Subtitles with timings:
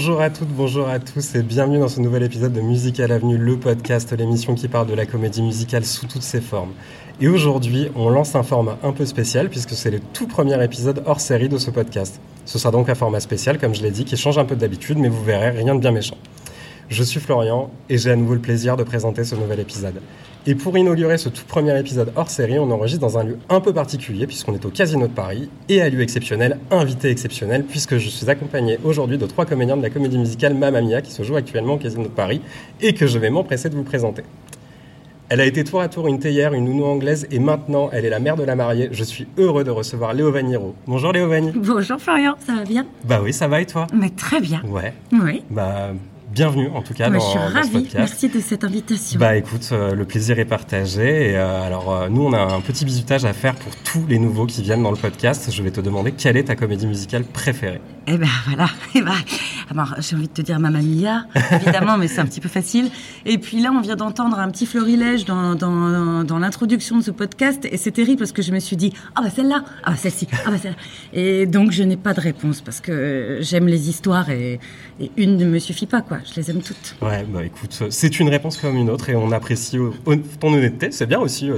[0.00, 3.36] Bonjour à toutes, bonjour à tous et bienvenue dans ce nouvel épisode de Musical Avenue,
[3.36, 6.72] le podcast, l'émission qui parle de la comédie musicale sous toutes ses formes.
[7.20, 11.02] Et aujourd'hui, on lance un format un peu spécial puisque c'est le tout premier épisode
[11.04, 12.18] hors série de ce podcast.
[12.46, 14.96] Ce sera donc un format spécial, comme je l'ai dit, qui change un peu d'habitude,
[14.96, 16.16] mais vous verrez, rien de bien méchant.
[16.88, 20.00] Je suis Florian et j'ai à nouveau le plaisir de présenter ce nouvel épisode.
[20.46, 23.60] Et pour inaugurer ce tout premier épisode hors série, on enregistre dans un lieu un
[23.60, 27.98] peu particulier puisqu'on est au Casino de Paris et à lieu exceptionnel, invité exceptionnel puisque
[27.98, 31.22] je suis accompagné aujourd'hui de trois comédiens de la comédie musicale Mamma Mia qui se
[31.22, 32.40] joue actuellement au Casino de Paris
[32.80, 34.22] et que je vais m'empresser de vous présenter.
[35.28, 38.10] Elle a été tour à tour une théière, une nounou anglaise et maintenant elle est
[38.10, 38.88] la mère de la mariée.
[38.92, 40.74] Je suis heureux de recevoir Léo Vaniro.
[40.86, 41.52] Bonjour Léo Vanni.
[41.54, 42.86] Bonjour Florian, ça va bien?
[43.04, 43.86] Bah oui, ça va et toi?
[43.92, 44.62] Mais très bien.
[44.64, 44.94] Ouais.
[45.12, 45.42] Oui.
[45.50, 45.90] Bah
[46.32, 47.70] bienvenue en tout cas Moi, dans, je suis dans ce ravie.
[47.70, 47.96] podcast.
[47.98, 49.18] Merci de cette invitation.
[49.18, 51.30] Bah écoute, euh, le plaisir est partagé.
[51.30, 54.18] Et, euh, alors euh, nous, on a un petit bisutage à faire pour tous les
[54.18, 55.50] nouveaux qui viennent dans le podcast.
[55.52, 57.80] Je vais te demander quelle est ta comédie musicale préférée?
[58.06, 58.66] Eh ben voilà.
[58.94, 59.14] Eh ben,
[59.70, 62.90] alors j'ai envie de te dire Mamma Mia, évidemment, mais c'est un petit peu facile.
[63.24, 67.12] Et puis là, on vient d'entendre un petit florilège dans, dans, dans l'introduction de ce
[67.12, 69.96] podcast, et c'est terrible parce que je me suis dit ah bah celle-là, ah bah
[69.96, 70.76] celle-ci, ah bah celle-là.
[71.12, 74.58] Et donc je n'ai pas de réponse parce que j'aime les histoires et,
[74.98, 76.18] et une ne me suffit pas quoi.
[76.24, 76.96] Je les aime toutes.
[77.02, 79.90] Ouais, bah écoute, euh, c'est une réponse comme une autre et on apprécie euh,
[80.38, 80.92] ton honnêteté.
[80.92, 81.50] C'est bien aussi.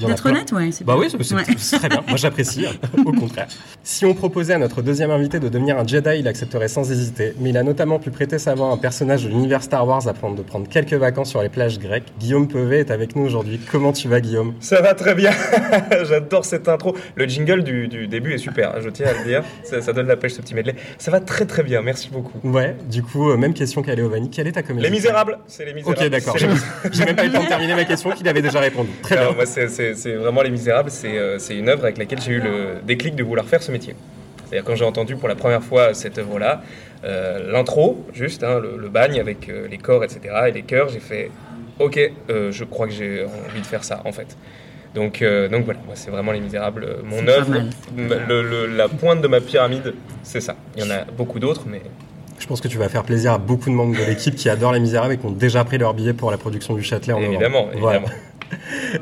[0.00, 0.70] D'être honnête, ouais.
[0.72, 1.02] c'est Bah bien.
[1.18, 1.42] oui, c'est Ouais.
[1.78, 2.02] très bien.
[2.08, 2.64] Moi, j'apprécie.
[3.06, 3.46] Au contraire.
[3.82, 7.34] Si on proposait à notre deuxième invité de devenir un Jedi, il accepterait sans hésiter.
[7.40, 10.06] Mais il a notamment pu prêter sa voix à un personnage de l'univers Star Wars
[10.08, 12.12] afin de prendre quelques vacances sur les plages grecques.
[12.18, 13.60] Guillaume Pevet est avec nous aujourd'hui.
[13.70, 14.54] Comment tu vas, Guillaume?
[14.60, 15.30] Ça va très bien,
[16.08, 16.96] j'adore cette intro.
[17.14, 19.42] Le jingle du, du début est super, hein, je tiens à le dire.
[19.64, 20.74] Ça, ça donne la pêche ce petit medley.
[20.98, 22.38] Ça va très très bien, merci beaucoup.
[22.46, 24.30] Ouais, du coup, euh, même question qu'à Léo Vanni.
[24.30, 25.98] Quelle est ta comédie Les Misérables, c'est Les Misérables.
[26.02, 26.36] Ok, d'accord.
[26.92, 28.90] J'ai même pas eu le temps de terminer ma question qu'il avait déjà répondu.
[29.02, 29.36] Très Alors, bien.
[29.36, 29.46] moi,
[29.94, 33.14] c'est vraiment Les Misérables, c'est euh, c'est une œuvre avec laquelle j'ai eu le déclic
[33.14, 33.94] de vouloir faire ce métier.
[34.46, 36.62] C'est-à-dire quand j'ai entendu pour la première fois cette œuvre-là,
[37.04, 40.88] euh, l'intro, juste, hein, le, le bagne avec euh, les corps, etc., et les chœurs,
[40.88, 41.30] j'ai fait
[41.78, 41.98] Ok,
[42.30, 44.36] euh, je crois que j'ai envie de faire ça, en fait.
[44.94, 46.86] Donc, euh, donc voilà, moi, c'est vraiment Les Misérables.
[47.02, 47.54] Mon œuvre,
[47.96, 50.54] le- le- la pointe de ma pyramide, c'est ça.
[50.76, 51.80] Il y en a beaucoup d'autres, mais
[52.38, 54.72] Je pense que tu vas faire plaisir à beaucoup de membres de l'équipe qui adorent
[54.72, 57.20] Les Misérables et qui ont déjà pris leur billet pour la production du Châtelet en
[57.20, 57.34] novembre.
[57.34, 58.02] évidemment, Voilà.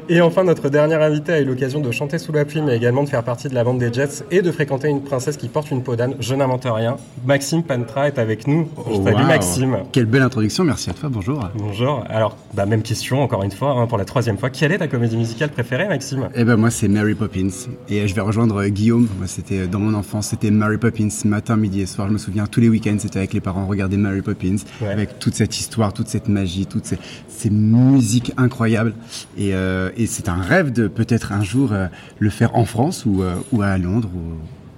[0.08, 3.02] Et enfin, notre dernier invité a eu l'occasion de chanter sous la pluie, mais également
[3.04, 5.70] de faire partie de la bande des Jets et de fréquenter une princesse qui porte
[5.70, 6.14] une peau d'âne.
[6.20, 6.96] Je n'invente rien.
[7.24, 8.68] Maxime Pantra est avec nous.
[8.76, 9.28] Oh, Salut wow.
[9.28, 9.76] Maxime.
[9.92, 11.48] Quelle belle introduction, merci à toi, bonjour.
[11.54, 12.04] Bonjour.
[12.08, 14.50] Alors, bah, même question, encore une fois, hein, pour la troisième fois.
[14.50, 16.28] Quelle est ta comédie musicale préférée, Maxime?
[16.34, 17.48] Eh ben moi c'est Mary Poppins
[17.88, 19.08] et euh, je vais rejoindre euh, Guillaume.
[19.18, 22.08] Moi c'était euh, dans mon enfance, c'était Mary Poppins matin, midi et soir.
[22.08, 24.88] Je me souviens tous les week-ends, c'était avec les parents regarder Mary Poppins Ouais.
[24.88, 28.94] avec toute cette histoire, toute cette magie, toutes ces, ces musiques incroyables.
[29.36, 31.86] Et, euh, et c'est un rêve de peut-être un jour euh,
[32.18, 34.10] le faire en France ou, euh, ou à Londres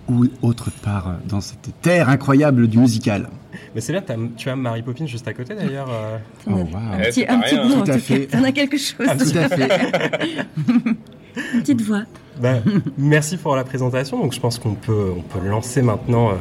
[0.08, 3.28] ou, ou autre part euh, dans cette terre incroyable du musical.
[3.74, 5.88] Mais c'est bien, t'as- tu as Mary Poppins juste à côté d'ailleurs.
[5.90, 6.18] euh.
[6.46, 6.76] Oh, wow.
[6.76, 7.80] Un Eh, petit, un petit rien, bout, hein.
[7.80, 8.26] en Tout fait.
[8.26, 8.38] cas.
[8.40, 9.06] On a quelque chose.
[9.06, 9.68] Tout à fait.
[11.54, 12.02] Une petite voix.
[12.40, 12.56] Bah,
[12.98, 14.18] merci pour la présentation.
[14.20, 16.34] Donc, je pense qu'on peut, on peut lancer maintenant euh,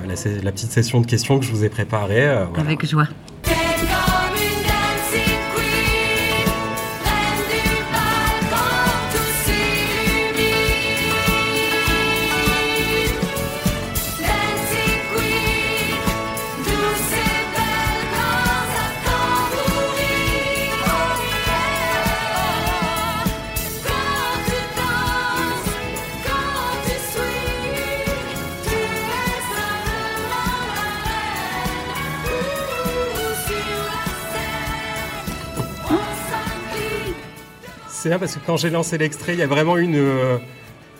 [0.44, 2.28] la, petite session de questions que je vous ai préparée.
[2.28, 2.64] euh, voilà.
[2.64, 3.08] Avec joie.
[38.02, 40.38] C'est bien parce que quand j'ai lancé l'extrait, il y a vraiment une, euh,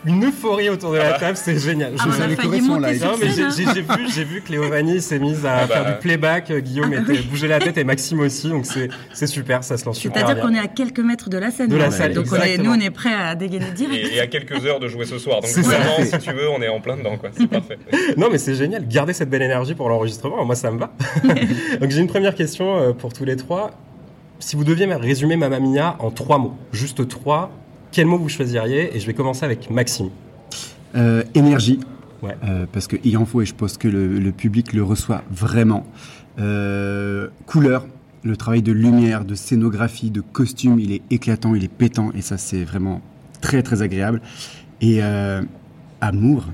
[0.06, 1.36] une euphorie autour de la table.
[1.36, 1.94] C'est génial.
[1.98, 3.04] Ah, Je on vous a avais failli failli son monter live.
[3.04, 3.50] Non, mais j'ai hein.
[3.50, 5.74] j'ai vu, j'ai vu que Léovanie s'est mise à Ah bah.
[5.74, 7.28] faire du playback, euh, Guillaume Ah bah était oui.
[7.28, 10.54] bougeait la tête et Maxime aussi, donc c'est super, ça se lance super C'est-à-dire qu'on
[10.54, 11.70] est à quelques mètres de la scène.
[11.70, 11.90] De la hein.
[11.90, 12.76] salle, Donc on est, exactement.
[12.76, 14.10] nous, on est prêts à dégainer direct.
[14.12, 15.42] Et, et à quelques heures de jouer ce soir.
[15.42, 15.80] Donc C'est ça.
[15.80, 17.32] vraiment, si tu veux, on est en plein dedans, quoi.
[17.36, 17.80] C'est parfait.
[18.16, 18.88] Non, mais c'est génial.
[18.88, 20.46] Gardez cette belle énergie pour l'enregistrement.
[20.46, 20.92] Moi, ça me va.
[21.82, 23.72] donc j'ai une première question euh, pour tous les trois.
[24.42, 27.52] Si vous deviez résumer Mamma Mia en trois mots, juste trois,
[27.92, 30.10] quels mots vous choisiriez Et je vais commencer avec Maxime.
[30.96, 31.80] Euh, énergie.
[32.24, 32.36] Ouais.
[32.44, 35.86] Euh, parce qu'il en faut et je pense que le, le public le reçoit vraiment.
[36.40, 37.86] Euh, couleur,
[38.24, 42.22] le travail de lumière, de scénographie, de costume, il est éclatant, il est pétant et
[42.22, 43.02] ça c'est vraiment
[43.42, 44.22] très très agréable.
[44.82, 45.02] Et
[46.02, 46.46] amour,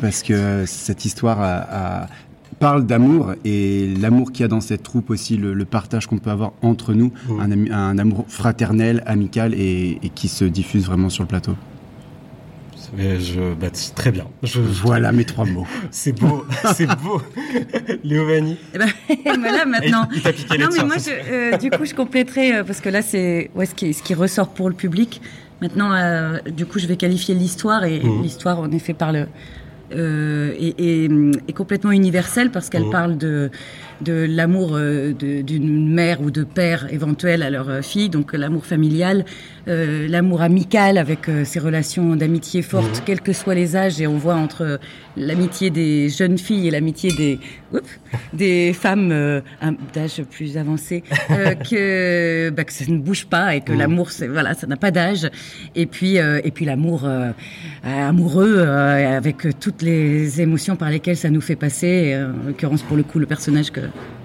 [0.00, 2.06] parce que cette histoire a- a-
[2.58, 6.18] parle d'amour et l'amour qu'il y a dans cette troupe aussi, le, le partage qu'on
[6.18, 11.22] peut avoir entre nous, un, amour fraternel, amical et, et qui se diffuse vraiment sur
[11.24, 11.54] le plateau.
[12.96, 14.26] mais je, bah, très bien.
[14.42, 15.66] Je, Voilà mes trois mots.
[15.90, 16.44] c'est beau,
[16.74, 17.20] c'est beau.
[18.04, 18.56] Léo Vanni.
[18.74, 18.86] Eh ben,
[19.40, 20.08] voilà, maintenant.
[20.14, 21.10] Il les Non, mais tiens, moi, je,
[21.54, 24.14] euh, du coup, je compléterai euh, parce que là, c'est ouais, ce, qui, ce qui
[24.14, 25.20] ressort pour le public.
[25.60, 28.22] Maintenant, euh, du coup, je vais qualifier l'histoire et Mhm.
[28.22, 29.26] l'histoire, en effet, par le
[29.94, 31.08] euh, est-
[31.48, 32.90] est complètement universelle parce qu'elle Mhm.
[32.90, 33.50] parle de
[34.00, 38.38] de l'amour euh, d'une mère ou de père éventuel à leur euh, fille, donc euh,
[38.38, 39.24] l'amour familial,
[39.66, 43.04] euh, l'amour amical avec euh, ces relations d'amitié fortes, Mhm.
[43.04, 44.78] quels que soient les âges, et on voit entre
[45.16, 47.38] l'amitié des jeunes filles et l'amitié des
[47.72, 47.82] oups,
[48.32, 49.40] des femmes euh,
[49.94, 51.02] d'âge plus avancé,
[51.70, 53.78] que bah, que ça ne bouge pas et que Mhm.
[53.78, 55.28] l'amour, voilà, ça n'a pas d'âge.
[55.74, 57.08] Et puis et puis l'amour
[57.84, 61.86] amoureux avec toutes les émotions par lesquelles ça nous fait passer.
[61.86, 63.80] Et, en l'occurrence, pour le coup, le personnage que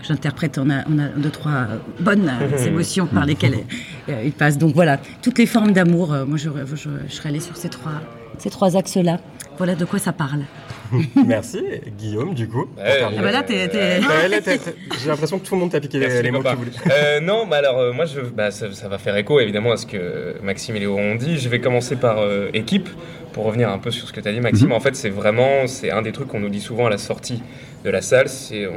[0.08, 1.68] j'interprète, on a, on a deux, trois
[2.00, 2.32] bonnes
[2.66, 3.58] émotions par lesquelles
[4.08, 4.58] il passe.
[4.58, 6.14] Donc voilà, toutes les formes d'amour.
[6.14, 7.94] euh, moi, je, je, je serais allée sur ces trois,
[8.38, 9.20] ces trois axes-là.
[9.58, 10.42] Voilà de quoi ça parle.
[11.28, 11.62] Merci,
[11.98, 12.66] Guillaume, du coup.
[12.80, 16.00] Ah bah là, t'es- t'es- Euh, t'as- J'ai l'impression que tout le monde t'a piqué
[16.00, 16.72] les, Merci, les les mots que tu voulais.
[16.92, 19.78] Euh, non, bah alors euh, moi, je, bah, ça, ça va faire écho évidemment à
[19.78, 21.38] ce que Maxime et Léo ont dit.
[21.38, 22.90] Je vais commencer par euh, équipe
[23.31, 24.72] pour revenir un peu sur ce que tu as dit, Maxime.
[24.72, 27.42] En fait, c'est vraiment, c'est un des trucs qu'on nous dit souvent à la sortie
[27.86, 28.28] de la salle.
[28.30, 28.74] C'est on-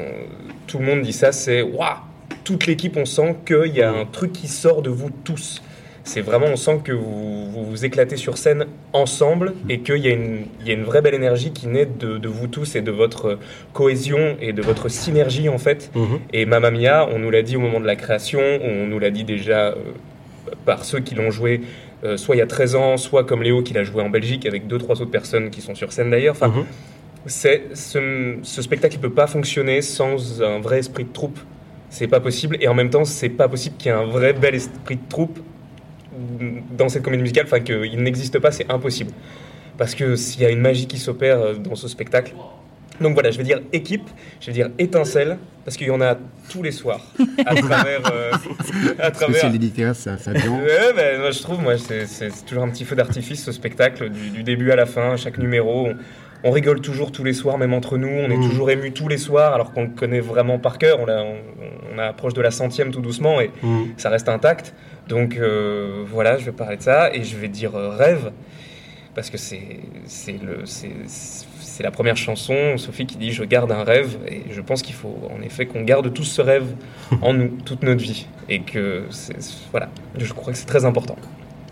[0.67, 1.33] tout le monde dit ça.
[1.33, 1.97] C'est waouh,
[2.45, 5.63] toute l'équipe, on sent qu'il y a un truc qui sort de vous tous.
[6.07, 10.07] C'est vraiment, on sent que vous, vous vous éclatez sur scène ensemble et qu'il y,
[10.07, 12.77] a une- il y a une vraie belle énergie qui naît de, de vous tous
[12.77, 13.39] et de votre
[13.73, 15.91] cohésion et de votre synergie en fait.
[15.97, 16.21] Mhm.
[16.33, 19.11] Et Mamma Mia, on nous l'a dit au moment de la création, on nous l'a
[19.11, 19.75] dit déjà euh,
[20.65, 21.63] par ceux qui l'ont joué,
[22.05, 24.47] euh, soit il y a 13 ans, soit comme Léo qui l'a joué en Belgique
[24.47, 26.37] avec deux trois autres personnes qui sont sur scène d'ailleurs.
[26.37, 26.65] Enfin, Mhm.
[27.27, 31.39] c'est ce, ce spectacle ne peut pas fonctionner sans un vrai esprit de troupe.
[31.91, 34.33] C'est pas possible et en même temps c'est pas possible qu'il y ait un vrai
[34.35, 35.39] bel esprit de troupe
[36.77, 37.45] dans cette comédie musicale.
[37.47, 39.13] Enfin qu'il n'existe pas, c'est impossible
[39.79, 42.33] parce que s'il y a une magie qui s'opère euh, dans ce spectacle.
[42.99, 44.09] Donc voilà, je vais dire équipe,
[44.41, 45.37] je vais dire étincelle
[45.67, 46.17] parce qu'il y en a
[46.49, 47.01] tous les soirs
[47.45, 48.31] à travers, euh,
[48.99, 50.31] à travers Spécial littéraire, ça, ça.
[50.33, 50.39] Ouais,
[50.97, 54.43] ben, moi, je trouve, moi, c'est toujours un petit feu d'artifice ce spectacle, du, du
[54.43, 55.89] début à la fin, chaque numéro.
[55.89, 55.97] On,
[56.45, 58.09] on rigole toujours tous les soirs, même entre nous.
[58.09, 58.49] On est Mhm.
[58.49, 60.99] toujours ému tous les soirs, alors qu'on le connaît vraiment par cœur.
[61.01, 61.37] On, a- on,
[61.95, 63.89] on approche de la centième tout doucement et Mhm.
[63.99, 64.73] ça reste intact.
[65.09, 68.33] Donc euh, voilà, je vais parler de ça et je vais dire euh, rêve
[69.15, 72.77] parce que c'est c'est la première chanson.
[72.77, 75.83] Sophie qui dit je garde un rêve et je pense qu'il faut en effet qu'on
[75.83, 76.75] garde tous ce rêve
[77.23, 78.27] en nous toute notre vie.
[78.49, 79.05] Et que
[79.71, 79.89] voilà
[80.19, 81.17] je crois que c'est très important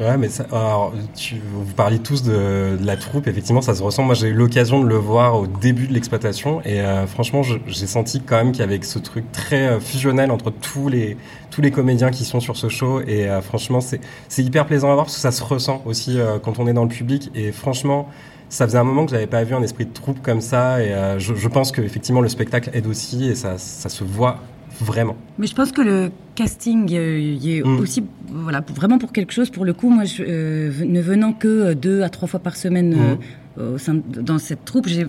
[0.01, 3.83] Ouais, mais ça, alors, tu, vous parliez tous de, de la troupe, effectivement, ça se
[3.83, 4.03] ressent.
[4.03, 7.87] Moi, j'ai eu l'occasion de le voir au début de l'exploitation, et euh, franchement, j'ai
[7.87, 11.17] senti quand même qu'il y avait ce truc très euh, fusionnel entre tous les
[11.51, 14.91] tous les comédiens qui sont sur ce show, et euh, franchement, c'est c'est hyper plaisant
[14.91, 17.31] à voir parce que ça se ressent aussi euh, quand on est dans le public,
[17.37, 18.09] et franchement.
[18.49, 20.93] Ça faisait un moment que j'avais pas vu un esprit de troupe comme ça, et
[20.93, 24.39] euh, je, je pense que effectivement le spectacle aide aussi, et ça, ça se voit
[24.81, 25.17] vraiment.
[25.39, 27.81] Mais je pense que le casting euh, y est Mm.
[27.81, 29.51] aussi voilà vraiment pour quelque chose.
[29.51, 33.19] Pour le coup, moi, je, euh, ne venant que deux à trois fois par semaine
[33.57, 35.07] au sein de- dans cette troupe, j'ai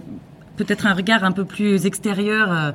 [0.58, 2.72] peut-être un regard un peu plus extérieur euh,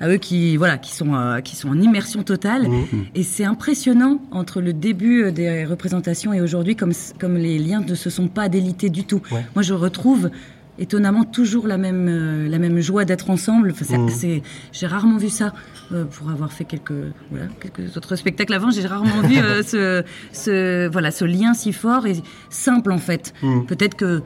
[0.00, 2.68] à eux qui voilà qui sont euh, qui sont en immersion totale.
[2.68, 3.06] Mhm.
[3.14, 7.80] Et c'est impressionnant entre le début euh, des représentations et aujourd'hui comme comme les liens
[7.80, 9.20] ne se sont pas délités du tout.
[9.30, 9.44] Ouais.
[9.54, 10.30] Moi, je retrouve
[10.76, 13.70] étonnamment toujours la même euh, la même joie d'être ensemble.
[13.70, 15.52] Enfin, c'est- c'est j'ai rarement vu ça
[15.92, 16.92] euh, pour avoir fait quelques
[17.30, 18.70] voilà quelques autres spectacles avant.
[18.72, 22.16] J'ai rarement vu euh, ce ce voilà ce lien si fort et
[22.50, 23.32] simple en fait.
[23.68, 24.22] Peut-être que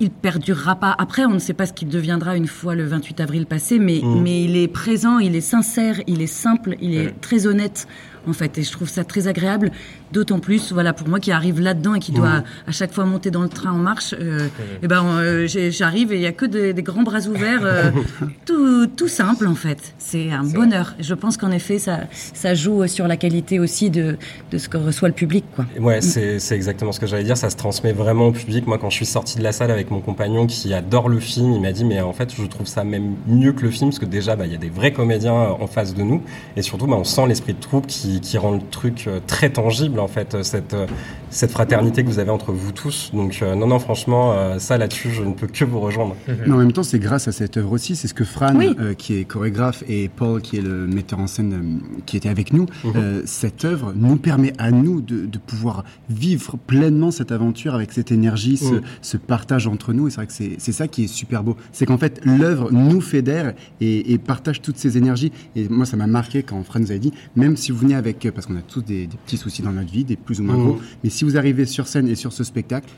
[0.00, 0.94] il perdurera pas.
[0.98, 4.00] Après, on ne sait pas ce qu'il deviendra une fois le 28 avril passé, mais,
[4.02, 4.22] Mm.
[4.22, 7.86] mais il est présent, il est sincère, il est simple, il est très honnête,
[8.26, 8.58] en fait.
[8.58, 9.70] Et je trouve ça très agréable.
[10.12, 13.30] D'autant plus, voilà, pour moi qui arrive là-dedans et qui doit à chaque fois monter
[13.30, 14.48] dans le train en marche, euh,
[14.82, 17.90] eh ben, euh, j'arrive et il y a que des, des grands bras ouverts, euh,
[18.46, 19.94] tout, tout simple, en fait.
[19.98, 20.94] C'est un bonheur.
[20.98, 24.16] Je pense qu'en effet, ça, ça joue sur la qualité aussi de,
[24.50, 25.66] de ce que reçoit le public, quoi.
[25.78, 27.36] Ouais, c'est c'est exactement ce que j'allais dire.
[27.36, 28.66] Ça se transmet vraiment au public.
[28.66, 31.52] Moi, quand je suis sorti de la salle avec mon compagnon qui adore le film,
[31.52, 33.98] il m'a dit mais en fait, je trouve ça même mieux que le film parce
[33.98, 36.22] que déjà, bah, il y a des vrais comédiens en face de nous
[36.56, 39.50] et surtout, bah, on sent l'esprit de troupe qui, qui rend le truc euh, très
[39.50, 40.86] tangible en fait, euh, cette euh,
[41.30, 43.10] cette fraternité que vous avez entre vous tous.
[43.12, 46.16] Donc euh, non, non, franchement, euh, ça là-dessus, je ne peux que vous rejoindre.
[46.26, 47.96] Mais en même temps, c'est grâce à cette œuvre aussi.
[47.96, 48.74] C'est ce que Fran, Oui.
[48.80, 52.30] euh, qui est chorégraphe, et Paul, qui est le metteur en scène, euh, qui était
[52.30, 52.92] avec nous, Mhm.
[52.96, 57.92] euh, cette œuvre nous permet à nous de, de pouvoir vivre pleinement cette aventure avec
[57.92, 58.80] cette énergie, ce, Mhm.
[59.02, 60.08] ce partage entre nous.
[60.08, 61.56] Et c'est vrai que c'est c'est ça qui est super beau.
[61.72, 65.30] C'est qu'en fait, l'œuvre nous fédère et, et partage toutes ces énergies.
[65.56, 68.26] Et moi, ça m'a marqué quand Fran nous avait dit, même si vous venez avec,
[68.34, 70.56] parce qu'on a tous des, des petits soucis dans notre vie, des plus ou moins
[70.56, 70.62] Mhm.
[70.64, 72.88] gros, mais si vous arrivez sur scène et sur ce spectacle,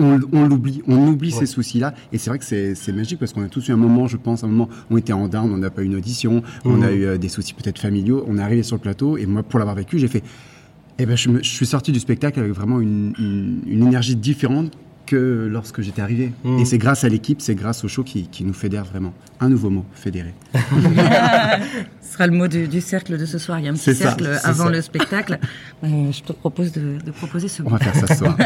[0.00, 1.40] on, on l'oublie, on oublie Ouais.
[1.40, 1.92] ces soucis-là.
[2.12, 4.44] Et c'est vrai que c'est magique parce qu'on a tous eu un moment, je pense,
[4.44, 6.82] un moment où on était en down, on n'a pas eu une audition, on Mhm.
[6.82, 8.24] a eu euh, des soucis peut-être familiaux.
[8.28, 10.22] On est arrivé sur le plateau et moi, pour l'avoir vécu, j'ai fait.
[11.00, 14.16] Eh ben, je, me- je suis sorti du spectacle avec vraiment une, une- une énergie
[14.16, 14.72] différente
[15.08, 16.32] que lorsque j'étais arrivé.
[16.44, 16.58] Mhm.
[16.58, 19.12] Et c'est grâce à l'équipe, c'est grâce au show qui, qui nous fédère vraiment.
[19.40, 20.34] Un nouveau mot, fédérer.
[22.00, 23.58] Ce sera le mot du, du cercle de ce soir.
[23.58, 24.70] Il y a un petit ça, cercle avant ça.
[24.70, 25.38] le spectacle.
[25.84, 27.70] Euh, je te propose de, de proposer ce On mot.
[27.70, 28.36] va faire ça ce soir.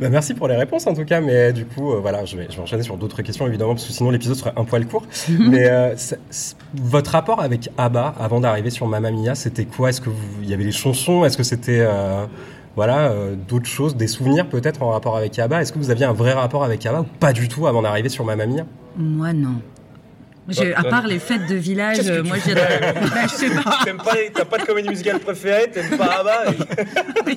[0.00, 2.48] Bah, merci pour les réponses en tout cas, mais du coup, euh, voilà, je vais,
[2.50, 5.06] je vais enchaîner sur d'autres questions évidemment, parce que sinon l'épisode serait un poil court.
[5.38, 5.94] mais euh,
[6.74, 9.90] votre rapport avec ABBA avant d'arriver sur Mamma Mia, c'était quoi?
[9.90, 11.24] Est-ce que vous, il y avait les chansons?
[11.24, 12.24] Est-ce que c'était euh,
[12.76, 16.04] voilà euh, d'autres choses, des souvenirs peut-être en rapport avec ABBA Est-ce que vous aviez
[16.04, 18.64] un vrai rapport avec ABBA ou pas du tout avant d'arriver sur Mamma Mia?
[18.96, 19.56] Moi, non.
[20.48, 22.54] J'ai- à Toi, part les fêtes de village, euh, moi, fais j'ai
[23.10, 23.78] bah, je sais pas.
[23.84, 26.56] T'aimes pas, les- t'as pas de comédie musicale préférée, t'aimes pas Abba et-
[27.26, 27.34] Mais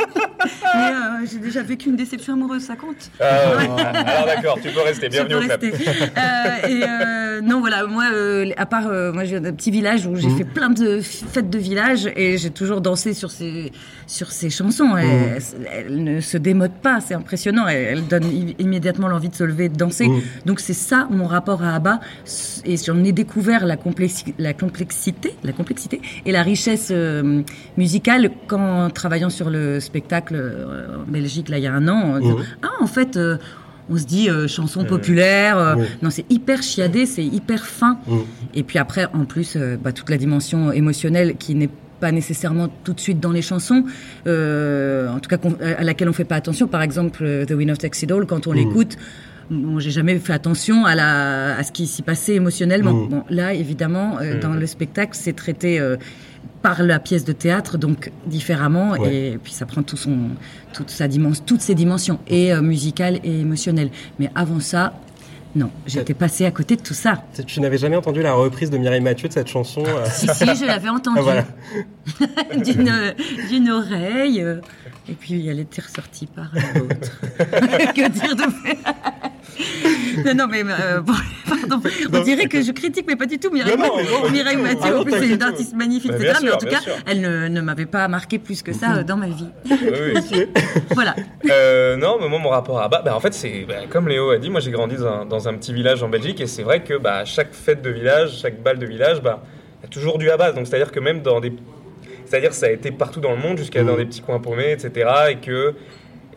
[0.79, 3.09] euh, j'ai déjà vécu une déception amoureuse, ça compte.
[3.19, 3.83] Ah, ouais.
[4.05, 5.63] Alors d'accord, tu peux rester, Je bienvenue au club.
[5.63, 10.05] Euh, et euh, non, voilà, moi, euh, à part, euh, moi, j'ai un petit village
[10.07, 10.37] où j'ai Mhm.
[10.37, 13.71] fait plein de fêtes de village et j'ai toujours dansé sur ces
[14.07, 14.85] sur ces chansons.
[14.95, 14.97] Mhm.
[14.99, 17.67] elles, elles ne se démodent pas, c'est impressionnant.
[17.67, 20.07] Elles, elles donnent immédiatement l'envie de se lever, et de danser.
[20.07, 20.21] Mhm.
[20.45, 21.99] Donc c'est ça mon rapport à ABBA.
[22.65, 27.41] Et j'en ai découvert la, complexi- la complexité, la complexité et la richesse euh,
[27.77, 32.19] musicale qu'en travaillant sur le spectacle euh, en Belgique là il y a un an.
[32.21, 32.35] Mhm.
[32.63, 33.17] Ah en fait.
[33.17, 33.37] euh,
[33.87, 35.85] on se dit chanson populaire, euh, Oui.
[36.01, 37.99] non c'est hyper chiadé, c'est hyper fin.
[38.07, 38.21] Mhm.
[38.55, 42.93] Et puis après, en plus, bah, toute la dimension émotionnelle qui n'est pas nécessairement tout
[42.93, 43.83] de suite dans les chansons,
[44.25, 45.37] euh, en tout cas
[45.77, 46.67] à laquelle on fait pas attention.
[46.67, 48.57] Par exemple, The Wind of Tuxedo, quand on Mhm.
[48.57, 48.97] l'écoute,
[49.49, 52.93] bon, j'ai jamais fait attention à, la, à ce qui s'y passait émotionnellement.
[52.93, 54.39] Bon, là, évidemment, euh, Mhm.
[54.39, 55.97] dans le spectacle, c'est traité euh,
[56.61, 59.15] par la pièce de théâtre, donc différemment, Ouais.
[59.33, 60.17] et puis ça prend tout son,
[60.73, 63.89] toute sa dimension, toutes ses dimensions, et euh, musicales et émotionnelles.
[64.19, 64.93] Mais avant ça,
[65.55, 67.23] non, j'étais passée à côté de tout ça.
[67.47, 70.45] Tu n'avais jamais entendu la reprise de Mireille Mathieu de cette chanson euh, Si, si,
[70.45, 71.45] je l'avais entendu Ah, voilà.
[72.63, 73.15] d'une
[73.49, 74.59] d'une oreille, euh,
[75.07, 77.21] et puis elle était ressortie par l'autre.
[77.39, 78.43] que dire de
[80.25, 81.13] non, non, mais euh, bon,
[81.47, 81.81] pardon.
[82.13, 83.51] On dirait que je critique, mais pas du tout.
[83.51, 84.57] Mireille, Non, Mireille.
[84.57, 86.39] Mathieu, Ah, en plus, c'est une artiste magnifique, Bah, etc.
[86.43, 86.93] mais en tout cas, sûr.
[87.05, 89.47] elle ne, ne m'avait pas marqué plus que ça euh, dans ma vie.
[89.69, 89.77] Oui,
[90.31, 90.45] oui.
[90.93, 91.15] Voilà.
[91.49, 94.29] Euh, non, mais moi, mon rapport à Abba, bah, en fait, c'est bah, comme Léo
[94.31, 96.63] a dit, moi j'ai grandi dans un, dans un petit village en Belgique et c'est
[96.63, 99.43] vrai que bah, chaque fête de village, chaque bal de village, bah,
[99.81, 100.51] il y a toujours du Abba.
[100.51, 101.53] Donc c'est-à-dire que même dans des.
[102.25, 103.87] C'est-à-dire que ça a été partout dans le monde, jusqu'à Mhm.
[103.87, 105.09] dans des petits coins paumés, etc.
[105.31, 105.73] Et que.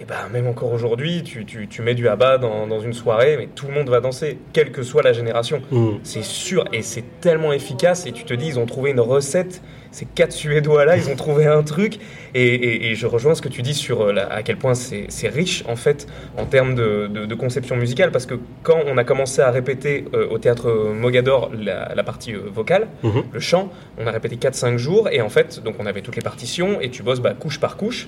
[0.00, 3.36] Et bah, même encore aujourd'hui, tu, tu, tu mets du Abba dans, dans une soirée,
[3.36, 5.60] mais tout le monde va danser, quelle que soit la génération.
[5.72, 5.98] Mhm.
[6.04, 9.60] C'est sûr, et c'est tellement efficace, et tu te dis, ils ont trouvé une recette,
[9.90, 11.94] ces quatre Suédois là, ils ont trouvé un truc,
[12.34, 14.74] et, et- et je rejoins ce que tu dis sur euh, la- à quel point
[14.74, 18.98] c'est riche en fait en termes de, de- de conception musicale, parce que quand on
[18.98, 23.24] a commencé à répéter euh, au théâtre Mogador la, la partie euh, vocale, Mhm.
[23.32, 26.22] le chant, on a répété 4-5 jours, et en fait, donc on avait toutes les
[26.22, 28.06] partitions, et tu bosses bah, couche par couche,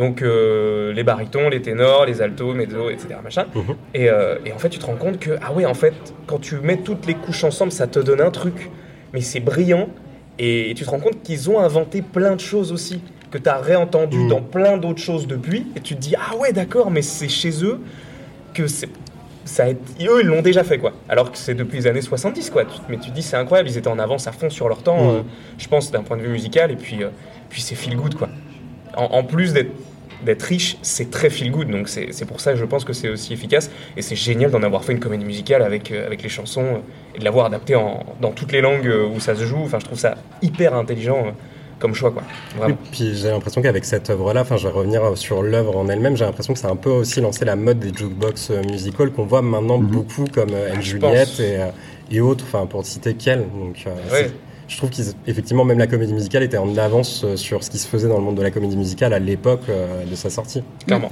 [0.00, 3.08] donc euh, les barytons, les ténors, les altos, mezzo, etc.
[3.22, 3.44] Machin.
[3.54, 3.62] Mhm.
[3.94, 5.92] Et, euh, et en fait, tu te rends compte que, ah ouais, en fait,
[6.26, 8.70] quand tu mets toutes les couches ensemble, ça te donne un truc,
[9.12, 9.88] mais c'est brillant.
[10.38, 13.48] Et, et tu te rends compte qu'ils ont inventé plein de choses aussi, que tu
[13.48, 14.28] as réentendu Mhm.
[14.28, 15.66] dans plein d'autres choses depuis.
[15.76, 17.78] Et tu te dis, ah ouais, d'accord, mais c'est chez eux
[18.54, 18.88] que c'est.
[19.44, 20.92] Ça a été- eux, ils l'ont déjà fait, quoi.
[21.08, 22.62] Alors que c'est depuis les années 70, quoi.
[22.88, 25.02] Mais tu te dis, c'est incroyable, ils étaient en avance à fond sur leur temps,
[25.04, 25.10] Mhm.
[25.16, 25.20] euh,
[25.58, 26.70] je pense, d'un point de vue musical.
[26.70, 27.08] Et puis, euh,
[27.50, 28.28] puis c'est feel good, quoi.
[28.96, 29.70] En, en plus d'être
[30.24, 31.68] d'être riche, c'est très feel good.
[31.70, 33.70] Donc c'est c'est pour ça que je pense que c'est aussi efficace.
[33.96, 37.14] Et c'est génial d'en avoir fait une comédie musicale avec, euh, avec les chansons euh,
[37.14, 39.58] et de l'avoir adapté en, dans toutes les langues euh, où ça se joue.
[39.64, 41.34] Enfin, je trouve ça hyper intelligent
[41.78, 42.22] comme choix, quoi.
[42.68, 46.14] Et puis j'ai l'impression qu'avec cette œuvre-là, enfin je vais revenir sur l'œuvre en elle-même,
[46.14, 49.24] j'ai l'impression que ça a un peu aussi lancé la mode des jukebox musicals qu'on
[49.24, 49.86] voit maintenant Mhm.
[49.86, 51.56] beaucoup comme Anne Juliette et,
[52.14, 53.46] et autres, enfin pour citer qu'elle.
[53.48, 54.30] Donc euh, Ouais.
[54.70, 57.88] Je trouve qu'effectivement même la comédie musicale était en avance euh, sur ce qui se
[57.88, 60.62] faisait dans le monde de la comédie musicale à l'époque euh, de sa sortie.
[60.86, 61.10] Clairement.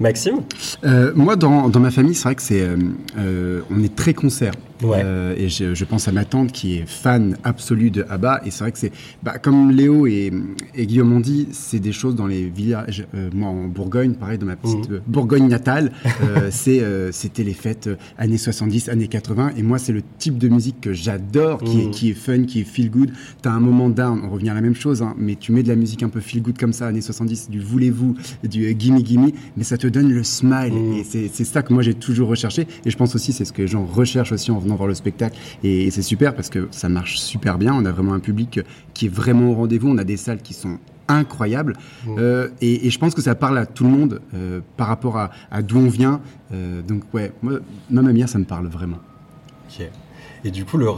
[0.00, 0.40] Maxime?
[0.84, 2.76] Euh, moi, dans, dans ma famille, c'est vrai que c'est, euh,
[3.18, 4.52] euh, on est très concert.
[4.82, 5.00] Ouais.
[5.04, 8.42] Euh, et je, je pense à ma tante qui est fan absolue de ABBA.
[8.46, 10.32] Et c'est vrai que c'est, bah, comme Léo et,
[10.74, 13.06] et Guillaume ont dit, c'est des choses dans les villages.
[13.14, 14.96] euh, moi, en Bourgogne, pareil, dans ma petite Mhm.
[14.96, 15.92] euh, Bourgogne natale,
[16.24, 19.52] euh, c'est, euh, c'était les fêtes années 70, années 80.
[19.56, 21.82] Et moi, c'est le type de musique que j'adore, qui, Mhm.
[21.82, 23.10] est, qui est fun, qui est feel good.
[23.42, 25.68] T'as un moment down, on revient à la même chose, hein, mais tu mets de
[25.68, 29.30] la musique un peu feel good comme ça, années 70, du voulez-vous, du gimme gimme,
[29.56, 30.72] mais ça te donne le smile.
[30.72, 30.92] Mm.
[30.94, 32.66] Et c'est c'est ça que moi j'ai toujours recherché.
[32.84, 34.94] Et je pense aussi c'est ce que les gens recherchent aussi en venant voir le
[34.94, 35.38] spectacle.
[35.62, 37.74] Et, c'est super parce que ça marche super bien.
[37.74, 38.60] On a vraiment un public
[38.94, 39.88] qui est vraiment au rendez-vous.
[39.88, 41.76] On a des salles qui sont incroyables.
[42.08, 45.18] Euh, et, et je pense que ça parle à tout le monde euh, par rapport
[45.18, 46.20] à, à d'où on vient.
[46.54, 47.60] Euh, donc ouais, moi,
[47.90, 48.98] Mia, ça me parle vraiment.
[49.68, 49.86] Ok.
[50.44, 50.88] Et du coup, le...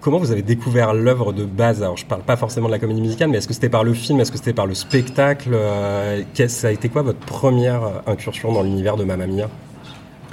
[0.00, 1.82] comment vous avez découvert l'œuvre de base?
[1.82, 3.94] Alors, je parle pas forcément de la comédie musicale, mais est-ce que c'était par le
[3.94, 4.20] film?
[4.20, 5.56] Est-ce que c'était par le spectacle?
[6.46, 9.48] Ça a été quoi votre première incursion dans l'univers de Mamma Mia?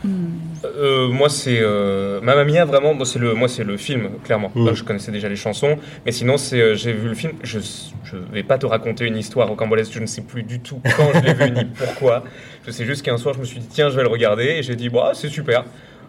[0.06, 2.94] Euh, moi, c'est euh, Mamma Mia, vraiment.
[2.94, 4.52] Moi, c'est le, moi, c'est le film, clairement.
[4.56, 4.66] Mm.
[4.68, 7.34] Là, je connaissais déjà les chansons, mais sinon, c'est, euh, j'ai vu le film.
[7.44, 7.60] Je,
[8.04, 9.92] je vais pas te raconter une histoire rocambolesque.
[9.94, 12.24] Je ne sais plus du tout quand je l'ai vu ni pourquoi.
[12.66, 14.64] Je sais juste qu'un soir, je me suis dit tiens, je vais le regarder, et
[14.64, 15.66] j'ai dit bah, c'est super.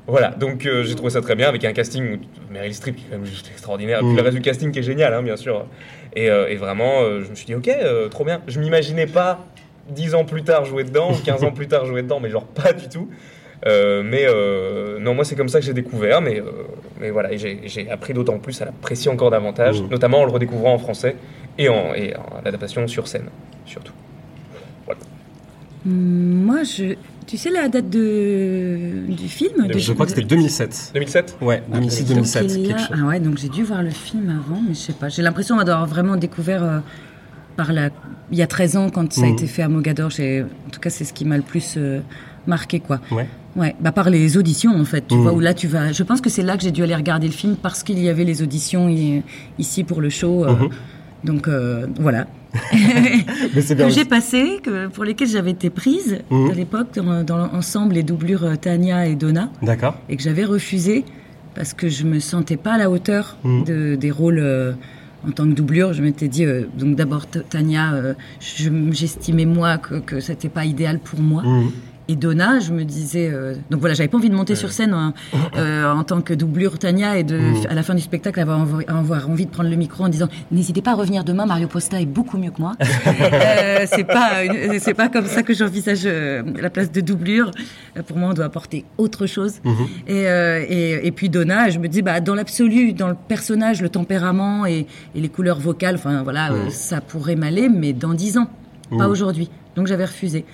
[0.08, 3.02] Voilà, donc euh, j'ai trouvé ça très bien avec un casting où Meryl Streep qui
[3.02, 4.16] est quand même juste extraordinaire, et puis Mm.
[4.16, 5.64] le reste du casting qui est génial, hein, bien sûr.
[6.16, 7.70] Et, euh, et vraiment, euh, je me suis dit ok,
[8.10, 8.40] trop bien.
[8.48, 9.46] Je m'imaginais pas
[9.90, 12.46] 10 ans plus tard jouer dedans, ou 15 ans plus tard jouer dedans, mais genre
[12.46, 13.08] pas du tout.
[13.66, 16.44] Euh, mais euh, non, moi c'est comme ça que j'ai découvert, mais, euh,
[17.00, 19.88] mais voilà, et j'ai j'ai appris d'autant plus à l'apprécier encore davantage, Mm.
[19.88, 21.14] notamment en le redécouvrant en français
[21.58, 23.26] et en, et en adaptation sur scène,
[23.66, 23.92] surtout.
[25.86, 26.94] Hum, Moi, je.
[27.26, 29.04] Tu sais la date de...
[29.08, 30.90] du film de- Je crois que c'était 2007.
[30.94, 32.98] 2007 Ouais, Donc, 2006-2007, il y a- quelque chose.
[33.02, 35.08] Ah ouais, donc j'ai dû voir le film avant, mais je sais pas.
[35.08, 36.78] J'ai l'impression d'avoir vraiment découvert euh,
[37.56, 37.90] par la...
[38.32, 39.32] il y a 13 ans quand ça a Mhm.
[39.32, 40.10] été fait à Mogador.
[40.10, 42.00] j'ai- En tout cas, c'est ce qui m'a le plus euh,
[42.46, 43.00] marqué, quoi.
[43.10, 43.26] Ouais.
[43.54, 45.22] Ouais, bah par les auditions en fait, tu Mhm.
[45.22, 45.92] vois, où là tu vas.
[45.92, 48.08] Je pense que c'est là que j'ai dû aller regarder le film parce qu'il y
[48.08, 48.88] avait les auditions
[49.58, 50.44] ici pour le show.
[50.46, 50.68] euh, Mhm.
[51.24, 52.26] Donc euh, voilà.
[53.54, 53.86] Mais c'est bien.
[53.88, 56.50] que j'ai passé, que, pour lesquels j'avais été prise Mhm.
[56.50, 59.94] à l'époque dans, dans l'ensemble les doublures euh, Tania et Donna D'accord.
[60.08, 61.04] et que j'avais refusé
[61.54, 63.64] parce que je me sentais pas à la hauteur Mhm.
[63.64, 64.72] de, des rôles euh,
[65.26, 65.92] en tant que doublure.
[65.92, 70.64] Je m'étais dit, euh, donc d'abord Tania, euh, je- j'estimais moi que, que c'était pas
[70.64, 71.42] idéal pour moi.
[72.08, 74.92] Et Donna, je me disais, euh, donc voilà, j'avais pas envie de monter sur scène
[74.92, 75.14] hein,
[75.56, 77.66] euh, en tant que doublure Tania et de, Mhm.
[77.70, 80.82] à la fin du spectacle avoir, avoir envie de prendre le micro en disant, n'hésitez
[80.82, 82.72] pas à revenir demain, Mario Posta est beaucoup mieux que moi.
[83.32, 84.30] Euh, c'est pas,
[84.78, 87.50] c'est pas comme ça que j'envisage la place de doublure.
[88.06, 89.60] Pour moi, on doit apporter autre chose.
[89.64, 89.74] Mhm.
[90.08, 93.88] Et, et, et puis Donna, je me dis, bah, dans l'absolu, dans le personnage, le
[93.88, 98.48] tempérament et, et les couleurs vocales, enfin voilà, ça pourrait m'aller, mais dans dix ans,
[98.90, 99.10] pas Mhm.
[99.10, 99.50] aujourd'hui.
[99.76, 100.44] Donc j'avais refusé.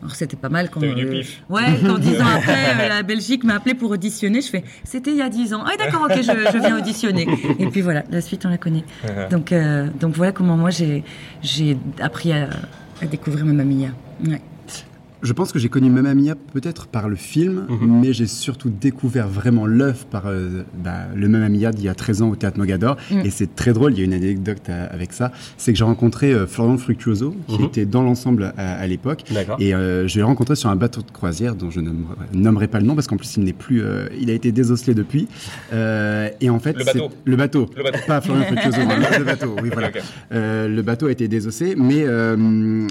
[0.00, 0.80] Alors c'était pas mal quand.
[0.82, 1.42] Eu du euh, pif.
[1.48, 4.40] Ouais, quand dix ans après, euh, la Belgique m'a appelé pour auditionner.
[4.40, 5.64] Je fais, c'était il y a dix ans.
[5.66, 7.26] Ah d'accord, ok, je, je viens auditionner.
[7.58, 8.84] Et puis voilà, la suite on la connaît.
[9.30, 11.02] Donc euh, donc voilà comment moi j'ai
[11.42, 12.48] j'ai appris à,
[13.02, 13.88] à découvrir ma mamie.
[14.26, 14.40] Ouais.
[15.22, 18.00] Je pense que j'ai connu Mamma Mia peut-être par le film, Mhm.
[18.00, 21.94] mais j'ai surtout découvert vraiment l'œuvre par euh, bah, le Mamma Mia d'il y a
[21.94, 22.96] 13 ans au Théâtre Mogador.
[23.10, 23.20] Mm.
[23.24, 25.32] Et c'est très drôle, il y a une anecdote à- avec ça.
[25.56, 27.64] C'est que j'ai rencontré euh, Florian Fructuoso, qui Mhm.
[27.64, 29.24] était dans l'ensemble à, à l'époque.
[29.32, 29.56] D'accord.
[29.58, 31.90] Et euh, je l'ai rencontré sur un bateau de croisière dont je ne
[32.32, 34.94] nommerai pas le nom parce qu'en plus il n'est plus, euh, il a été désosselé
[34.94, 35.26] depuis.
[35.72, 37.08] Euh, et en fait, Le bateau.
[37.24, 37.98] le bateau, Le bateau.
[38.06, 39.56] pas Florian Fructuoso, mais le bateau.
[39.62, 39.88] Oui, voilà.
[39.88, 40.02] Ok, ok.
[40.32, 42.36] Euh, le bateau a été désossé, mais, euh,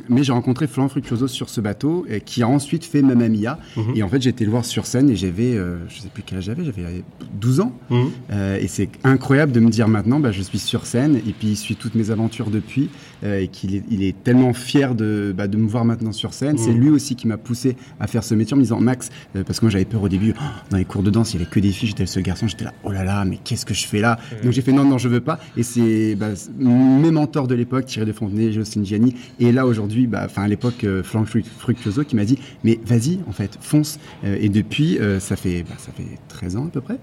[0.09, 3.59] mais j'ai rencontré Florent Fructuoso sur ce bateau, euh, qui a ensuite fait Mamma Mia.
[3.75, 3.95] Mhm.
[3.95, 6.23] Et en fait, j'ai été le voir sur scène et j'avais, euh, je sais plus
[6.25, 7.01] quel âge j'avais, j'avais euh,
[7.39, 7.73] 12 ans.
[7.89, 8.09] Mhm.
[8.31, 11.49] Euh, et c'est incroyable de me dire maintenant, bah, je suis sur scène et puis
[11.49, 12.89] il suit toutes mes aventures depuis
[13.23, 16.33] euh, et qu'il est, il est tellement fier de, bah, de me voir maintenant sur
[16.33, 16.57] scène.
[16.57, 16.79] C'est Mhm.
[16.81, 19.59] lui aussi qui m'a poussé à faire ce métier en me disant, Max, euh, parce
[19.59, 21.49] que moi j'avais peur au début, oh, dans les cours de danse, il y avait
[21.49, 23.73] que des filles, j'étais le seul garçon, j'étais là, oh là là, mais qu'est-ce que
[23.73, 25.39] je fais là Donc j'ai fait, non, non, je veux pas.
[25.55, 29.65] Et c'est bah, c- mes mentors de l'époque, Thierry de Fontenay, Jocelyne Gianni, et là
[29.65, 33.31] aujourd'hui, bah, enfin à l'époque, euh, Franck Fruc- Fructuoso qui m'a dit, mais vas-y, en
[33.31, 33.99] fait, fonce.
[34.23, 36.97] Euh, et depuis, ça fait, ça fait 13 ans à peu près,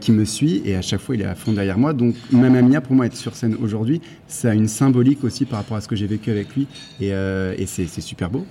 [0.00, 1.92] qui me suit et à chaque fois il est à fond derrière moi.
[1.92, 5.58] Donc Mamma Mia, pour moi, être sur scène aujourd'hui, ça a une symbolique aussi par
[5.60, 6.66] rapport à ce que j'ai vécu avec lui
[7.00, 8.44] et, euh, et c'est super beau.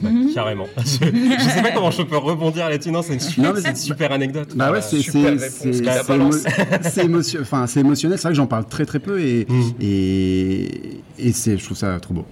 [0.00, 0.66] Bah, Carrément.
[0.78, 2.90] Je, je sais pas comment je peux rebondir là-dessus.
[2.90, 4.48] Non, c'est une, su- Non, mais c'est une super anecdote.
[4.56, 8.18] Bah ouais, c'est super c'est- émotion- enfin, émotionnel.
[8.18, 9.62] C'est vrai que j'en parle très très peu et, Mm.
[9.80, 12.26] et, et c'est, je trouve ça trop beau.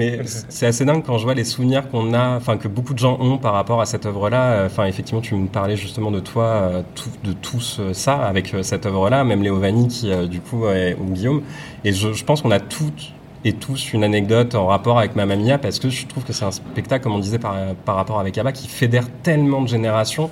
[0.00, 2.98] Mais c'est assez dingue quand je vois les souvenirs qu'on a, enfin que beaucoup de
[2.98, 4.64] gens ont par rapport à cette œuvre-là.
[4.66, 8.54] Enfin, effectivement, tu me parlais justement de toi, euh, tout- de tous euh, ça avec
[8.54, 11.42] euh, cette œuvre-là, même Léo Vanni qui, euh, du coup, est- ou Guillaume.
[11.84, 13.12] Et je, je pense qu'on a toutes
[13.44, 16.44] et tous une anecdote en rapport avec Mamma Mia parce que je trouve que c'est
[16.44, 17.54] un spectacle, comme on disait par,
[17.86, 20.28] par rapport avec Abba, qui fédère tellement de générations.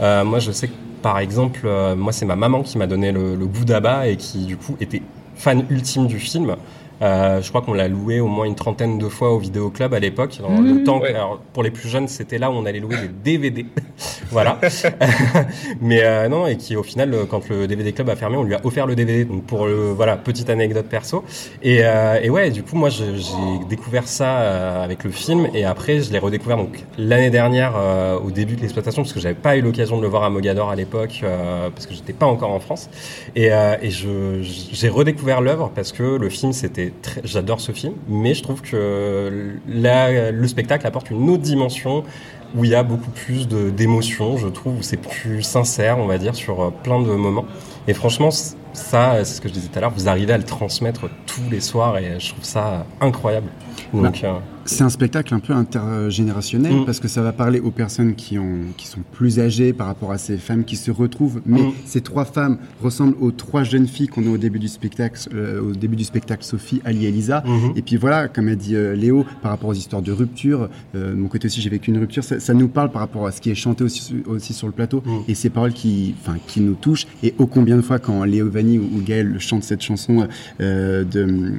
[0.00, 3.10] Euh, moi, je sais que par exemple, euh, moi, c'est ma maman qui m'a donné
[3.10, 5.02] le, le goût d'Abba et qui, du coup, était
[5.34, 6.54] fan ultime du film.
[7.02, 9.98] Euh, je crois qu'on l'a loué au moins une trentaine de fois au vidéoclub à
[9.98, 10.38] l'époque.
[10.40, 10.78] Dans Mmh.
[10.78, 11.08] Le temps Ouais.
[11.14, 13.66] alors, pour les plus jeunes, c'était là où on allait louer des DVD.
[14.30, 14.58] voilà.
[15.80, 18.44] Mais euh, non, et qui au final, euh, quand le DVD club a fermé, on
[18.44, 19.24] lui a offert le DVD.
[19.24, 21.24] Donc pour le voilà, petite anecdote perso.
[21.62, 23.06] Et, euh, et ouais, du coup, moi, j'ai
[23.68, 28.30] découvert ça avec le film, et après, je l'ai redécouvert donc l'année dernière euh, au
[28.30, 30.76] début de l'exploitation, parce que j'avais pas eu l'occasion de le voir à Mogador à
[30.76, 31.24] l'époque,
[31.74, 32.88] parce que j'étais pas encore en France.
[33.36, 33.50] Et,
[34.72, 38.62] j'ai redécouvert l'œuvre parce que le film, c'était très, j'adore ce film, mais je trouve
[38.62, 42.04] que la, le spectacle apporte une autre dimension
[42.54, 46.18] où il y a beaucoup plus d'émotions, je trouve, où c'est plus sincère, on va
[46.18, 47.44] dire, sur euh, plein de moments.
[47.88, 50.44] Et franchement, ça, c'est ce que je disais tout à l'heure, vous arrivez à le
[50.44, 53.48] transmettre tous les soirs et je trouve ça incroyable.
[53.92, 54.34] Donc, euh,
[54.64, 56.84] C'est un spectacle un peu intergénérationnel Mm.
[56.84, 60.12] parce que ça va parler aux personnes qui, ont, qui sont plus âgées par rapport
[60.12, 61.40] à ces femmes qui se retrouvent.
[61.46, 61.72] Mais Mm.
[61.84, 65.60] ces trois femmes ressemblent aux trois jeunes filles qu'on a au début du spectacle, euh,
[65.60, 67.42] au début du spectacle Sophie, Ali et Elisa.
[67.46, 67.72] Mhm.
[67.76, 71.10] Et puis voilà, comme a dit euh, Léo, par rapport aux histoires de rupture, euh,
[71.10, 73.32] de mon côté aussi j'ai vécu une rupture, ça, ça nous parle par rapport à
[73.32, 75.10] ce qui est chanté aussi, aussi sur le plateau Mm.
[75.28, 76.14] et ces paroles qui,
[76.58, 77.06] nous touchent.
[77.22, 80.26] Et ô combien de fois quand Léo Vanni ou, ou Gaël chantent cette chanson
[80.60, 81.52] euh, de...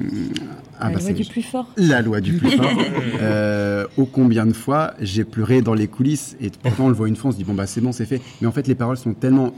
[0.80, 1.68] Ah, La loi c'est- du plus fort.
[1.76, 2.66] la loi du plus fort.
[3.20, 7.08] Euh, ô combien de fois j'ai pleuré dans les coulisses et pourtant on le voit
[7.08, 8.20] une fois, on se dit bon bah c'est bon, c'est fait.
[8.40, 9.54] Mais en fait les paroles sont tellement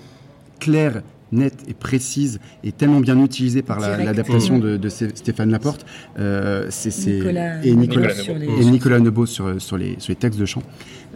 [0.60, 5.50] claires, nettes et précises et tellement bien utilisées par la- l'adaptation de, de Sté- Stéphane
[5.50, 5.84] Laporte.
[6.18, 6.70] Euh,
[7.16, 10.38] Nicolas, et Nicolas, Nicolas sur les- et Nicolas Nebo sur, sur, les, sur les textes
[10.40, 10.62] de chant.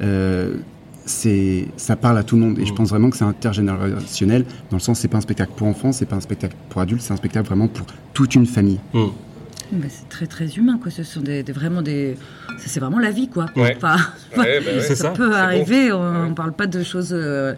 [0.02, 0.54] Euh,
[1.06, 2.76] c'est ça parle à tout le monde et je Mm.
[2.76, 6.06] pense vraiment que c'est intergénérationnel dans le sens c'est pas un spectacle pour enfants c'est
[6.06, 9.06] pas un spectacle pour adultes c'est un spectacle vraiment pour toute une famille mm.
[9.88, 10.90] C'est très très humain quoi.
[10.90, 12.16] Ce sont des, des- vraiment des.
[12.58, 13.46] C'est vraiment la vie quoi.
[13.56, 13.76] Ouais.
[13.76, 13.96] Enfin,
[14.36, 14.80] Ouais, bah ouais.
[14.80, 15.92] Ça, ça, peut arriver.
[15.92, 17.54] On, on parle pas de choses euh,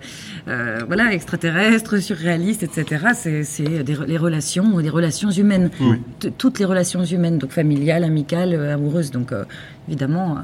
[0.49, 3.07] euh, voilà extraterrestres, surréalistes, etc.
[3.15, 3.69] C'est
[4.07, 5.71] les relations, des relations humaines.
[5.81, 5.97] Oui.
[6.39, 9.11] Toutes les relations humaines, donc familiales, amicales, euh, amoureuses.
[9.11, 9.45] Donc euh,
[9.89, 10.39] évidemment.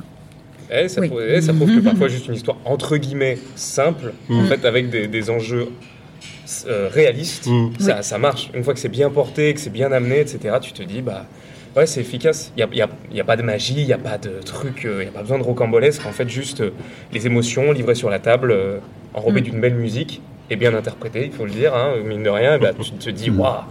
[0.71, 1.09] Eh, ça, Oui.
[1.09, 4.47] prouve, eh, ça prouve que parfois juste une histoire entre guillemets simple, en Mm.
[4.49, 5.69] fait avec des, des enjeux
[6.67, 7.71] euh, réalistes, Mm.
[7.79, 8.51] ça, ça marche.
[8.55, 11.27] Une fois que c'est bien porté, que c'est bien amené, etc., tu te dis bah
[11.77, 12.53] ouais c'est efficace.
[12.57, 14.41] Il n'y a, y a- y a pas de magie, il n'y a pas de
[14.45, 16.05] truc, il n'y a pas besoin de rocambolesque.
[16.07, 16.71] En fait juste euh,
[17.13, 18.79] les émotions livrées sur la table, euh,
[19.15, 19.45] enrobées Mm.
[19.45, 21.75] d'une belle musique et bien interprétées, il faut le dire.
[21.75, 23.63] hein, mine de rien, bah, tu te dis waouh,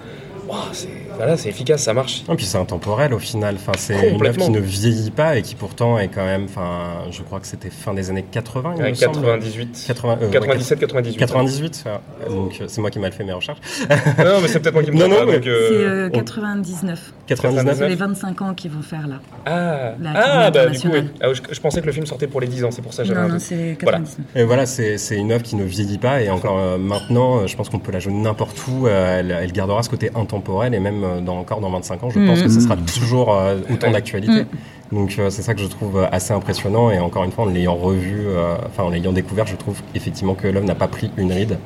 [0.48, 2.24] waouh, c'est voilà, c'est efficace, ça marche.
[2.32, 3.56] Et puis c'est intemporel au final.
[3.56, 6.46] Enfin, c'est une œuvre qui ne vieillit pas et qui pourtant est quand même.
[6.46, 8.74] Enfin, je crois que c'était fin des années 80.
[8.78, 9.16] Il Ouais, me semble.
[9.22, 11.18] 98, 80, euh, ouais, 97, 98.
[11.18, 11.84] 98.
[11.86, 12.30] ouais.
[12.36, 13.60] Donc euh, c'est moi qui mal fait mes recherches.
[13.90, 16.08] non, mais c'est peut-être moi qui me Non, trompe, non, hein, mais- euh, c'est euh,
[16.14, 17.14] on- 99.
[17.28, 17.78] 99.
[17.78, 19.16] C'est les 25 ans qu'ils vont faire là.
[19.46, 20.12] Ah, La
[20.46, 21.10] ah bah du coup, oui.
[21.22, 23.04] Ah, je, je pensais que le film sortait pour les 10 ans, c'est pour ça
[23.04, 23.98] que j'avais Non, non, c'est Voilà.
[24.00, 24.26] 99.
[24.36, 27.48] Et voilà, c'est c'est une œuvre qui ne vieillit pas et encore euh, maintenant, euh,
[27.48, 28.88] je pense qu'on peut la jouer n'importe où.
[28.88, 30.37] euh, elle, elle gardera ce côté intemporel
[30.74, 32.44] et même euh, dans, encore dans 25 ans, je pense Mhm.
[32.46, 33.94] que ce sera toujours euh, autant Ouais.
[33.94, 34.32] d'actualité.
[34.42, 34.46] Mhm.
[34.92, 37.76] Donc euh, c'est ça que je trouve assez impressionnant et encore une fois, en l'ayant
[37.76, 38.26] revu,
[38.68, 41.58] enfin en l'ayant découvert, je trouve effectivement que l'œuvre n'a pas pris une ride.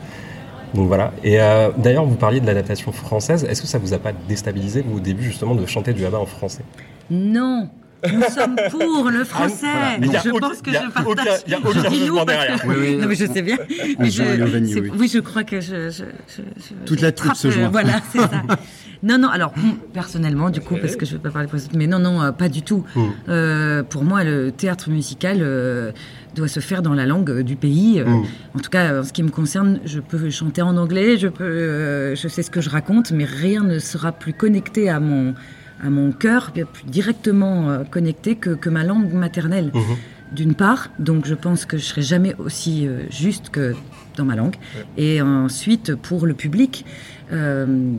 [0.74, 1.12] Donc voilà.
[1.24, 1.38] Et
[1.78, 3.44] d'ailleurs, vous parliez de l'adaptation française.
[3.50, 6.18] Est-ce que ça vous a pas déstabilisé vous, au début justement de chanter du ABBA
[6.18, 6.64] en français?
[7.12, 7.68] Non,
[8.14, 9.68] nous sommes pour le français.
[9.72, 9.98] voilà.
[10.00, 11.06] Mais il y a je pense que je partage.
[11.06, 12.62] aucun- il y a aucun Je dis nous jugement derrière.
[12.62, 12.96] que- Oui, oui.
[12.98, 13.58] Non, mais je sais bien.
[14.00, 14.24] Mais je-
[14.68, 14.92] c'est- oui.
[14.98, 15.90] oui, je crois que je.
[15.90, 17.70] je, je, je- Toute je la troupe se euh, joint.
[17.70, 18.30] Voilà, c'est ça.
[19.04, 19.52] Non, non, alors,
[19.96, 21.98] personnellement, du coup, parce que je ne veux pas parler pour les autres, mais non,
[21.98, 22.84] non, euh, pas du tout.
[22.96, 23.02] Mm.
[23.30, 25.92] Euh, pour moi, le théâtre musical euh,
[26.36, 28.00] doit se faire dans la langue euh, du pays.
[28.00, 28.24] Euh, Mm.
[28.56, 31.44] En tout cas, en ce qui me concerne, je peux chanter en anglais, je, peux,
[31.44, 35.34] euh, je sais ce que je raconte, mais rien ne sera plus connecté à mon,
[35.82, 39.72] à mon cœur, bien plus directement euh, connecté que, que ma langue maternelle.
[39.74, 39.98] Mhm.
[40.32, 43.76] D'une part, donc je pense que je serai jamais aussi euh, juste que
[44.16, 44.56] dans ma langue.
[44.98, 46.86] Et ensuite, pour le public,
[47.34, 47.96] euh,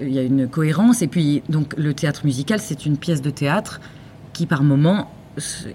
[0.00, 1.00] il y a une cohérence.
[1.02, 3.80] Et puis, donc, le théâtre musical, c'est une pièce de théâtre
[4.32, 5.10] qui, par moment,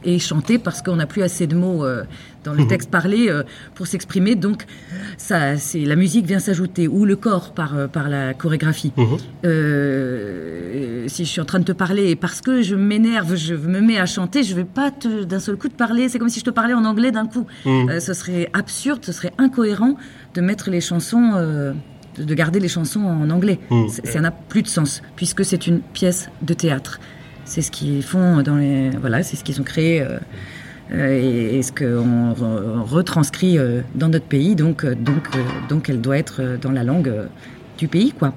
[0.03, 2.03] est chantée parce qu'on n'a plus assez de mots euh,
[2.45, 4.35] dans le texte parlé euh, pour s'exprimer.
[4.35, 4.65] Donc,
[5.17, 8.93] ça, c'est la musique vient s'ajouter ou le corps par euh, par la chorégraphie.
[8.95, 9.17] Mhm.
[9.45, 13.55] Euh, si je suis en train de te parler et parce que je m'énerve, je
[13.55, 16.07] me mets à chanter, je vais pas d'un seul coup te parler.
[16.07, 17.45] C'est comme si je te parlais en anglais d'un coup.
[17.65, 17.99] Mhm.
[17.99, 19.95] Ce serait absurde, ce serait incohérent
[20.35, 21.73] de mettre les chansons, de
[22.17, 23.59] de garder les chansons en anglais.
[23.69, 23.89] Mhm.
[23.89, 26.99] Ça n'a plus de sens puisque c'est une pièce de théâtre.
[27.45, 30.01] C'est ce qu'ils font dans les, voilà, c'est ce qu'ils ont créé.
[30.01, 30.17] euh,
[30.93, 35.29] euh, et, ce qu'on re- retranscrit euh, dans notre pays, donc, donc,
[35.67, 37.12] donc elle doit être dans la langue
[37.79, 38.34] du pays, quoi.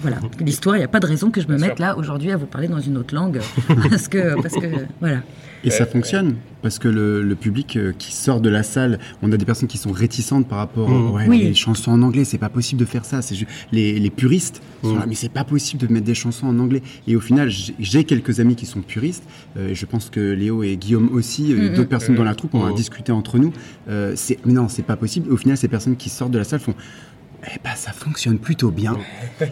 [0.00, 1.86] Voilà, l'histoire, il n'y a pas de raison que je me Bien mette sûr.
[1.86, 3.40] là aujourd'hui à vous parler dans une autre langue,
[3.90, 4.66] parce que, parce que
[5.00, 5.20] voilà.
[5.62, 9.30] Et ça fonctionne parce que le, le public euh, qui sort de la salle, on
[9.30, 11.42] a des personnes qui sont réticentes par rapport ouais, Oui.
[11.42, 13.20] les chansons en anglais, c'est pas possible de faire ça.
[13.20, 13.34] C'est
[13.70, 14.98] les, les puristes sont Mhm.
[14.98, 16.80] là, mais c'est pas possible de mettre des chansons en anglais.
[17.06, 19.24] Et au final, j'ai- quelques amis qui sont puristes.
[19.58, 21.76] euh, et je pense que Léo et Guillaume aussi, euh, Mhm.
[21.76, 22.76] d'autres personnes dans la troupe, on a Mhm.
[22.76, 23.52] discuté entre nous.
[23.90, 25.30] Euh, c'est mais non, c'est pas possible.
[25.30, 26.74] Au final, ces personnes qui sortent de la salle font
[27.46, 28.96] eh ben, ça fonctionne plutôt bien.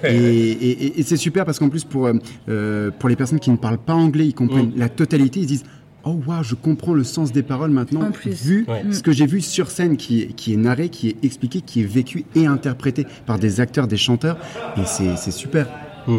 [0.05, 2.15] et et- et- et c'est super parce qu'en plus, pour, euh,
[2.49, 5.41] euh, pour les personnes qui ne parlent pas anglais, ils comprennent la totalité.
[5.41, 5.65] Ils se disent
[6.05, 8.31] Oh, waouh, je comprends le sens des paroles maintenant, En plus.
[8.47, 8.83] vu Ouais.
[8.93, 11.81] ce que j'ai vu sur scène qui est, qui est narré, qui est expliqué, qui
[11.83, 14.39] est vécu et interprété par des acteurs, des chanteurs.
[14.77, 15.67] Et c'est c'est super.
[16.07, 16.19] Mm.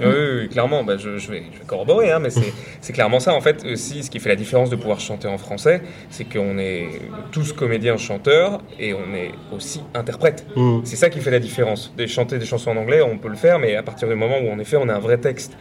[0.00, 3.20] Oui, oui, oui, clairement, bah, je, je vais, je vais corroborer, hein, mais c'est clairement
[3.20, 3.34] ça.
[3.34, 6.58] En fait, aussi, ce qui fait la différence de pouvoir chanter en français, c'est qu'on
[6.58, 6.88] est
[7.32, 10.46] tous comédiens, chanteurs, et on est aussi interprètes.
[10.56, 10.80] Mm.
[10.84, 11.92] C'est ça qui fait la différence.
[11.96, 14.38] Des, chanter des chansons en anglais, on peut le faire, mais à partir du moment
[14.42, 15.52] où, en effet, on a un vrai texte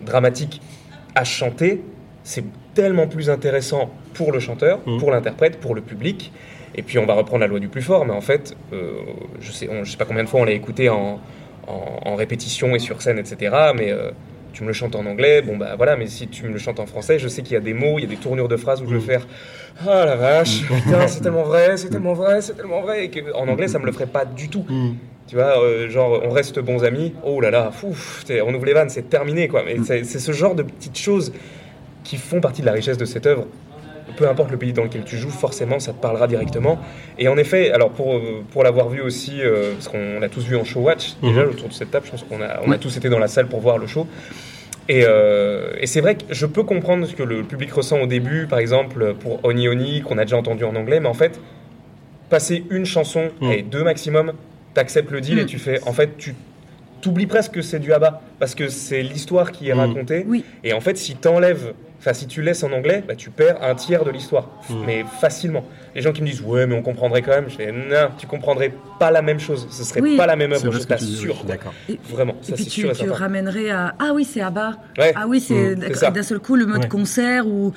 [0.00, 0.60] dramatique
[1.14, 1.82] à chanter,
[2.22, 4.98] c'est tellement plus intéressant pour le chanteur, Mhm.
[4.98, 6.32] pour l'interprète, pour le public.
[6.74, 8.92] Et puis, on va reprendre la loi du plus fort, mais en fait, euh,
[9.40, 11.18] je sais, on- je sais pas combien de fois on l'a écouté en,
[11.66, 13.54] en, en répétition et sur scène, etc.
[13.76, 14.10] Mais euh,
[14.52, 16.80] tu me le chantes en anglais, bon bah voilà, mais si tu me le chantes
[16.80, 18.56] en français, je sais qu'il y a des mots, il y a des tournures de
[18.56, 19.00] phrases où je vais Mhm.
[19.02, 19.26] faire
[19.86, 23.04] Ah la vache, putain, c'est tellement vrai, c'est tellement vrai, c'est tellement vrai.
[23.04, 24.64] Et que, en anglais, ça me le ferait pas du tout.
[24.68, 24.92] Mm.
[25.28, 27.12] Tu vois, euh, genre, on reste bons amis.
[27.24, 29.62] Oh là là, fouf, on ouvre les vannes, c'est terminé, quoi.
[29.66, 31.32] Mais c'est ce genre de petites choses
[32.04, 33.46] qui font partie de la richesse de cette œuvre.
[34.16, 36.78] Peu importe le pays dans lequel tu joues, forcément, ça te parlera directement.
[37.18, 40.44] Et en effet, alors pour, euh, pour l'avoir vu aussi, euh, parce qu'on l'a tous
[40.44, 41.50] vu en show watch, déjà Mhm.
[41.50, 43.46] autour de cette table, je pense qu'on a, on a tous été dans la salle
[43.48, 44.06] pour voir le show.
[44.88, 48.06] Et, euh, et c'est vrai que je peux comprendre ce que le public ressent au
[48.06, 51.40] début, par exemple pour Oni Oni, qu'on a déjà entendu en anglais, mais en fait,
[52.30, 53.50] passer une chanson, Mm.
[53.50, 54.32] et deux maximum,
[54.74, 55.40] t'acceptes le deal Mm.
[55.40, 56.34] et tu fais, en fait, tu
[57.00, 59.78] t'oublies presque que c'est du ABBA, parce que c'est l'histoire qui est Mm.
[59.80, 60.24] racontée.
[60.28, 60.44] Oui.
[60.64, 61.72] Et en fait, si t'enlèves,
[62.06, 64.74] enfin si tu laisses en anglais, bah, tu perds un tiers de l'histoire, Mm.
[64.86, 65.64] mais facilement.
[65.94, 68.26] Les gens qui me disent ouais, mais on comprendrait quand même, je fais non, tu
[68.28, 70.16] comprendrais pas la même chose, ce serait Oui.
[70.16, 71.42] pas la même œuvre, je tu t'assure.
[71.44, 71.74] D'accord.
[72.10, 74.74] Vraiment, Et ça puis c'est tu, sûr et tu ramènerais à ah oui c'est Abba
[74.98, 75.12] Ouais.
[75.16, 76.10] ah oui c'est Mmh, ça.
[76.10, 76.88] d'un seul coup le mode Ouais.
[76.88, 77.72] concert ou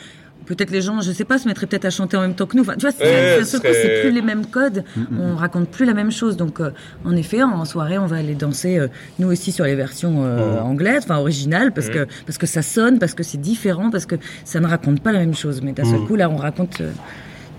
[0.50, 2.58] peut-être les gens je sais pas se mettraient peut-être à chanter en même temps que
[2.58, 4.84] nous enfin tu vois c'est- seul serait- plus les mêmes codes
[5.18, 6.72] on raconte plus la même chose donc euh,
[7.06, 8.88] en effet en soirée on va aller danser euh,
[9.20, 10.66] nous aussi sur les versions euh, Mmh.
[10.66, 11.92] anglaises enfin originales parce Mmh.
[11.94, 15.12] que parce que ça sonne parce que c'est différent parce que ça ne raconte pas
[15.14, 16.08] la même chose mais d'un seul Mmh.
[16.08, 16.92] coup là on raconte euh,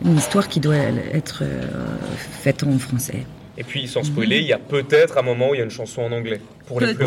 [0.05, 0.76] une histoire qui doit
[1.14, 1.62] être euh,
[2.42, 3.24] faite en français
[3.59, 5.70] Et puis sans spoiler, il y a peut-être un moment où il y a une
[5.81, 6.40] chanson en anglais.
[6.70, 7.04] Pour les plus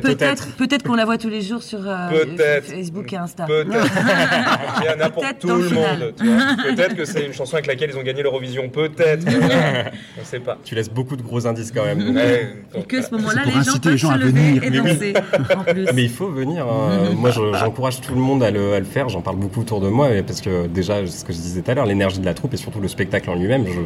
[0.00, 0.46] Peut-être.
[0.56, 0.82] peut-être.
[0.84, 2.08] qu'on la voit tous les jours sur euh.
[2.62, 3.66] Facebook et Insta Peut-être.
[4.80, 6.14] Il y en a pour tout le monde.
[6.16, 8.68] Peut-être que c'est une chanson avec laquelle ils ont gagné l'Eurovision.
[8.68, 9.26] Peut-être.
[10.20, 10.58] On sait pas.
[10.64, 11.98] Tu laisses beaucoup de gros indices quand même.
[12.14, 14.62] donc, Et que ce moment-là, les gens peuvent les gens se à lever venir.
[14.64, 15.14] et danser.
[15.56, 15.86] En plus.
[15.94, 16.66] Mais il faut venir.
[16.66, 17.10] hein.
[17.16, 19.08] Moi, je- j'encourage tout le monde à le, à le faire.
[19.08, 21.74] J'en parle beaucoup autour de moi, parce que déjà, ce que je disais tout à
[21.74, 23.64] l'heure, l'énergie de la troupe et surtout le spectacle en lui-même.
[23.66, 23.80] Je,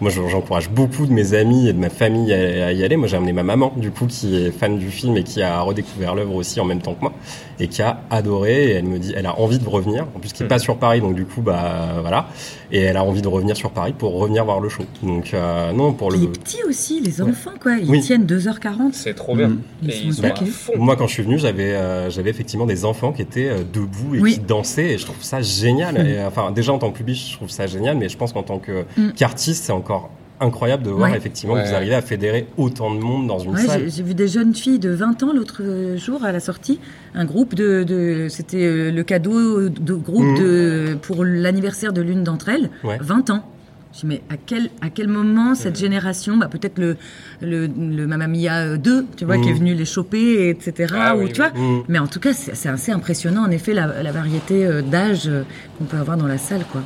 [0.00, 2.96] moi, je- j'encourage beaucoup de mes amis et de ma famille à, à y aller.
[2.96, 5.60] Moi, j'ai amené ma maman, du coup, qui est fan du film et qui a
[5.60, 7.12] redécouvert l'œuvre aussi en même temps que moi
[7.60, 8.64] et qui a adoré.
[8.66, 10.06] Et elle me dit, elle a envie de revenir.
[10.14, 12.26] En plus, qui est pas sur Paris, donc du coup, bah voilà.
[12.72, 14.82] Et elle a envie de revenir sur Paris pour revenir voir le show.
[15.02, 16.18] Donc euh, non, pour le.
[16.18, 17.76] Les petits aussi, les enfants, quoi.
[17.76, 18.00] Ils Oui.
[18.00, 18.92] tiennent 2h40.
[18.92, 19.52] c'est trop bien.
[19.82, 20.44] Ils Et sont ils sont attaqués.
[20.44, 20.72] à fond.
[20.76, 24.16] Moi, quand je suis venu, j'avais euh, j'avais effectivement des enfants qui étaient euh, debout
[24.16, 24.32] et Oui.
[24.34, 25.96] qui dansaient, et je trouve ça génial.
[25.98, 28.32] Et, euh, enfin, déjà en tant que public, je trouve ça génial, mais je pense
[28.32, 29.12] qu'en tant que Mm.
[29.16, 31.16] qu'artiste, c'est encore incroyable de voir Ouais.
[31.16, 33.88] effectivement que vous arrivez à fédérer autant de monde dans une Ouais, salle.
[33.88, 35.62] j'ai vu des jeunes filles de 20 ans l'autre
[35.96, 36.80] jour à la sortie,
[37.14, 40.38] un groupe de, de c'était euh, le cadeau de groupe Mhm.
[40.38, 42.98] de pour l'anniversaire de l'une d'entre elles, Ouais.
[43.00, 43.44] 20 ans.
[43.92, 45.80] Je dis, mais à quel, à quel moment cette Mhm.
[45.80, 46.96] génération, bah, peut-être le,
[47.40, 49.58] le, le Mamma Mia 2, tu vois, qui est Mhm.
[49.60, 50.92] venu les choper, etc.
[50.98, 51.52] Ah ou, oui, tu vois.
[51.88, 55.44] Mais en tout cas, c'est assez impressionnant, en effet, la, la variété euh, d'âge euh,
[55.78, 56.82] qu'on peut avoir dans la salle, quoi.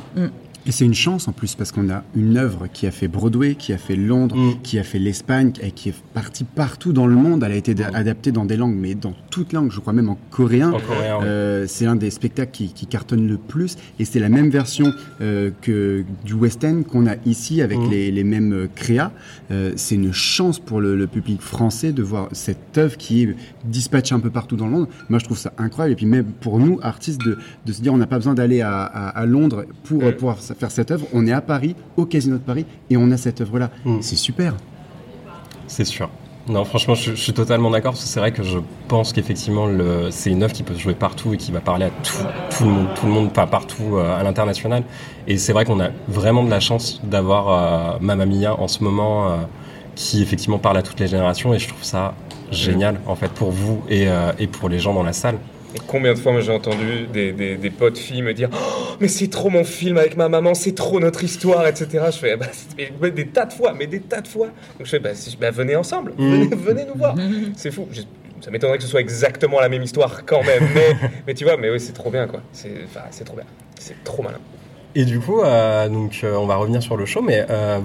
[0.65, 3.55] Et c'est une chance en plus parce qu'on a une œuvre qui a fait Broadway,
[3.55, 4.61] qui a fait Londres, Mm.
[4.61, 7.43] qui a fait l'Espagne et qui est partie partout dans le monde.
[7.45, 7.95] Elle a été Mm.
[7.95, 10.71] adaptée dans des langues, mais dans toutes langues, je crois même en coréen.
[10.71, 11.19] En coréen.
[11.23, 14.93] Euh, c'est l'un des spectacles qui, qui cartonne le plus et c'est la même version
[15.21, 17.89] euh, que du West End qu'on a ici avec Mhm.
[17.89, 19.11] les, les mêmes euh, créas.
[19.51, 23.35] Euh, c'est une chance pour le, le public français de voir cette œuvre qui est
[23.65, 24.87] dispatchée un peu partout dans le monde.
[25.09, 27.93] Moi, je trouve ça incroyable et puis même pour nous artistes de, de se dire
[27.93, 31.05] on n'a pas besoin d'aller à, à- à Londres pour pouvoir faire cette œuvre.
[31.13, 33.69] On est à Paris, au Casino de Paris et on a cette œuvre-là.
[33.85, 34.01] Mhm.
[34.01, 34.55] C'est super.
[35.67, 36.09] C'est sûr.
[36.47, 38.57] Non, franchement, je, je suis totalement d'accord parce que c'est vrai que je
[38.87, 41.85] pense qu'effectivement, le- c'est une œuvre qui peut se jouer partout et qui va parler
[41.85, 42.23] à tout,
[42.57, 44.81] tout le monde, tout le monde, pas partout euh, à l'international.
[45.27, 47.49] Et c'est vrai qu'on a vraiment de la chance d'avoir
[47.95, 49.35] euh, Mamma Mia en ce moment, euh,
[49.95, 51.53] qui effectivement parle à toutes les générations.
[51.53, 52.15] Et je trouve ça
[52.51, 55.37] génial en fait pour vous et, euh, et pour les gens dans la salle.
[55.75, 59.07] Et combien de fois j'ai entendu des, des, des potes filles me dire Oh, mais
[59.07, 62.05] c'est trop mon film avec ma maman, c'est trop notre histoire, etc.
[62.11, 62.47] Je fais bah,
[63.11, 64.47] des tas de fois, mais des tas de fois.
[64.47, 66.31] Donc je fais bah, bah, venez ensemble, Mm.
[66.31, 67.15] venez, venez nous voir.
[67.55, 67.87] C'est fou.
[67.91, 68.01] Je-
[68.41, 70.95] ça m'étonnerait que ce soit exactement la même histoire quand même, mais,
[71.27, 72.41] mais tu vois, mais oui, c'est trop bien quoi.
[72.53, 72.71] C'est
[73.25, 73.45] trop bien.
[73.77, 74.37] C'est trop malin.
[74.95, 77.79] Et du coup, euh, donc, euh, on va revenir sur le show, mais euh,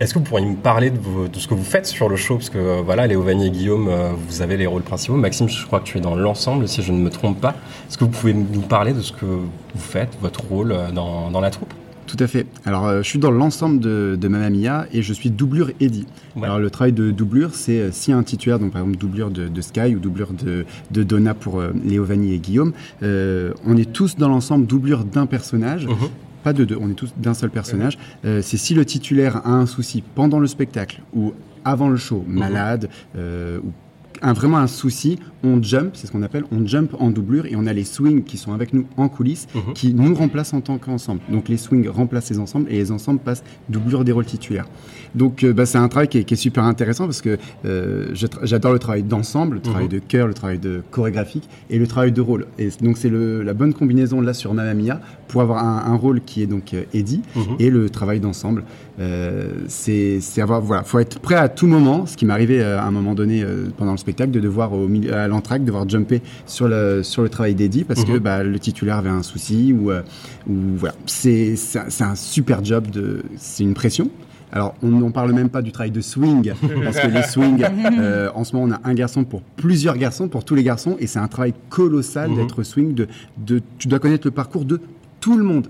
[0.00, 2.16] est-ce que vous pourriez me parler de, vos- de ce que vous faites sur le
[2.16, 2.36] show?
[2.36, 5.16] Parce que euh, voilà, Léo Vanier et Guillaume, euh, vous avez les rôles principaux.
[5.16, 7.54] Maxime, je crois que tu es dans l'ensemble, si je ne me trompe pas.
[7.88, 11.30] Est-ce que vous pouvez nous parler de ce que vous faites, votre rôle euh, dans,
[11.30, 11.72] dans la troupe?
[12.06, 12.46] Tout à fait.
[12.64, 16.06] Alors, euh, je suis dans l'ensemble de, de Mamma Mia et je suis doublure Eddie.
[16.36, 16.44] Ouais.
[16.44, 19.48] Alors, le travail de doublure, c'est euh, si un titulaire, donc par exemple doublure de,
[19.48, 24.28] de Sky ou doublure de, de Donna pour euh, et Guillaume, on est tous dans
[24.28, 25.86] l'ensemble doublure d'un personnage.
[25.86, 26.08] Mhm.
[26.42, 27.98] Pas de deux, on est tous d'un seul personnage.
[28.24, 31.32] Euh, c'est si le titulaire a un souci pendant le spectacle ou
[31.64, 33.72] avant le show, malade, euh, ou
[34.22, 37.54] un, vraiment un souci, on jump, c'est ce qu'on appelle, on jump en doublure et
[37.56, 39.72] on a les swings qui sont avec nous en coulisses Mhm.
[39.74, 41.20] qui nous remplacent en tant qu'ensemble.
[41.30, 44.66] Donc les swings remplacent les ensembles et les ensembles passent doublure des rôles titulaires.
[45.14, 48.08] Donc euh, bah, c'est un travail qui est, qui est super intéressant parce que euh,
[48.42, 49.90] j'adore le travail d'ensemble, le travail Mhm.
[49.90, 52.46] de cœur, le travail de chorégraphique et le travail de rôle.
[52.58, 56.20] Et donc c'est la bonne combinaison là sur Mamma Mia pour avoir un, un rôle
[56.22, 57.42] qui est donc euh, Eddie Mhm.
[57.60, 58.64] et le travail d'ensemble.
[59.00, 62.06] Euh, c'est avoir voilà, faut être prêt à tout moment.
[62.06, 63.44] Ce qui m'est arrivé à un moment donné
[63.76, 67.28] pendant le spectacle de devoir au milieu, à l'entracte devoir jumper sur le sur le
[67.28, 68.18] travail d'Eddie parce que Mhm.
[68.18, 70.02] bah, le titulaire avait un souci ou euh,
[70.48, 70.94] ou voilà.
[71.06, 71.54] C'est
[72.00, 74.10] un- super job de c'est une pression.
[74.50, 76.52] Alors, on n'en parle même pas du travail de swing,
[76.84, 77.62] parce que les swings,
[78.00, 80.96] euh, en ce moment, on a un garçon pour plusieurs garçons, pour tous les garçons,
[80.98, 82.36] et c'est un travail colossal Mhm.
[82.36, 82.94] d'être swing.
[82.94, 84.80] De, de, tu dois connaître le parcours de
[85.20, 85.66] tout le monde,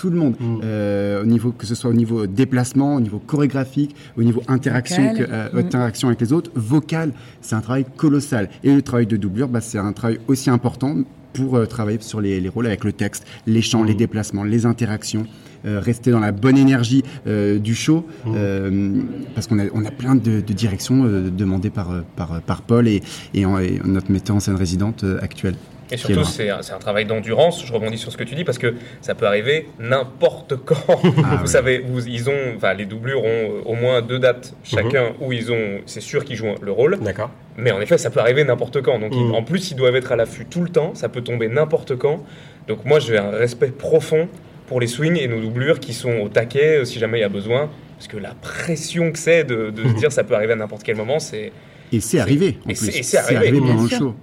[0.00, 0.60] tout le monde, Mhm.
[0.64, 5.12] Euh, au niveau que ce soit au niveau déplacement, au niveau chorégraphique, au niveau interaction,
[5.14, 5.58] que- euh, Mhm.
[5.58, 8.48] interaction avec les autres, vocal, c'est un travail colossal.
[8.64, 10.92] Et le travail de doublure, bah, c'est un travail aussi important
[11.34, 13.98] pour euh, travailler sur les, les rôles avec le texte, les chants, les Mhm.
[13.98, 15.26] déplacements, les interactions,
[15.66, 19.02] euh, rester dans la bonne énergie euh, du show, euh,
[19.34, 22.88] parce qu'on a, on a plein de, de directions euh, demandées par, par, par Paul
[22.88, 23.02] et,
[23.34, 25.56] et, en- et notre metteur en scène résidente euh, actuelle.
[25.92, 27.64] Et surtout, c'est un, travail d'endurance.
[27.66, 30.76] Je rebondis sur ce que tu dis parce que ça peut arriver n'importe quand.
[31.24, 34.54] Ah, vous savez, vous, ils ont, enfin, les doublures ont euh, au moins deux dates
[34.62, 36.98] chacun où ils ont, c'est sûr qu'ils jouent le rôle.
[37.00, 37.30] D'accord.
[37.56, 38.98] Mais en effet, ça peut arriver n'importe quand.
[38.98, 39.34] Donc, ils- Mm.
[39.34, 40.94] en plus, ils doivent être à l'affût tout le temps.
[40.94, 42.24] Ça peut tomber n'importe quand.
[42.68, 44.28] Donc, moi, j'ai un respect profond
[44.68, 47.24] pour les swings et nos doublures qui sont au taquet euh, si jamais il y
[47.24, 47.68] a besoin.
[47.96, 50.82] Parce que la pression que c'est de, de se dire ça peut arriver à n'importe
[50.84, 51.52] quel moment, c'est.
[51.92, 52.58] Et c'est arrivé.
[52.68, 53.60] Et c'est- arrivé.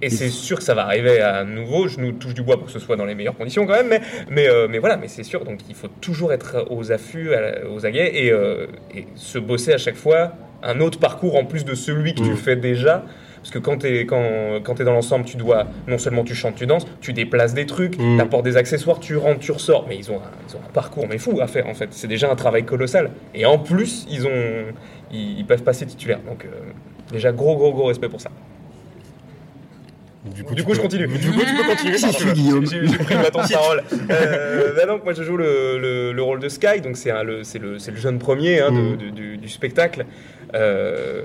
[0.02, 1.88] Et c'est sûr que ça va arriver à nouveau.
[1.88, 3.88] Je nous touche du bois pour que ce soit dans les meilleures conditions quand même.
[3.88, 4.00] Mais,
[4.30, 5.44] mais, euh, mais voilà, mais c'est sûr.
[5.44, 7.30] Donc il faut toujours être aux affûts,
[7.74, 11.64] aux aguets et, euh, et se bosser à chaque fois un autre parcours en plus
[11.64, 12.36] de celui que tu Mm.
[12.36, 13.04] fais déjà.
[13.36, 16.34] Parce que quand tu es, quand, quand es dans l'ensemble, tu dois, non seulement tu
[16.34, 18.16] chantes, tu danses, tu déplaces des trucs, Mm.
[18.16, 19.86] tu apportes des accessoires, tu rentres, tu ressors.
[19.88, 21.88] Mais ils ont, un, ils ont un parcours mais fou à faire en fait.
[21.92, 23.10] C'est déjà un travail colossal.
[23.34, 24.64] Et en plus, ils, ont,
[25.12, 26.20] ils, ils peuvent passer titulaires.
[26.28, 26.48] Donc euh,
[27.12, 28.30] déjà, gros, gros, gros respect pour ça.
[30.24, 31.06] Du Du tu coup, je continue.
[31.06, 31.96] Du coup, tu peux continuer.
[31.96, 33.82] J'ai pris bâton de parole.
[34.10, 37.22] Euh, bah donc, moi, je joue le, le- le rôle de Sky, donc c'est un-
[37.22, 38.96] le, c'est le, c'est le jeune premier hein, de- Mm.
[38.98, 40.04] de- du, du spectacle.
[40.54, 41.22] Euh,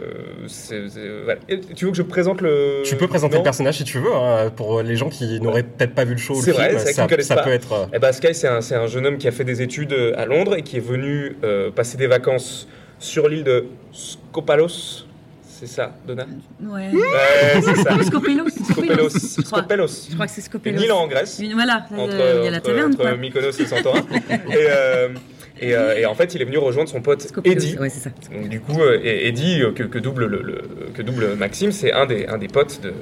[1.25, 1.39] voilà.
[1.75, 2.81] Tu veux que je présente le.
[2.85, 5.63] Tu peux présenter Non le personnage si tu veux, hein, pour les gens qui n'auraient
[5.63, 6.79] peut-être pas vu le show C'est vrai, film.
[6.93, 7.43] ça, ne connaissent ça pas.
[7.43, 7.73] peut être.
[7.73, 9.93] euh, Eh ben, Sky, c'est un, c'est un jeune homme qui a fait des études
[9.93, 12.67] euh, à Londres et qui est venu euh, passer des vacances
[12.99, 15.07] sur l'île de Skopalos.
[15.65, 16.25] C'est ça, Donna
[16.61, 16.89] Ouais.
[16.91, 17.97] Ouais, c'est ça.
[18.03, 18.43] Scopelos.
[19.45, 19.59] Crois.
[19.59, 20.07] Skopelos.
[20.09, 20.81] Je crois que c'est Une Scopelos.
[20.81, 21.39] île en Grèce.
[21.41, 23.15] Une- Voilà, entre, euh, il y a la entre- taverne, entre quoi.
[23.15, 24.01] Mykonos et Santorin.
[24.29, 24.35] et,
[24.67, 25.09] euh,
[25.61, 27.53] et, euh, et en fait, il est venu rejoindre son pote Scopelos.
[27.53, 27.77] Eddie.
[27.77, 28.09] Ouais, c'est ça.
[28.31, 30.61] Donc, du coup, euh, Eddie, que, que double, le, le-
[30.93, 32.93] que double Maxime, c'est un des, un des potes de,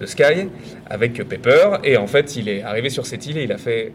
[0.00, 0.48] de Sky
[0.88, 1.78] avec Pepper.
[1.84, 3.92] Et en fait, il est arrivé sur cette île et il a fait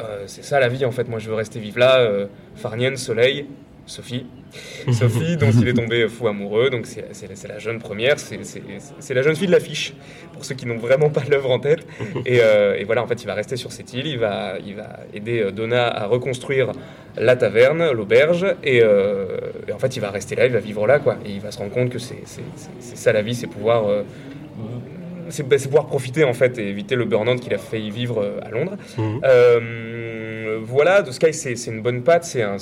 [0.00, 2.00] euh, C'est ça la vie, en fait, moi je veux rester vivre là.
[2.00, 3.46] Euh, Farnienne, Soleil,
[3.86, 4.26] Sophie.
[4.92, 6.70] Sophie, dont il est tombé fou amoureux.
[6.70, 9.94] Donc, c'est la jeune première, c'est la jeune fille de l'affiche,
[10.32, 11.86] pour ceux qui n'ont vraiment pas l'œuvre en tête.
[12.26, 14.74] Et, euh, et voilà, en fait, il va rester sur cette île, il va, il
[14.74, 16.72] va aider euh, Donna à reconstruire
[17.16, 20.86] la taverne, l'auberge, et, euh, et en fait, il va rester là, il va vivre
[20.86, 21.16] là, quoi.
[21.26, 22.22] Et il va se rendre compte que c'est
[22.80, 23.86] ça la vie, c'est pouvoir.
[23.86, 24.02] euh,
[25.30, 28.40] c'est bah, c'est pouvoir profiter en fait et éviter le burn-out qu'il a failli vivre
[28.42, 28.76] à Londres.
[28.98, 29.20] mhm.
[30.54, 32.56] Euh, voilà, The Sky c'est une bonne patte, c'est un,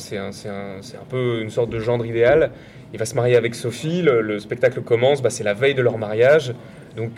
[1.09, 2.51] peu une sorte de gendre idéal.
[2.93, 5.83] Il va se marier avec Sophie, le, le spectacle commence, bah, c'est la veille de
[5.83, 6.55] leur mariage.
[6.97, 7.11] Donc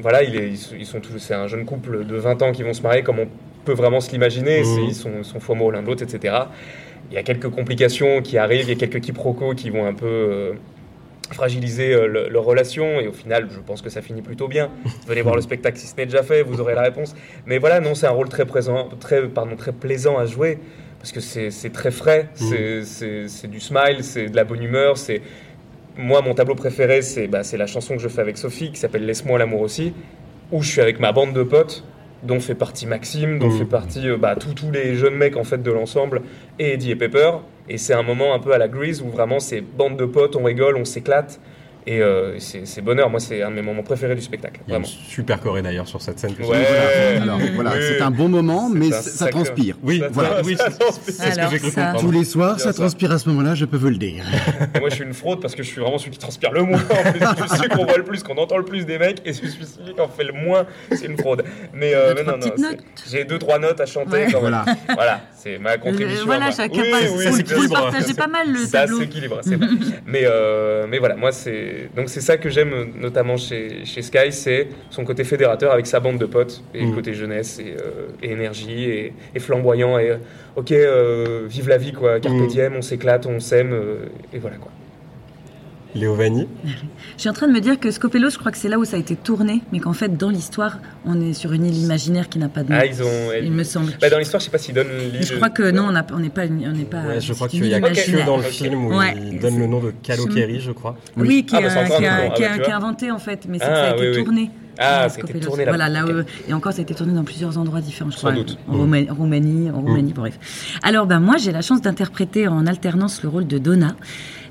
[0.00, 0.48] voilà, il est-
[0.78, 3.28] ils sont- c'est un jeune couple de 20 ans qui vont se marier comme on
[3.64, 4.64] peut vraiment se l'imaginer.
[4.64, 6.34] C'est- Ils sont, sont fous amoureux l'un de l'autre, etc.
[7.10, 9.94] Il y a quelques complications qui arrivent, il y a quelques quiproquos qui vont un
[9.94, 10.52] peu, euh,
[11.32, 14.70] fragiliser euh, le- leur relation et au final je pense que ça finit plutôt bien.
[15.06, 17.14] Venez voir le spectacle si ce n'est déjà fait, vous aurez la réponse.
[17.46, 20.58] Mais voilà, non, c'est un rôle très présent, très, pardon, très plaisant à jouer
[20.98, 22.84] parce que c'est très frais, c'est-
[23.28, 25.20] c'est du smile, c'est de la bonne humeur, c'est
[25.96, 29.04] moi mon tableau préféré c'est bah, la chanson que je fais avec Sophie qui s'appelle
[29.04, 29.92] Laisse-moi l'amour aussi
[30.50, 31.84] où je suis avec ma bande de potes
[32.22, 33.58] dont fait partie Maxime, dont Mhm.
[33.58, 36.22] fait partie euh, bah, tous les jeunes mecs en fait de l'ensemble
[36.58, 37.32] et Eddie et Pepper
[37.68, 40.36] et c'est un moment un peu à la Grease où vraiment c'est bande de potes,
[40.36, 41.40] on rigole, on s'éclate
[41.86, 43.10] et euh, c'est bonheur.
[43.10, 44.98] Moi c'est un de mes moments préférés du spectacle, Il y a une vraiment.
[45.08, 46.34] super choré d'ailleurs sur cette scène.
[46.34, 46.58] Que Ouais.
[47.54, 47.78] voilà, Oui.
[47.88, 49.76] c'est un bon moment, mais ça, ça transpire.
[49.82, 51.14] Oui, Ça- voilà, ça- oui, ça c'est- transpire.
[51.14, 52.00] c'est ce que j'ai cru ça- comprendre.
[52.00, 52.78] Tous les soirs, ça ça.
[52.80, 54.24] transpire à ce moment-là, je peux vous le dire.
[54.74, 56.62] Et moi, je suis une fraude parce que je suis vraiment celui qui transpire le
[56.62, 56.78] moins.
[56.80, 59.32] En je suis celui qu'on voit le plus, qu'on entend le plus des mecs, et
[59.32, 60.66] je suis celui qui en fait le moins.
[60.92, 61.44] C'est une fraude.
[61.74, 62.68] Mais, euh, mais non, non.
[63.10, 64.12] J'ai deux, trois notes à chanter.
[64.12, 64.26] Ouais.
[64.32, 64.50] quand même.
[64.52, 64.64] Voilà.
[64.94, 66.22] Voilà, c'est ma contribution.
[66.22, 66.56] Euh, voilà, à moi.
[66.56, 68.98] chacun partager pas mal, le Ça tableau.
[69.00, 69.56] s'équilibre, c'est
[70.06, 75.04] mais voilà, moi, c'est donc c'est ça que j'aime notamment chez, chez Sky, c'est son
[75.04, 76.88] côté fédérateur avec sa bande de potes, et Mm.
[76.90, 79.98] le côté jeunesse et, euh, et énergie et, et flamboyant.
[79.98, 80.16] Et euh,
[80.56, 82.20] ok, euh, vive la vie, quoi.
[82.20, 82.46] Carpe Mm.
[82.46, 83.74] diem, on s'éclate, on s'aime,
[84.32, 84.70] et voilà, quoi.
[85.94, 88.68] Léo Vanni, Je suis en train de me dire que Scopelos, je crois que c'est
[88.70, 91.66] là où ça a été tourné, mais qu'en fait, dans l'histoire, on est sur une
[91.66, 92.78] île imaginaire qui n'a pas de nom.
[92.80, 93.06] Ah, ils ont.
[93.42, 93.92] il me semble.
[94.00, 95.22] Bah, dans l'histoire, je sais pas s'ils donnent l'île.
[95.22, 97.02] je crois que non, on n'est pas, on n'est pas.
[97.02, 98.24] Ouais, je crois c'est qu'il y a que imaginaire.
[98.26, 99.14] dans le film où Ouais.
[99.32, 100.96] il donne le nom de Kalokeri, je crois.
[101.18, 102.70] Oui, qui, Ah, est bah, c'est un- encore qui est qui est Ah, bah, qui
[102.70, 104.24] a inventé en fait, mais c'est Ah, que ça a été oui, oui.
[104.24, 104.50] tourné.
[104.78, 105.40] Ah, Scopelos.
[105.40, 105.64] tourné.
[105.66, 108.30] Voilà, là, euh, et encore, ça a été tourné dans plusieurs endroits différents, je Sans
[108.30, 108.32] crois.
[108.42, 108.56] doute.
[108.66, 110.38] En Roumanie, en Roumanie, en Roumanie, bref.
[110.82, 113.94] Alors, ben moi, j'ai la chance d'interpréter en alternance le rôle de Donna.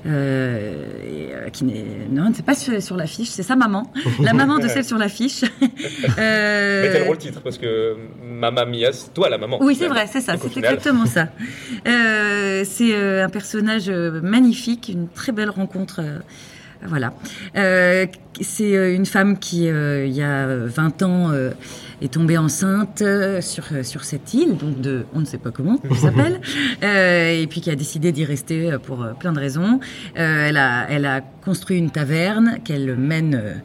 [0.04, 3.84] Euh, et, euh, qui n'est non c'est pas sur, sur l'affiche c'est sa maman
[4.20, 5.42] la maman de celle sur l'affiche
[6.18, 7.96] euh, Mettez le rôle titre parce que
[8.42, 9.58] Mamma Mia, c'est toi la maman.
[9.60, 11.28] oui, c'est vrai, c'est ça, c'est exactement ça.
[11.86, 16.00] Euh, c'est euh, un personnage euh, magnifique, une très belle rencontre.
[16.86, 17.14] Voilà.
[17.56, 18.06] Euh,
[18.40, 21.50] c'est euh, une femme qui, euh, il y a euh, 20 ans, euh,
[22.00, 23.02] est tombée enceinte
[23.40, 26.40] sur, sur cette île, donc de, on ne sait pas comment elle s'appelle,
[26.82, 29.78] et puis qui a décidé d'y rester pour plein de raisons.
[30.16, 33.62] Elle, a, elle a construit une taverne qu'elle mène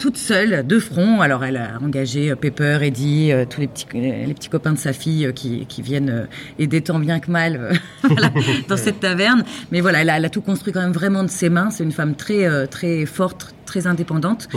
[0.00, 1.20] toute seule, de front.
[1.20, 4.78] Alors, elle a engagé euh, Pepper, Eddie, euh, tous les petits, les petits copains de
[4.78, 6.26] sa fille euh, qui, qui viennent euh,
[6.58, 7.74] aider tant bien que mal euh,
[8.08, 8.32] voilà,
[8.66, 9.44] dans cette taverne.
[9.70, 11.70] Mais voilà, elle a, elle a tout construit quand même vraiment de ses mains.
[11.70, 14.48] C'est une femme très, euh, très forte, très indépendante.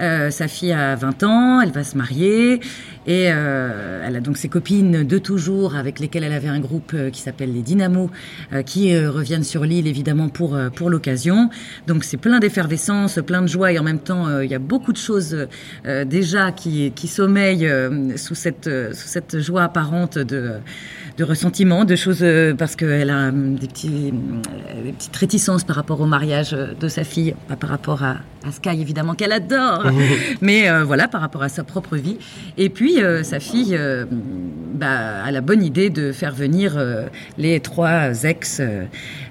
[0.00, 2.60] Euh, sa fille a 20 ans, elle va se marier
[3.10, 6.92] et euh, elle a donc ses copines de toujours avec lesquelles elle avait un groupe
[6.94, 8.08] euh, qui s'appelle les Dynamos
[8.52, 11.50] euh, qui reviennent sur l'île évidemment pour pour l'occasion.
[11.88, 14.92] Donc c'est plein d'effervescence, plein de joie et en même temps il y a beaucoup
[14.92, 15.48] de choses
[16.06, 17.68] déjà qui qui sommeillent
[18.14, 20.52] sous cette sous cette joie apparente de
[21.16, 22.24] de ressentiment, de choses
[22.56, 24.12] parce qu'elle a des petits
[24.84, 28.52] des petites réticences par rapport au mariage de sa fille, pas par rapport à, à
[28.52, 29.84] Sky évidemment qu'elle adore,
[30.40, 32.16] mais euh, voilà par rapport à sa propre vie.
[32.56, 34.04] Et puis euh, sa fille euh,
[34.74, 37.06] bah, a la bonne idée de faire venir euh,
[37.38, 38.60] les trois ex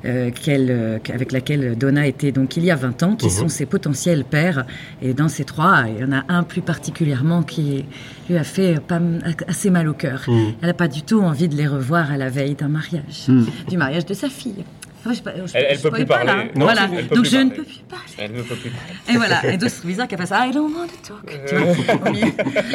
[0.04, 3.32] avec laquelle Donna était donc il y a 20 ans, qui Mhm.
[3.32, 4.66] sont ses potentiels pères.
[5.02, 7.86] Et dans ces trois, il y en a un plus particulièrement qui
[8.30, 9.00] lui a fait pas,
[9.48, 10.24] assez mal au cœur.
[10.28, 10.54] Mhm.
[10.62, 13.46] Elle n'a pas du tout envie de les revoir à la veille d'un mariage, Mhm.
[13.70, 14.64] du mariage de sa fille.
[15.06, 16.52] Ah, je- je- Elle- je peut plus pas, là, parler.
[16.56, 16.90] Non, voilà.
[16.94, 18.06] elle peut Donc plus je ne peux plus parler.
[18.18, 18.94] Elle ne peut plus parler.
[19.10, 19.46] Et voilà.
[19.54, 21.48] Et donc c'est bizarre qu'elle fasse I don't want to talk.
[21.48, 22.28] Tu vois, milieu.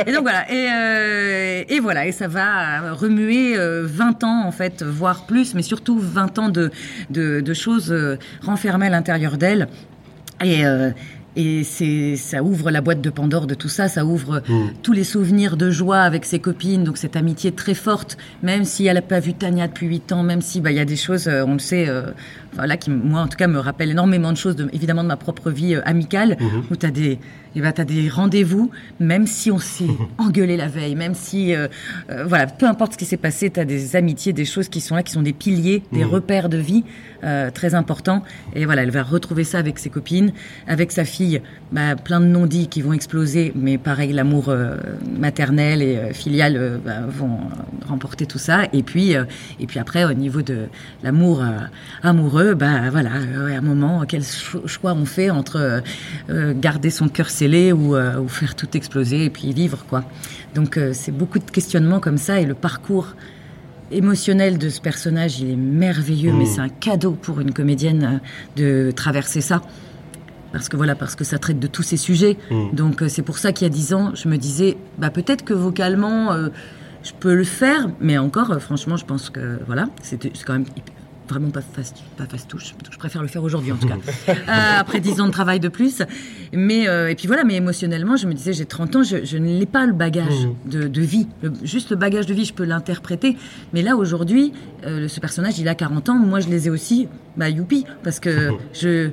[0.07, 0.51] et donc voilà.
[0.51, 2.07] Et, euh, et voilà.
[2.07, 6.49] Et ça va remuer euh, 20 ans en fait, voire plus, mais surtout 20 ans
[6.49, 6.71] de
[7.11, 9.69] de, de choses euh, renfermées à l'intérieur d'elle.
[10.43, 10.91] Et euh,
[11.37, 14.69] et c'est, ça ouvre la boîte de Pandore de tout ça, ça ouvre Mm.
[14.83, 18.87] tous les souvenirs de joie avec ses copines, donc cette amitié très forte, même si
[18.87, 20.97] elle n'a pas vu Tania depuis 8 ans, même si bah il y a des
[20.97, 22.11] choses, euh, on le sait, euh,
[22.55, 25.17] voilà, qui moi en tout cas me rappellent énormément de choses, de, évidemment de ma
[25.17, 26.37] propre vie euh, amicale,
[26.71, 27.19] où t'as des,
[27.57, 29.85] eh ben, t'as des rendez-vous, même si on s'est
[30.19, 31.69] engueulé la veille, même si, euh,
[32.11, 34.95] euh, voilà, peu importe ce qui s'est passé, t'as des amitiés, des choses qui sont
[34.97, 36.85] là, qui sont des piliers, des repères de vie
[37.23, 38.23] euh, très importants.
[38.55, 40.33] Et voilà, elle va retrouver ça avec ses copines,
[40.67, 41.41] avec sa fille,
[41.73, 44.77] bah, plein de non-dits qui vont exploser, mais pareil, l'amour euh,
[45.19, 47.39] maternel et filial bah, vont
[47.87, 48.63] remporter tout ça.
[48.73, 49.25] Et puis, euh,
[49.61, 50.67] et puis après, au niveau de
[51.03, 51.43] l'amour
[52.03, 55.83] amoureux, bah voilà, euh, à un moment, quel cho- choix on fait entre
[56.61, 57.31] garder son cœur
[57.73, 60.05] ou, euh, ou faire tout exploser et puis vivre quoi.
[60.55, 63.15] Donc euh, c'est beaucoup de questionnements comme ça et le parcours
[63.91, 66.39] émotionnel de ce personnage, il est merveilleux, Mm.
[66.39, 68.21] mais c'est un cadeau pour une comédienne
[68.59, 69.63] euh, de traverser ça.
[70.53, 72.37] Parce que voilà, parce que ça traite de tous ces sujets.
[72.51, 72.75] Mm.
[72.75, 75.55] Donc c'est pour ça qu'il y a dix ans, je me disais, bah peut-être que
[75.55, 76.33] vocalement,
[77.03, 80.67] je peux le faire, mais encore, franchement, je pense que voilà, c'est quand même
[81.29, 82.75] vraiment pas fast, pas fast touche.
[82.91, 83.97] Je préfère le faire aujourd'hui en tout cas.
[84.29, 86.03] Euh, après 10 ans de travail de plus.
[86.53, 89.37] Mais euh, et puis voilà, mais émotionnellement, je me disais, j'ai 30 ans, je, je
[89.39, 91.27] n'ai pas le bagage de, de vie.
[91.43, 93.37] Le- juste le bagage de vie, je peux l'interpréter.
[93.73, 94.53] Mais là aujourd'hui,
[94.87, 96.15] euh, ce personnage, il a 40 ans.
[96.15, 97.09] Moi, je les ai aussi.
[97.37, 99.11] Bah youpi, parce que je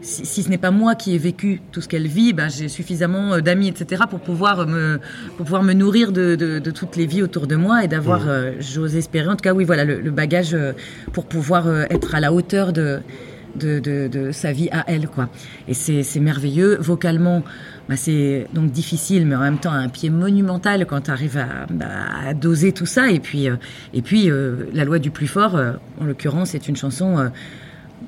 [0.00, 2.68] si, si ce n'est pas moi qui ai vécu tout ce qu'elle vit, ben, j'ai
[2.68, 5.00] suffisamment euh, d'amis, etc., pour pouvoir me,
[5.36, 8.28] pour pouvoir me nourrir de, de, de toutes les vies autour de moi et d'avoir,
[8.28, 10.72] euh, j'ose espérer, en tout cas, oui, voilà, le, le bagage euh,
[11.12, 13.00] pour pouvoir euh, être à la hauteur de,
[13.56, 15.28] de, de, de sa vie à elle, quoi.
[15.66, 16.76] Et c'est merveilleux.
[16.80, 17.42] Vocalement,
[17.88, 21.66] bah, c'est donc difficile, mais en même temps un pied monumental quand tu arrives à,
[21.70, 21.86] bah,
[22.26, 23.10] à doser tout ça.
[23.10, 23.56] Et puis, euh,
[23.94, 27.30] et puis euh, la loi du plus fort, euh, en l'occurrence, c'est une chanson.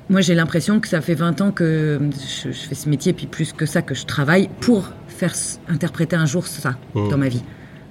[0.09, 1.99] Moi, j'ai l'impression que ça fait 20 ans que
[2.43, 5.33] je, je fais ce métier, puis plus que ça, que je travaille pour faire
[5.67, 7.09] interpréter un jour ça Mmh.
[7.09, 7.43] dans ma vie.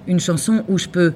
[0.07, 1.13] Une chanson où je peux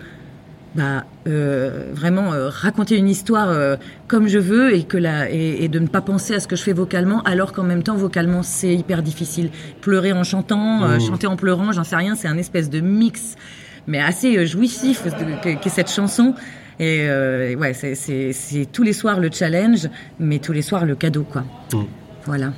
[0.74, 3.76] bah, euh, vraiment euh, raconter une histoire euh,
[4.08, 6.56] comme je veux et, que la, et, et de ne pas penser à ce que
[6.56, 9.50] je fais vocalement, alors qu'en même temps, vocalement, c'est hyper difficile.
[9.80, 13.36] Pleurer en chantant, euh, chanter en pleurant, j'en sais rien, c'est un espèce de mix,
[13.86, 15.04] mais assez jouissif
[15.42, 16.34] qu'est cette chanson.
[16.80, 21.22] Et euh, ouais, c'est- tous les soirs le challenge, mais tous les soirs le cadeau,
[21.24, 21.42] quoi.
[21.72, 21.84] Mm.
[22.26, 22.52] Voilà.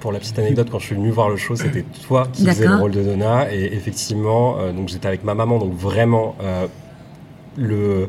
[0.00, 2.66] Pour la petite anecdote, quand je suis venu voir le show, c'était toi qui faisais
[2.66, 3.52] le rôle de Donna.
[3.54, 6.66] Et effectivement, euh, donc j'étais avec ma maman, donc vraiment, euh,
[7.56, 8.08] le,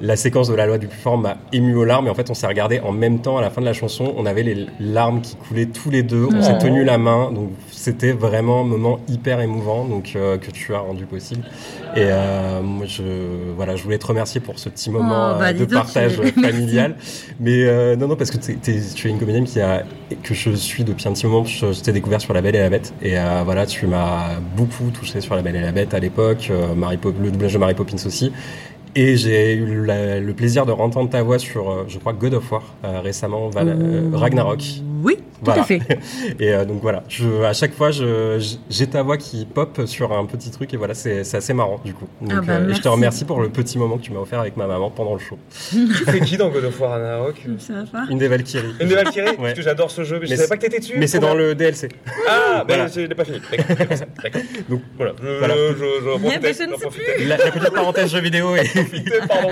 [0.00, 2.06] la séquence de la loi du plus fort m'a ému aux larmes.
[2.06, 4.14] Et en fait, on s'est regardé en même temps à la fin de la chanson.
[4.16, 6.26] On avait les larmes qui coulaient tous les deux.
[6.34, 7.30] On s'est tenu la main.
[7.32, 11.42] Donc c'était vraiment un moment hyper émouvant donc, euh, que tu as rendu possible.
[11.96, 13.02] Et euh, moi, je,
[13.56, 16.12] voilà, je voulais te remercier pour ce petit moment Oh, bah, euh, dis de partage
[16.40, 16.96] familial.
[17.40, 19.82] Mais euh, non, non, parce que t'es- t'es- tu es une comédienne qui a,
[20.22, 21.44] que je suis depuis un petit moment.
[21.44, 22.94] Je, je t'ai découvert sur La Belle et la Bête.
[23.02, 26.50] Et euh, voilà, tu m'as beaucoup touché sur La Belle et la Bête à l'époque.
[26.50, 28.32] le doublage de Mary Poppins aussi.
[28.96, 32.34] Et j'ai eu la- le plaisir de entendre ta voix sur, euh, je crois, God
[32.34, 34.60] of War euh, récemment, Val- euh, Ragnarok.
[35.02, 35.62] Oui, tout Voilà.
[35.62, 35.80] à fait.
[36.40, 40.26] Et euh, donc voilà, je, à chaque fois, j'ai ta voix qui pop sur un
[40.26, 42.06] petit truc et voilà, c'est c'est assez marrant du coup.
[42.20, 44.20] Donc, Ah bah, euh, et je te remercie pour le petit moment que tu m'as
[44.20, 45.38] offert avec ma maman pendant le show.
[45.70, 47.36] Tu fais qui dans God of War Ragnarok?
[48.10, 48.74] Une des Valkyries.
[48.80, 49.30] Une des Valkyries?
[49.30, 49.36] Ouais.
[49.38, 50.94] Parce que j'adore ce jeu, mais, je savais pas que t'étais dessus.
[50.98, 51.88] Mais c'est dans le DLC.
[52.28, 52.86] Ah, ben Voilà.
[52.88, 53.40] je l'ai pas fini.
[54.22, 54.42] D'accord.
[54.68, 55.12] Donc, Voilà.
[55.22, 55.54] Je, Voilà.
[55.54, 55.74] je,
[59.28, 59.50] Pardon.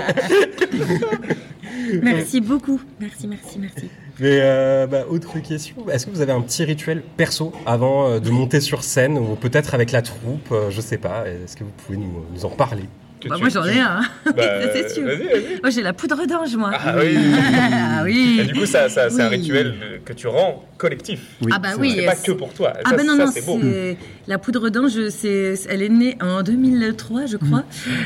[2.01, 2.81] Merci beaucoup.
[2.99, 3.89] Merci, merci, merci.
[4.19, 8.19] Mais euh, bah, autre question, est-ce que vous avez un petit rituel perso avant euh,
[8.19, 11.63] de monter sur scène ou peut-être avec la troupe, euh, je sais pas, est-ce que
[11.63, 12.83] vous pouvez nous, nous en parler?
[13.27, 14.01] Bah, tu- moi, j'en ai un.
[14.25, 15.05] Bah, Ça, c'est sûr.
[15.05, 15.59] Vas-y, vas-y.
[15.61, 16.71] Moi, j'ai la poudre d'ange, moi.
[16.73, 17.17] Ah oui.
[17.17, 18.39] Ah oui.
[18.41, 21.19] Et du coup, ça, ça, c'est un rituel que tu rends collectif.
[21.41, 21.95] Oui, Ah bah oui.
[21.97, 22.73] C'est pas c'est- que pour toi.
[22.85, 23.59] Ah Ça, ben non, ça, non, c'est beau.
[23.61, 23.97] c'est
[24.27, 27.63] la poudre d'ange, c'est, elle est née en 2003, je crois,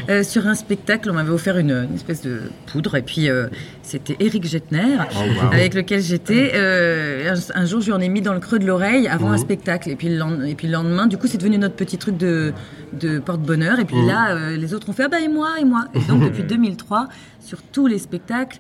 [0.10, 1.10] euh, sur un spectacle.
[1.12, 3.48] On m'avait offert une, une espèce de poudre, et puis euh,
[3.84, 5.52] c'était Eric Jetner, Oh, wow.
[5.54, 6.52] avec lequel j'étais.
[6.56, 9.32] Euh, un, un jour, je lui en ai mis dans le creux de l'oreille avant
[9.32, 11.76] un spectacle, et puis, le lend- et puis le lendemain, du coup, c'est devenu notre
[11.76, 12.54] petit truc de,
[12.94, 13.80] de porte-bonheur.
[13.80, 15.86] Et puis là, euh, les autres ont fait ah bah et moi et moi.
[15.94, 17.10] Et donc depuis 2003,
[17.40, 18.60] sur tous les spectacles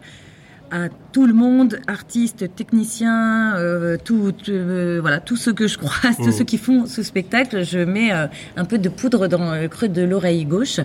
[0.72, 6.18] à tout le monde, artistes, techniciens, euh, tout, euh, voilà, tous ceux que je croise,
[6.18, 8.26] tous ceux qui font ce spectacle, je mets euh,
[8.58, 10.80] un peu de poudre dans le creux de l'oreille gauche.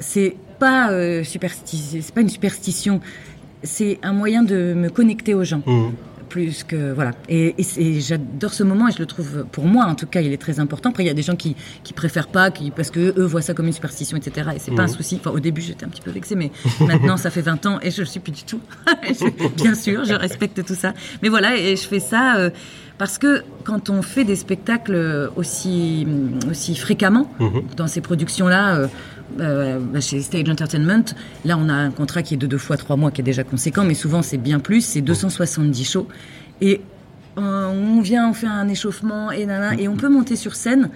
[0.00, 3.00] C'est pas euh, supersti- c'est pas une superstition,
[3.62, 5.62] c'est un moyen de me connecter aux gens.
[5.66, 5.92] Mhm.
[6.28, 7.12] plus que voilà.
[7.30, 10.30] Et, et j'adore ce moment et je le trouve pour moi en tout cas il
[10.30, 10.90] est très important.
[10.90, 13.40] Après il y a des gens qui qui préfèrent pas qui parce que eux voient
[13.40, 15.16] ça comme une superstition etc et c'est pas un souci.
[15.18, 16.50] Enfin au début j'étais un petit peu vexée mais
[16.80, 18.60] maintenant ça fait 20 ans et je le suis plus du tout.
[19.56, 20.92] Bien sûr je respecte tout ça.
[21.22, 22.50] Mais voilà et je fais ça euh,
[22.98, 26.06] parce que quand on fait des spectacles aussi
[26.50, 27.62] aussi fréquemment Mhm.
[27.74, 28.76] dans ces productions là
[30.00, 31.04] chez Stage Entertainment,
[31.44, 33.44] là on a un contrat qui est de deux fois trois mois qui est déjà
[33.44, 36.08] conséquent, mais souvent c'est bien plus, c'est 270 shows.
[36.60, 36.80] Et
[37.38, 39.46] euh, on vient, on fait un échauffement et
[39.78, 40.90] et on peut monter sur scène,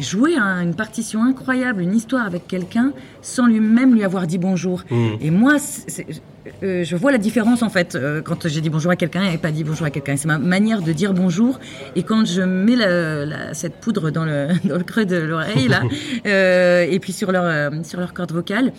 [0.00, 2.92] jouer un- une partition incroyable, une histoire avec quelqu'un,
[3.22, 4.84] sans lui-même lui avoir dit bonjour.
[4.90, 5.18] Mhm.
[5.20, 5.56] Et moi,
[6.62, 9.38] euh, je vois la différence en fait euh, quand j'ai dit bonjour à quelqu'un et
[9.38, 10.16] pas dit bonjour à quelqu'un.
[10.16, 11.58] C'est ma manière de dire bonjour.
[11.96, 15.68] Et quand je mets la- la- cette poudre dans le, dans le creux de l'oreille
[15.68, 15.82] là,
[16.26, 18.72] euh, et puis sur leur sur leur corde vocale.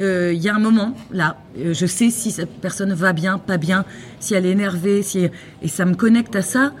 [0.00, 3.38] euh, Il y a un moment là, euh, je sais si cette personne va bien,
[3.38, 3.84] pas bien,
[4.20, 5.28] si elle est énervée, si
[5.62, 6.72] et ça me connecte à ça,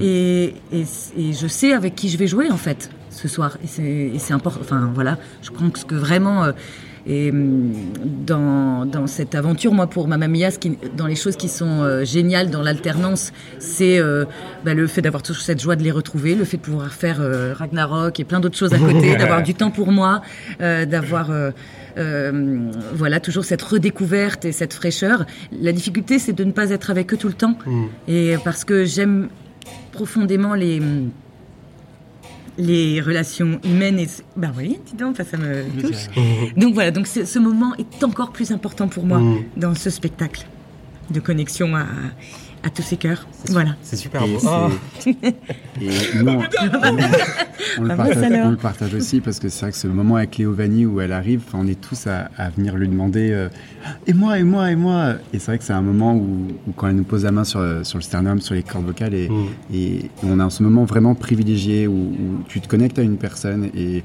[0.00, 0.84] et, et,
[1.18, 3.58] et je sais avec qui je vais jouer en fait ce soir.
[3.62, 4.60] Et c'est important.
[4.60, 6.52] Enfin voilà, je crois que ce que vraiment euh,
[7.06, 7.72] et hum,
[8.26, 11.82] dans, dans cette aventure, moi, pour Mamma Mia, ce qui, dans les choses qui sont
[11.82, 14.24] euh, géniales dans l'alternance, c'est euh,
[14.64, 17.18] bah, le fait d'avoir toujours cette joie de les retrouver, le fait de pouvoir faire
[17.20, 20.22] euh, Ragnarok et plein d'autres choses à côté, d'avoir du temps pour moi,
[20.60, 21.30] d'avoir
[22.94, 25.26] voilà, toujours cette redécouverte et cette fraîcheur.
[25.52, 27.56] La difficulté, c'est de ne pas être avec eux tout le temps.
[27.66, 27.84] Mm.
[28.08, 29.28] Et parce que j'aime
[29.92, 30.80] profondément les
[32.62, 36.06] les relations humaines et bah oui dis donc ça me touche
[36.56, 39.44] donc voilà donc ce, moment est encore plus important pour moi Mm.
[39.56, 40.46] dans ce spectacle
[41.10, 41.86] de connexion à,
[42.64, 44.38] à tous ces cœurs voilà C'est super Et beau.
[45.80, 45.88] Et
[46.22, 46.42] nous, on,
[47.78, 48.46] on le partage, mince alors.
[48.46, 51.00] on le partage aussi parce que c'est vrai que ce moment avec Léo Vanni où
[51.00, 53.48] elle arrive, on est tous à, à venir lui demander euh,
[54.06, 55.14] et moi et moi et moi.
[55.32, 57.44] Et c'est vrai que c'est un moment où, où quand elle nous pose la main
[57.44, 59.46] sur, sur le sternum, sur les cordes vocales, et, Mm.
[59.74, 63.70] et on a ce moment vraiment privilégié où, où tu te connectes à une personne
[63.74, 64.04] et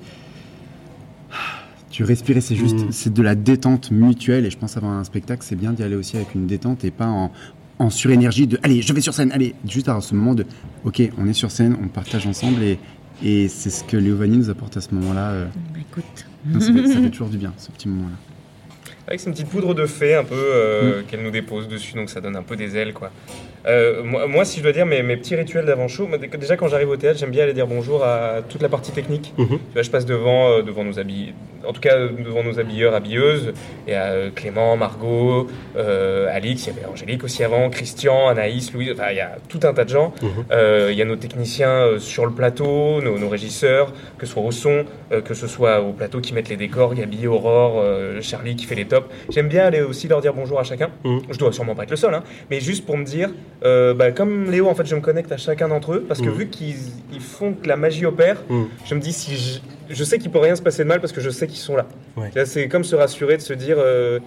[1.89, 2.91] tu respires et c'est juste, Mm.
[2.91, 4.45] c'est de la détente mutuelle.
[4.45, 6.91] Et je pense avant un spectacle, c'est bien d'y aller aussi avec une détente et
[6.91, 7.31] pas en,
[7.79, 10.45] en surénergie de allez, je vais sur scène, allez, juste avoir ce moment de
[10.83, 12.79] ok, on est sur scène, on partage ensemble et,
[13.23, 15.29] et c'est ce que Léo Vanni nous apporte à ce moment-là.
[15.31, 15.45] euh.
[15.73, 18.15] Bah, écoute Non, ça, fait, ça fait toujours du bien, ce petit moment-là.
[19.07, 22.19] Avec une petite poudre de fée un peu euh, qu'elle nous dépose dessus, donc ça
[22.19, 23.11] donne un peu des ailes quoi.
[23.67, 26.07] Euh, moi, moi, si je dois dire mes, mes petits rituels d'avant-show,
[26.39, 29.33] déjà quand j'arrive au théâtre, j'aime bien aller dire bonjour à toute la partie technique.
[29.37, 29.47] Mhm.
[29.47, 31.33] Tu vois, je passe devant, euh, devant nos habilleurs,
[31.67, 33.53] en tout cas devant nos habilleurs, habilleuses,
[33.87, 38.71] et à euh, Clément, Margot, euh, Alix, il y avait Angélique aussi avant, Christian, Anaïs,
[38.73, 40.13] Louis, enfin il y a tout un tas de gens.
[40.21, 40.45] Mhm.
[40.89, 44.51] Il y a nos techniciens sur le plateau, nos, nos régisseurs, que ce soit au
[44.51, 44.85] son,
[45.25, 47.83] que ce soit au plateau qui mettent les décors, Gabi, Aurore,
[48.21, 49.07] Charlie qui fait les tops.
[49.29, 50.89] J'aime bien aller aussi leur dire bonjour à chacun.
[51.03, 51.21] Mhm.
[51.29, 53.29] Je dois sûrement pas être le seul, hein, mais juste pour me dire,
[53.63, 56.27] euh, bah, comme Léo, en fait, je me connecte à chacun d'entre eux parce que
[56.27, 56.35] Mhm.
[56.35, 56.75] vu qu'ils
[57.13, 58.63] ils font que la magie opère, Mm.
[58.85, 59.59] je me dis si je,
[59.93, 61.75] je sais qu'il peut rien se passer de mal parce que je sais qu'ils sont
[61.75, 61.87] là.
[62.15, 62.29] Ouais.
[62.45, 64.19] C'est comme se rassurer de se dire, euh,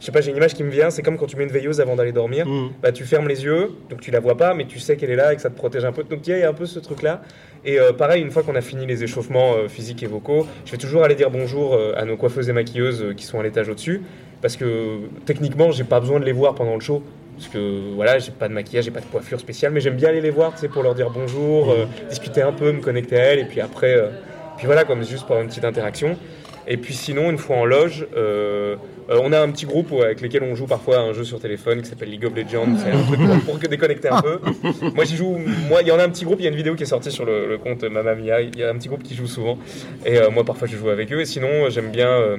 [0.00, 1.50] je sais pas, j'ai une image qui me vient, c'est comme quand tu mets une
[1.50, 2.68] veilleuse avant d'aller dormir Mm.
[2.82, 5.16] bah, tu fermes les yeux, donc tu la vois pas, mais tu sais qu'elle est
[5.16, 6.02] là et que ça te protège un peu.
[6.04, 7.22] Donc il y a un peu ce truc-là.
[7.64, 10.70] Et euh, pareil, une fois qu'on a fini les échauffements euh, physiques et vocaux, je
[10.72, 13.68] vais toujours aller dire bonjour euh, à nos coiffeuses et maquilleuses qui sont à l'étage
[13.68, 14.02] au-dessus,
[14.42, 17.02] parce que techniquement, j'ai pas besoin de les voir pendant le show.
[17.38, 20.08] Parce que voilà, j'ai pas de maquillage, j'ai pas de coiffure spéciale, mais j'aime bien
[20.08, 23.24] aller les voir, tu pour leur dire bonjour, euh, discuter un peu, me connecter à
[23.26, 24.08] elles, et puis après, euh,
[24.56, 26.16] puis voilà, comme juste pour une petite interaction.
[26.66, 28.74] Et puis sinon, une fois en loge, euh,
[29.08, 31.80] on a un petit groupe avec lequel on joue parfois à un jeu sur téléphone
[31.80, 32.74] qui s'appelle League of Legends.
[33.46, 34.40] Pour, déconnecter un peu.
[34.94, 35.38] Moi, j'y joue.
[35.68, 36.40] Moi, il y en a un petit groupe.
[36.40, 38.42] Il y a une vidéo qui est sortie sur le, le compte Mamma Mia.
[38.42, 39.58] Il y a un petit groupe qui joue souvent.
[40.04, 41.20] Et moi, parfois, je joue avec eux.
[41.20, 42.36] Et sinon, j'aime bien.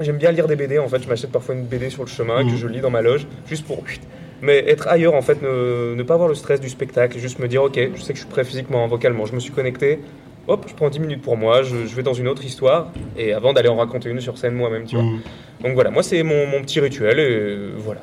[0.00, 0.78] J'aime bien lire des BD.
[0.78, 2.50] En fait, je m'achète parfois une BD sur le chemin Mhm.
[2.50, 3.82] que je lis dans ma loge, juste pour.
[4.42, 7.46] Mais être ailleurs, en fait, ne, ne pas avoir le stress du spectacle, juste me
[7.46, 10.00] dire, ok, je sais que je suis prêt physiquement, vocalement, je me suis connecté,
[10.48, 13.32] hop, je prends 10 minutes pour moi, je, je vais dans une autre histoire, et
[13.32, 15.04] avant d'aller en raconter une sur scène moi-même, tu vois.
[15.04, 15.20] Mm.
[15.62, 18.00] Donc voilà, moi c'est mon, mon petit rituel, et euh, voilà.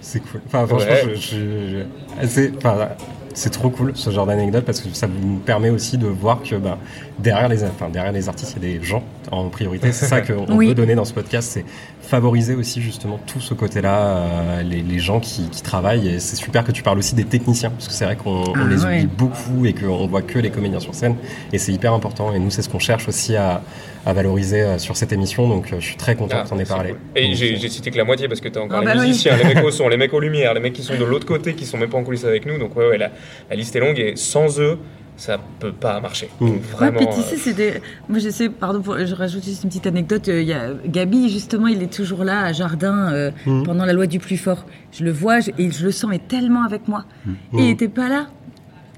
[0.00, 0.40] C'est cool.
[0.46, 1.14] Enfin, franchement, Ouais.
[1.14, 1.84] je, je-
[2.22, 2.88] je- c'est, enfin,
[3.32, 6.56] c'est trop cool ce genre d'anecdote parce que ça nous permet aussi de voir que
[6.56, 6.78] bah,
[7.18, 9.92] derrière, les, enfin, derrière les artistes, il y a des gens en priorité.
[9.92, 10.68] C'est ça qu'on Oui.
[10.68, 11.64] veut donner dans ce podcast, c'est
[12.02, 16.08] favoriser aussi justement tout ce côté-là, euh, les, les gens qui, qui travaillent.
[16.08, 18.52] Et c'est super que tu parles aussi des techniciens parce que c'est vrai qu'on on
[18.56, 18.96] Ah, les ouais.
[19.02, 21.14] oublie beaucoup et qu'on voit que les comédiens sur scène.
[21.52, 22.32] Et c'est hyper important.
[22.34, 23.62] Et nous, c'est ce qu'on cherche aussi à,
[24.06, 25.48] à valoriser euh, sur cette émission.
[25.48, 26.90] Donc, euh, je suis très content Ah, que tu en aies parlé.
[26.90, 26.98] cool.
[27.16, 29.00] Et j'ai euh, j'ai cité que la moitié parce que t'as encore Ah les bah
[29.00, 29.08] oui.
[29.08, 31.26] musiciens, les mecs au son, les mecs aux lumières, les mecs qui sont de l'autre
[31.26, 32.58] côté, qui sont même pas en coulisses avec nous.
[32.58, 33.10] Donc ouais, ouais la,
[33.50, 34.78] la liste est longue et sans eux,
[35.16, 36.30] ça peut pas marcher.
[36.40, 36.46] Mm.
[36.48, 37.00] Ouais, vraiment.
[37.00, 37.74] tu euh, c'est des...
[38.08, 38.96] Moi, je sais, pardon, pour...
[39.04, 40.28] je rajoute juste une petite anecdote.
[40.28, 43.64] euh, Il y a Gabi, justement, il est toujours là à Jardin euh, Mhm.
[43.64, 44.64] pendant la loi du plus fort.
[44.92, 47.04] Je le vois je- et je le sens, mais tellement avec moi.
[47.28, 48.28] Et il n'était pas là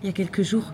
[0.04, 0.72] il y a quelques jours.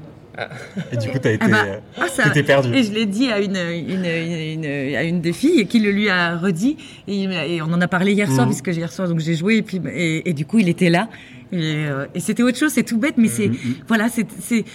[0.93, 2.75] Et du coup, t'as été, Ah bah, euh, ah, ça- perdu.
[2.75, 5.91] Et je l'ai dit à une, une, une, une- à une des filles qui le
[5.91, 6.77] lui a redit.
[7.09, 8.53] Et, on en a parlé hier soir, Mhm.
[8.55, 9.57] puisque hier soir, donc j'ai joué.
[9.57, 11.09] Et, puis, et, et du coup, il était là.
[11.51, 13.51] Et, euh, et c'était autre chose, c'est tout bête, mais c'est
[13.89, 14.27] voilà, c'est,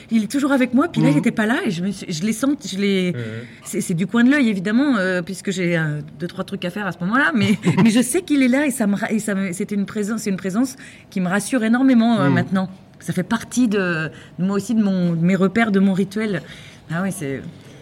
[0.09, 0.87] il est toujours avec moi.
[0.91, 1.13] Puis là, Mhm.
[1.13, 3.11] il n'était pas là, et je, me suis- je l'ai senti, je l'ai.
[3.13, 3.79] mhm.
[3.81, 6.87] C'est, du coin de l'œil évidemment, euh, puisque j'ai euh, deux trois trucs à faire
[6.87, 7.31] à ce moment-là.
[7.35, 9.75] Mais mais je sais qu'il est là et ça me, ra- et ça me, c'était
[9.75, 10.75] une présence, c'est une présence
[11.11, 12.33] qui me rassure énormément euh, Mhm.
[12.33, 12.69] maintenant.
[13.03, 16.41] Ça fait partie de, de moi aussi de mon, de mes repères, de mon rituel.
[16.89, 17.41] Ah oui, c'est,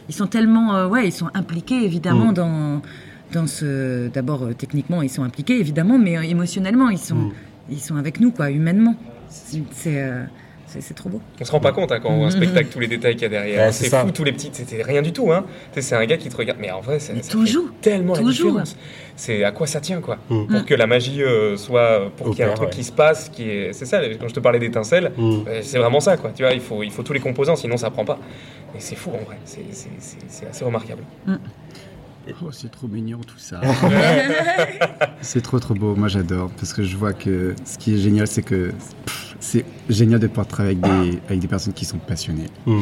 [0.09, 2.33] ils sont tellement, euh, ouais, ils sont impliqués évidemment Mhm.
[2.33, 2.81] dans
[3.31, 4.07] dans ce.
[4.09, 7.31] D'abord euh, techniquement, ils sont impliqués évidemment, mais euh, émotionnellement, ils sont, Mhm.
[7.69, 8.95] ils sont avec nous quoi, humainement.
[9.29, 10.03] C'est,
[10.79, 11.21] c'est, trop beau.
[11.39, 13.23] On se rend pas compte hein, quand on voit un spectacle, tous les détails qu'il
[13.23, 13.65] y a derrière.
[13.67, 15.31] Ouais, c'est fou, tous les petits, c'était rien du tout.
[15.31, 15.45] Hein.
[15.77, 18.19] C'est un gars qui te regarde, mais en vrai, ça, ça toujours, fait tellement la
[18.19, 18.49] toujours.
[18.51, 18.77] différence.
[19.15, 20.17] C'est à quoi ça tient, quoi.
[20.29, 20.47] Mm.
[20.47, 22.75] Pour que la magie euh, soit, pour qu'il y ait un truc ouais.
[22.75, 24.01] qui se passe, qui est, c'est ça.
[24.19, 25.43] Quand je te parlais d'étincelles, Mm.
[25.47, 26.31] euh, c'est vraiment ça, quoi.
[26.35, 28.17] Tu vois, il faut, il faut tous les composants, sinon ça prend pas.
[28.75, 29.37] Et c'est fou en vrai.
[29.45, 31.03] C'est, c'est, c'est, c'est assez remarquable.
[32.43, 33.59] Oh, c'est trop mignon tout ça.
[35.21, 38.27] c'est trop trop beau, moi j'adore parce que je vois que ce qui est génial
[38.27, 38.71] c'est que
[39.05, 42.45] pff, c'est génial de pouvoir travailler avec des, avec des personnes qui sont passionnées.
[42.67, 42.81] Mm.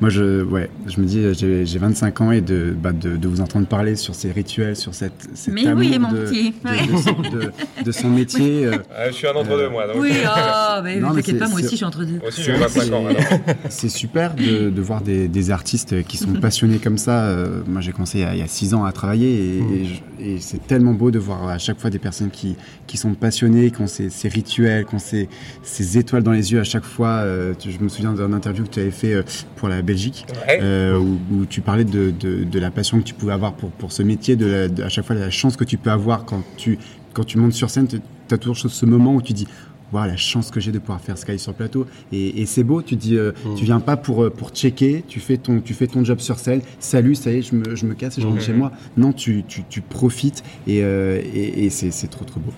[0.00, 3.28] Moi, je, ouais, je me dis, j'ai j'ai 25 ans et de, bah, de, de
[3.28, 6.50] vous entendre parler sur ces rituels, sur cette, cet Mais amour oui, mon de, petit,
[6.50, 7.52] de, de son, de-
[7.84, 8.66] de son métier.
[8.66, 9.86] euh, Ah, je suis un entre deux, moi.
[9.86, 12.18] Donc, Oui, ah, mais t'inquiète pas, moi aussi je suis entre deux.
[12.18, 13.06] Moi aussi, j'ai 25 ans.
[13.06, 13.22] alors.
[13.70, 17.22] C'est super de, de voir des, des artistes qui sont passionnés comme ça.
[17.26, 19.60] Euh, moi, j'ai commencé il y a- il y a 6 ans à travailler et,
[19.60, 19.86] Mm.
[20.20, 22.56] et c'est tellement beau de voir à chaque fois des personnes qui,
[22.88, 25.28] qui sont passionnées, qui ont ces, ces rituels, qui ont ces,
[25.62, 27.08] ces étoiles dans les yeux à chaque fois.
[27.22, 29.22] Euh, je me souviens d'une interview que tu avais fait euh,
[29.56, 30.26] pour la Belgique.
[30.48, 30.58] Ouais.
[30.62, 33.70] euh, où, où tu parlais de, de, de la passion que tu pouvais avoir pour,
[33.70, 36.24] pour ce métier, de, la- de- à chaque fois la chance que tu peux avoir
[36.24, 36.78] quand tu,
[37.12, 37.86] quand tu montes sur scène.
[37.86, 38.00] Tu
[38.34, 39.46] as toujours ce moment où tu dis
[39.92, 41.84] Waouh, la chance que j'ai de pouvoir faire Sky sur le plateau.
[42.12, 43.54] Et, et c'est beau, tu dis, euh, Mm.
[43.56, 46.60] tu viens pas pour, pour checker, tu fais, ton, tu fais ton job sur scène,
[46.78, 48.44] salut, ça y est, je me, je me casse et je rentre Mhm.
[48.46, 48.70] chez moi.
[48.96, 52.52] Non, tu, tu, tu profites et, euh, et, c'est trop trop beau.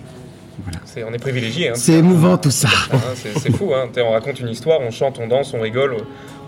[0.63, 1.09] Voilà.
[1.09, 1.69] On est privilégié.
[1.69, 1.73] Hein.
[1.75, 2.67] C'est émouvant tout ça.
[2.91, 3.89] Hein, c'est fou, hein.
[3.97, 5.97] On raconte une histoire, on chante, on danse, on rigole,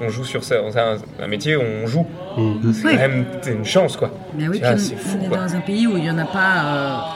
[0.01, 0.57] on joue sur ça.
[0.71, 2.05] C'est un, un métier où on joue.
[2.37, 2.71] Mm.
[2.73, 2.91] C'est Oui.
[2.93, 4.11] quand même une chance, quoi.
[4.37, 5.37] Mais oui, puis c'est on, fou, on est quoi.
[5.39, 7.15] dans un pays où il n'y en a pas.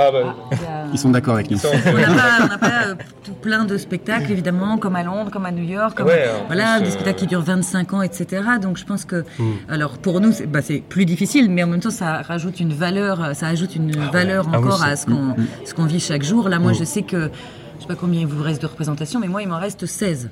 [0.00, 1.58] Ah bah, euh, il y a- Ils sont d'accord avec nous.
[1.86, 2.94] On n'a pas, on n'a pas, euh,
[3.24, 6.76] tout plein de spectacles, évidemment, comme à Londres, comme à New York, comme, Ouais, voilà,
[6.76, 8.42] plus, des euh, spectacles qui durent 25 ans, etc.
[8.62, 9.52] Donc je pense que, Mm.
[9.68, 12.72] alors pour nous, c'est bah, c'est plus difficile, mais en même temps, ça rajoute une
[12.72, 15.34] valeur, ça ajoute une valeur Ah oui, encore à ce qu'on
[15.64, 16.48] ce qu'on vit chaque jour.
[16.48, 16.76] Là, moi, Mm.
[16.76, 17.30] je sais que,
[17.76, 20.30] je sais pas combien il vous reste de représentations, mais moi, il m'en reste 16.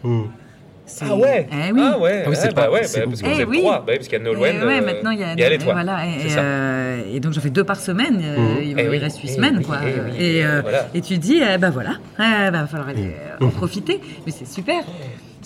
[0.88, 1.48] C'est- Ah ouais?
[1.50, 1.80] Eh oui.
[1.82, 3.42] Ah ouais, Ah oui, c'est ouais, bah pas- ouais, c'est bah, parce que vous Eh
[3.42, 3.58] êtes oui.
[3.58, 5.72] trois, bah oui, parce qu'il y a Nolwenn, ouais, euh, maintenant il y a, toi.
[5.72, 8.20] voilà, et, euh, et donc j'en fais deux par semaine.
[8.22, 8.62] euh, Mhm.
[8.62, 9.78] il, Eh il oui, reste huit eh semaines, oui, quoi.
[9.84, 10.88] eh oui, et, euh, voilà.
[10.94, 13.12] et tu dis, eh ben voilà, eh ben, va falloir aller,
[13.42, 14.00] euh, en profiter.
[14.24, 14.84] Mais c'est super.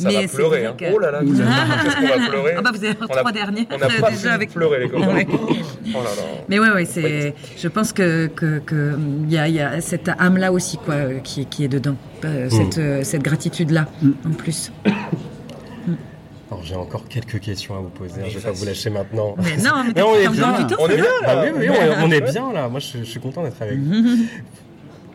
[0.03, 0.75] Ça mais va pleurer, hein.
[0.79, 3.33] que- Oh là là, qu'est-ce qu'on va pleurer Ah bah vous avez On a- trois
[3.33, 5.07] derniers On n'a pas déjà fini avec de pleurer, les copains.
[5.15, 5.27] Ouais.
[5.31, 6.23] Oh là là.
[6.49, 7.35] Mais ouais, ouais, c'est.
[7.57, 10.79] Je pense que que que il y a, il y a cette âme là aussi
[10.79, 13.87] quoi euh, qui qui est dedans, euh, cette euh, cette gratitude là
[14.27, 14.73] en plus.
[16.51, 19.37] Alors j'ai encore quelques questions à vous poser, hein, je vais pas vous lâcher maintenant.
[19.39, 20.53] Mais non, mais Mais on est bien.
[20.65, 21.45] temps, On est bien, Ah
[22.03, 22.69] on, on est bien là.
[22.69, 24.17] Moi, je, je suis content d'être avec vous.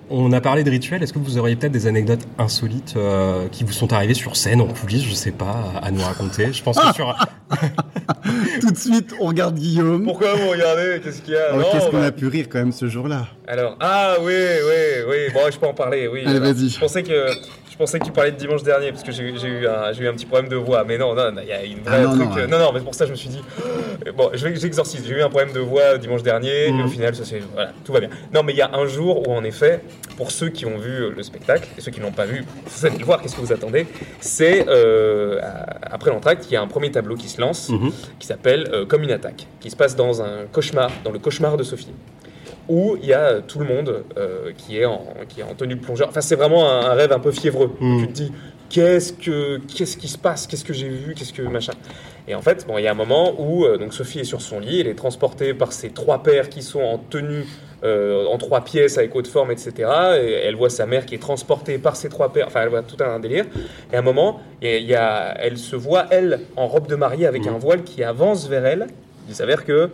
[0.09, 1.01] On a parlé de rituels.
[1.01, 4.61] Est-ce que vous auriez peut-être des anecdotes insolites euh, qui vous sont arrivées sur scène,
[4.61, 6.53] en coulisses, je sais pas, à nous raconter?
[6.53, 7.15] Je pense que sur.
[8.61, 10.03] Tout de suite, on regarde Guillaume.
[10.03, 11.01] Pourquoi vous regardez?
[11.03, 11.49] Qu'est-ce qu'il y a?
[11.53, 13.27] Oh, Non, Qu'est-ce qu'on bah, a pu rire quand même ce jour-là?
[13.47, 15.17] Alors, ah oui, oui, oui.
[15.33, 16.21] Bon, je peux en parler, oui.
[16.25, 16.69] Allez, vas-y.
[16.69, 17.29] Je pensais que
[17.75, 20.07] je pensais que tu parlais de dimanche dernier parce que j'ai eu un j'ai eu
[20.07, 20.85] un petit problème de voix.
[20.85, 22.29] Mais non, non, il y a une vraie Ah, non, truc.
[22.29, 22.47] non, euh, ouais.
[22.47, 23.41] non, non, mais pour ça je me suis dit
[24.17, 25.03] bon, j'exorcise.
[25.05, 26.79] J'ai eu un problème de voix dimanche dernier Mhm.
[26.79, 27.23] et au final ça
[27.53, 28.09] voilà, tout va bien.
[28.33, 29.81] Non, mais il y a un jour où en effet,
[30.15, 32.97] pour ceux qui ont vu le spectacle et ceux qui l'ont pas vu, vous allez
[32.97, 33.21] le voir.
[33.21, 33.87] Qu'est-ce que vous attendez?
[34.21, 35.41] C'est euh,
[35.81, 37.91] après l'entracte, il y a un premier tableau qui se lance Mhm.
[38.19, 41.57] qui s'appelle euh, Comme une attaque, qui se passe dans un cauchemar, dans le cauchemar
[41.57, 41.91] de Sophie,
[42.69, 45.75] où il y a tout le monde euh, qui, est en, qui est en tenue
[45.75, 46.09] de plongeur.
[46.09, 47.71] Enfin, c'est vraiment un, un rêve un peu fiévreux.
[47.79, 47.99] Mm.
[48.01, 48.31] Tu te dis,
[48.69, 50.47] qu'est-ce, que, qu'est-ce qui se passe?
[50.47, 51.13] Qu'est-ce que j'ai vu?
[51.15, 51.73] Qu'est-ce que machin?
[52.27, 54.41] Et en fait, bon, il y a un moment où euh, donc Sophie est sur
[54.41, 57.45] son lit, elle est transportée par ses trois pères qui sont en tenue
[57.83, 59.73] euh, en trois pièces avec haute forme, etc.
[60.19, 62.47] Et elle voit sa mère qui est transportée par ses trois pères.
[62.47, 63.45] Enfin, elle voit tout un délire.
[63.93, 66.87] Et à un moment, y a- il y a- elle se voit, elle, en robe
[66.87, 68.87] de mariée avec un voile qui avance vers elle.
[69.29, 69.91] Il s'avère que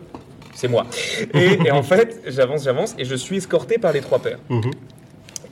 [0.54, 0.86] c'est moi.
[1.34, 4.40] Et, et en fait, j'avance, j'avance, et je suis escorté par les trois pères.
[4.50, 4.72] Mhm.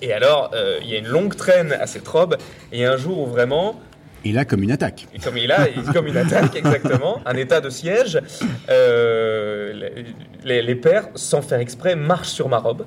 [0.02, 2.38] Et alors, euh, il y a une longue traîne à cette robe,
[2.72, 3.80] et un jour où vraiment,
[4.24, 5.08] Et là, comme une attaque.
[5.14, 8.20] et comme il a, comme une attaque exactement, un état de siège,
[8.70, 9.74] euh,
[10.43, 12.86] les, pères, sans faire exprès, marchent sur ma robe.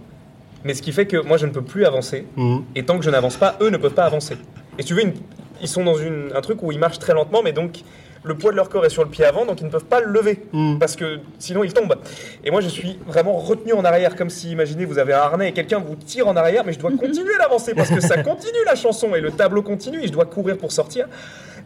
[0.65, 2.65] Mais ce qui fait que moi, je ne peux plus avancer, Mhm.
[2.77, 4.37] et tant que je n'avance pas, eux ne peuvent pas avancer.
[4.79, 5.15] Et tu veux, une-
[5.61, 7.81] ils sont dans une- un truc où ils marchent très lentement, mais donc
[8.25, 10.01] le poids de leur corps est sur le pied avant, donc ils ne peuvent pas
[10.01, 10.79] le lever, Mhm.
[10.79, 11.97] parce que sinon ils tombent.
[12.45, 15.49] Et moi je suis vraiment retenu en arrière, comme si, imaginez, vous avez un harnais
[15.49, 18.65] et quelqu'un vous tire en arrière, mais je dois continuer d'avancer, parce que ça continue
[18.67, 21.09] la chanson, et le tableau continue, et je dois courir pour sortir.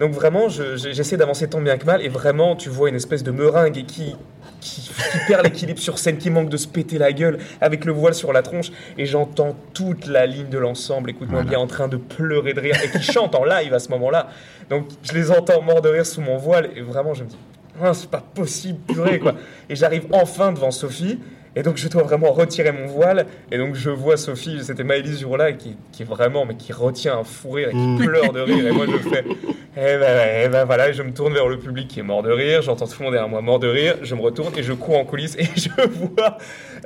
[0.01, 2.97] Donc vraiment, je- je- j'essaie d'avancer tant bien que mal, et vraiment, tu vois une
[2.97, 4.15] espèce de meringue et qui,
[4.61, 7.93] qui, qui perd l'équilibre sur scène, qui manque de se péter la gueule, avec le
[7.93, 11.49] voile sur la tronche, et j'entends toute la ligne de l'ensemble, écoute-moi Voilà.
[11.51, 14.29] bien, en train de pleurer de rire, et qui chante en live à ce moment-là.
[14.71, 17.37] Donc je les entends mort de rire sous mon voile, et vraiment, je me dis,
[17.93, 19.35] c'est pas possible, purée, quoi.
[19.69, 21.19] Et j'arrive enfin devant Sophie,
[21.57, 25.17] et donc je dois vraiment retirer mon voile, et donc je vois Sophie, c'était Maëlys
[25.17, 27.99] ce jour-là, qui, qui vraiment, mais qui retient un fou rire et qui Mm.
[27.99, 29.25] pleure de rire, et moi je fais,
[29.77, 32.31] eh ben, eh ben voilà, je me tourne vers le public qui est mort de
[32.31, 34.73] rire, j'entends tout le monde derrière moi mort de rire, je me retourne et je
[34.73, 36.39] cours en coulisses et je vois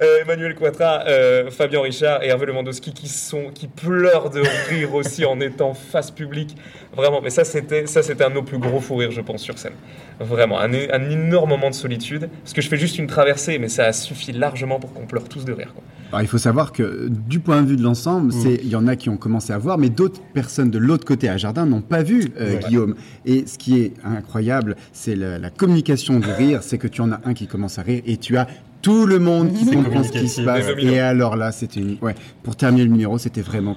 [0.03, 4.95] euh, Emmanuel Quatra, euh, Fabien Richard et Hervé Lewandowski qui sont, qui pleurent de rire
[4.95, 6.57] aussi en étant face publique.
[6.95, 9.43] Vraiment, mais ça c'était, ça c'était un de nos plus gros fous rires, je pense,
[9.43, 9.75] sur scène.
[10.21, 13.69] Vraiment, un, un énorme moment de solitude, parce que je fais juste une traversée, mais
[13.69, 15.73] ça a suffi largement pour qu'on pleure tous de rire.
[15.75, 15.83] quoi.
[16.11, 18.87] Alors, il faut savoir que du point de vue de l'ensemble, c'est il y en
[18.87, 21.81] a qui ont commencé à voir, mais d'autres personnes de l'autre côté à Jardin n'ont
[21.83, 22.61] pas vu euh, Ouais.
[22.69, 22.95] Guillaume.
[23.25, 27.13] Et ce qui est incroyable, c'est la, la communication du rire, c'est que tu en
[27.13, 28.47] as un qui commence à rire et tu as
[28.83, 30.65] tout le monde qui comprend ce qui se passe.
[30.79, 31.97] Et alors là, c'était une...
[32.03, 32.15] ouais.
[32.43, 33.77] Pour terminer le numéro, c'était vraiment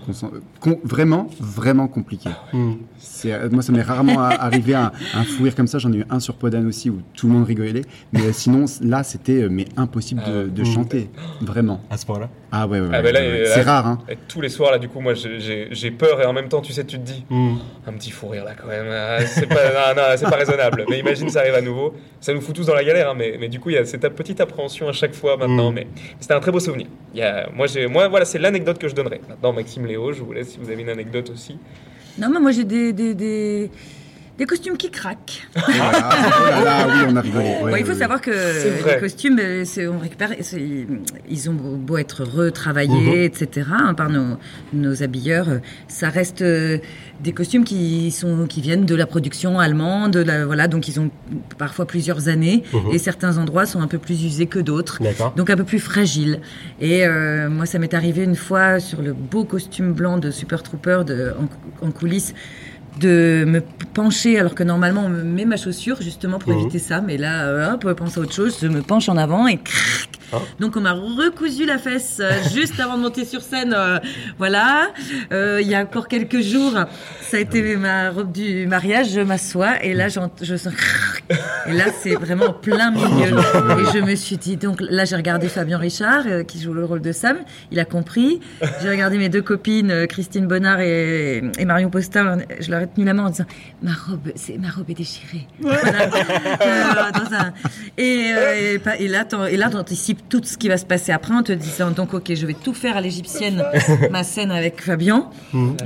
[0.59, 2.29] con- vraiment vraiment compliqué.
[2.53, 2.73] Hmm.
[2.97, 5.77] C'est euh, moi, ça m'est rarement a- arrivé un, un fou rire comme ça.
[5.79, 7.81] J'en ai eu un sur Podane aussi où tout le monde rigolait.
[8.13, 10.65] Mais euh, sinon, là, c'était euh, mais impossible de, de Mm.
[10.65, 11.09] chanter,
[11.41, 11.81] vraiment.
[11.89, 12.29] À ce point-là.
[12.53, 13.41] Ah ouais, ouais, Ah ouais, bah ouais.
[13.43, 13.99] là, c'est rare, hein.
[14.09, 16.71] Et tous les soirs, là, du coup, moi, j'ai- peur et en même temps, tu
[16.71, 17.55] sais, tu te dis, Hmm.
[17.87, 20.85] un petit fou rire là quand même, ah, c'est pas, non, non, c'est pas raisonnable.
[20.89, 21.93] Mais imagine, ça arrive à nouveau.
[22.21, 23.85] Ça nous fout tous dans la galère, hein, mais, mais du coup, il y a
[23.85, 25.71] cette petite appréhension à chaque fois maintenant.
[25.71, 25.75] Mm.
[25.75, 25.87] Mais
[26.19, 26.87] c'était un très beau souvenir.
[27.13, 29.21] Il y a, moi, j'ai, moi, voilà, c'est l'anecdote que je donnerai.
[29.27, 31.57] Maintenant, Maxime Léo, je vous laisse si vous avez une anecdote aussi.
[32.17, 33.71] Non, mais moi j'ai des, des, des,
[34.37, 35.47] des costumes qui craquent.
[35.55, 36.09] Voilà.
[36.41, 37.43] Oh là là, oui, on a rigolé.
[37.61, 38.95] Ouais, Bon, il faut savoir que C'est vrai.
[38.95, 39.63] les costumes, euh,
[39.95, 40.31] on récupère,
[41.29, 44.37] ils ont beau être retravaillés, etc., hein, par nos,
[44.73, 45.49] nos habilleurs.
[45.49, 46.79] euh, Ça reste euh,
[47.21, 51.11] des costumes qui sont qui viennent de la production allemande, la- voilà, donc ils ont
[51.59, 52.91] parfois plusieurs années, Mhm.
[52.91, 54.99] et certains endroits sont un peu plus usés que d'autres.
[55.35, 56.39] Donc un peu plus fragile.
[56.81, 60.63] Et euh, moi, ça m'est arrivé une fois sur le beau costume blanc de Super
[60.63, 61.33] Trooper de,
[61.81, 62.33] en, en coulisses
[62.99, 63.61] de me
[63.93, 66.59] pencher alors que normalement on me met ma chaussure justement pour Mhm.
[66.59, 67.01] éviter ça.
[67.01, 68.57] Mais là euh, hop pense à autre chose.
[68.61, 70.09] Je me penche en avant et crac.
[70.35, 70.37] Ah.
[70.59, 73.99] donc on m'a recousu la fesse euh, juste avant de monter sur scène euh,
[74.39, 74.87] voilà.
[75.31, 76.73] Euh, il y a encore quelques jours
[77.21, 80.73] ça a été ma robe du mariage je m'assois et là je sens
[81.67, 83.37] et là c'est vraiment en plein milieu.
[83.79, 86.83] Et je me suis dit donc là j'ai regardé Fabien Richard euh, qui joue le
[86.85, 87.37] rôle de Sam.
[87.71, 88.39] Il a compris.
[88.81, 92.37] J'ai regardé mes deux copines Christine Bonnard et, et Marion Postin.
[92.59, 93.45] Je leur tenu la main en disant
[93.81, 95.47] ma robe c'est ma robe est déchirée.
[95.59, 96.03] Voilà.
[96.61, 97.53] Euh, dans un-
[97.97, 101.43] et, euh, et, là et là t'anticipes tout ce qui va se passer après en
[101.43, 103.63] te disant donc ok je vais tout faire à l'égyptienne
[104.11, 105.29] ma scène avec Fabien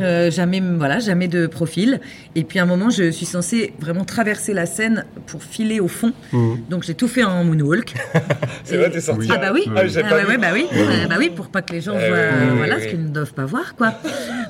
[0.02, 2.00] euh, jamais voilà jamais de profil.
[2.36, 5.88] Et puis à un moment je suis censée vraiment traverser la scène pour filer au
[5.88, 6.14] fond.
[6.32, 6.56] Hmm.
[6.70, 7.93] donc j'ai tout fait en moonwalk.
[8.64, 9.28] C'est vrai, t'es sorti.
[9.32, 11.74] ah bah oui, Ah, Ah ouais, ouais, bah oui, Euh, bah oui, pour pas que
[11.74, 13.93] les gens Eh voient voilà ce qu'ils ne doivent pas voir, quoi.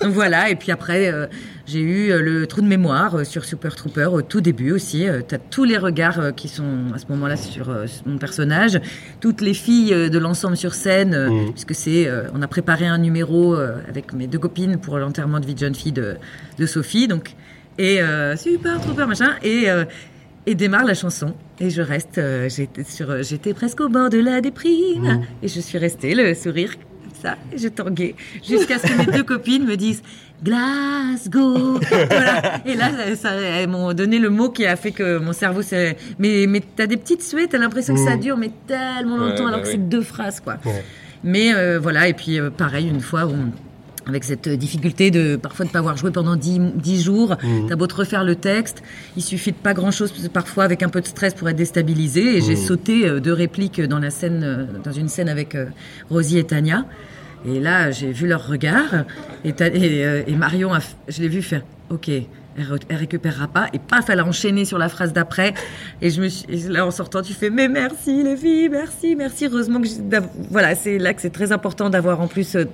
[0.02, 1.28] Donc voilà, et puis après, euh,
[1.66, 5.08] j'ai eu euh, le trou de mémoire euh, sur Super Trooper au tout début aussi.
[5.08, 7.74] Euh, T'as tous les regards euh, qui sont à ce moment-là sur,
[8.06, 8.80] mon personnage,
[9.20, 11.52] toutes les filles de l'ensemble sur scène, Mhm.
[11.52, 15.54] puisque c'est, on a préparé un numéro avec mes deux copines pour l'enterrement de vie
[15.56, 16.16] de jeune fille de,
[16.58, 17.36] de Sophie, donc
[17.78, 19.86] et euh, Super Trooper machin et euh,
[20.48, 24.18] et démarre la chanson et je reste euh, j'étais sur j'étais presque au bord de
[24.20, 25.22] la déprime Mhm.
[25.44, 26.72] et je suis restée le sourire
[27.22, 28.16] ça je tanguais
[28.48, 30.02] jusqu'à ce que mes deux copines me disent
[30.44, 32.62] Glasgow Voilà.
[32.66, 35.98] et là ça, elles m'ont donné le mot qui a fait que mon cerveau s'est
[36.20, 38.20] mais mais t'as des petites suées t'as l'impression que ça Mhm.
[38.22, 39.72] dure mais tellement Ouais, longtemps bah alors que oui.
[39.74, 40.58] c'est deux phrases quoi
[41.24, 43.52] mais euh, voilà, et puis euh, pareil, une fois, on-
[44.08, 47.68] avec cette difficulté de parfois de pas avoir joué pendant dix, dix jours, Mhm.
[47.68, 48.82] t'as beau te refaire le texte,
[49.16, 52.38] il suffit de pas grand chose, parfois avec un peu de stress pour être déstabilisé.
[52.38, 52.62] Et j'ai Mhm.
[52.62, 55.66] sauté euh, deux répliques dans la scène, euh, dans une scène avec euh,
[56.10, 56.86] Rosie et Tania.
[57.46, 59.06] Et là, j'ai vu leur regard,
[59.44, 62.10] et, Ta- et, et Marion, a je l'ai vu faire, ok.
[62.58, 65.54] Elle, re- elle récupérera pas et paf elle a enchaîné sur la phrase d'après.
[66.02, 69.46] Et je me suis là en sortant tu fais mais merci les filles merci merci.
[69.46, 69.88] Heureusement que
[70.50, 72.66] voilà c'est là que c'est très important d'avoir en plus euh,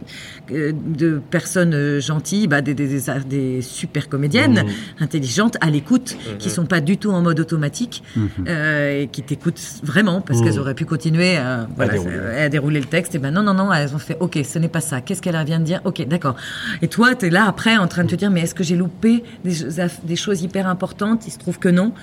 [0.50, 4.70] de personnes euh, gentilles bah, des, des, des, des super comédiennes Mhm.
[5.02, 8.04] intelligentes à l'écoute qui sont pas du tout en mode automatique
[8.48, 12.18] euh, et qui t'écoutent vraiment parce qu'elles auraient pu continuer à, voilà, dérouler.
[12.18, 13.16] à dérouler le texte.
[13.16, 15.02] Et ben non non non elles ont fait ok ce n'est pas ça.
[15.02, 15.82] Qu'est-ce qu'elle vient de dire?
[15.86, 16.36] Ok d'accord.
[16.82, 18.76] Et toi tu es là après en train de te dire mais est-ce que j'ai
[18.76, 19.73] loupé des, choses-
[20.04, 21.94] des choses hyper importantes il se trouve que non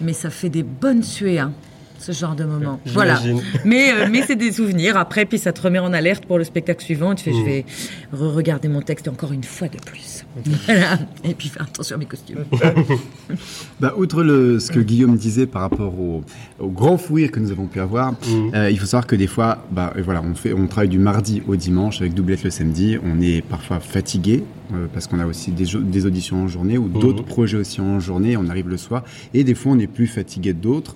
[0.00, 1.52] mais ça fait des bonnes suées hein,
[2.02, 2.80] ce genre de moment.
[2.86, 3.20] Voilà.
[3.64, 4.96] Mais euh, mais c'est des souvenirs.
[4.96, 7.14] Après puis ça te remet en alerte pour le spectacle suivant.
[7.14, 7.64] Tu fais je vais
[8.12, 10.24] re-regarder mon texte encore une fois de plus.
[10.66, 10.98] Voilà.
[11.24, 12.44] Et puis faire attention à mes costumes.
[13.80, 16.22] Bah, outre le, ce que Guillaume disait par rapport au,
[16.60, 18.50] au grand fouir que nous avons pu avoir, Mhm.
[18.54, 20.98] euh, il faut savoir que des fois, bah, euh, voilà, on, fait, on travaille du
[20.98, 22.96] mardi au dimanche avec doublette le samedi.
[23.04, 27.24] On est parfois fatigué euh, parce qu'on a aussi des, auditions en journée ou d'autres
[27.24, 28.36] projets aussi en journée.
[28.36, 29.02] On arrive le soir.
[29.34, 30.94] Et des fois on est plus fatigué d'autres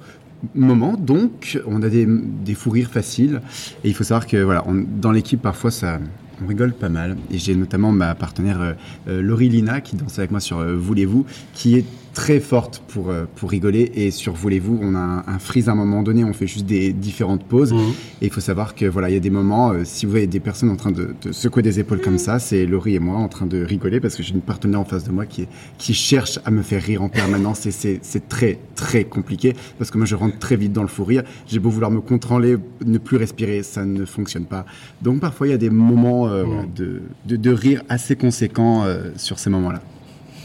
[0.54, 0.96] moments.
[0.96, 3.40] Donc, on a des, des fous rires faciles.
[3.84, 4.64] Et il faut savoir que voilà,
[5.00, 5.98] dans l'équipe parfois ça.
[6.44, 7.16] On rigole pas mal.
[7.30, 8.72] Et j'ai notamment ma partenaire euh,
[9.08, 11.24] euh, Laurie Lina qui danse avec moi sur euh, Voulez-vous,
[11.54, 11.84] qui est
[12.16, 13.92] très forte pour, euh, pour rigoler.
[13.94, 16.64] Et sur Voulez-vous, on a un, un freeze à un moment donné, on fait juste
[16.64, 17.74] des différentes pauses.
[17.74, 17.92] Mhm.
[18.22, 20.26] Et il faut savoir que voilà, il y a des moments, euh, si vous voyez
[20.26, 23.18] des personnes en train de, de secouer des épaules comme ça, c'est Laurie et moi
[23.18, 25.46] en train de rigoler parce que j'ai une partenaire en face de moi qui,
[25.76, 29.98] qui cherche à me faire rire en permanence et c'est très très compliqué parce que
[29.98, 31.22] moi je rentre très vite dans le fou rire.
[31.46, 34.64] J'ai beau vouloir me contrôler, ne plus respirer, ça ne fonctionne pas.
[35.02, 38.84] Donc parfois il y a des moments euh, voilà, de, de, de rire assez conséquents
[38.84, 39.82] euh, sur ces moments-là.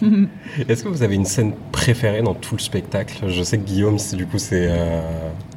[0.70, 3.16] Est-ce que vous avez une scène préférée dans tout le spectacle?
[3.28, 5.02] Je sais que Guillaume, c'est- du coup, c'est euh,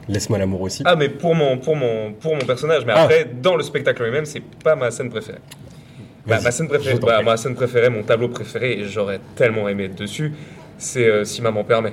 [0.09, 0.83] Laisse-moi l'amour aussi.
[0.85, 2.85] Ah, mais pour mon, pour mon, pour mon personnage.
[2.87, 3.05] Mais Ah.
[3.05, 5.39] après, dans le spectacle lui-même, c'est pas ma scène préférée.
[6.27, 9.85] Bah, ma scène préférée, bah, ma scène préférée, mon tableau préféré, et j'aurais tellement aimé
[9.85, 10.33] être dessus,
[10.79, 11.93] c'est euh, Si maman permet.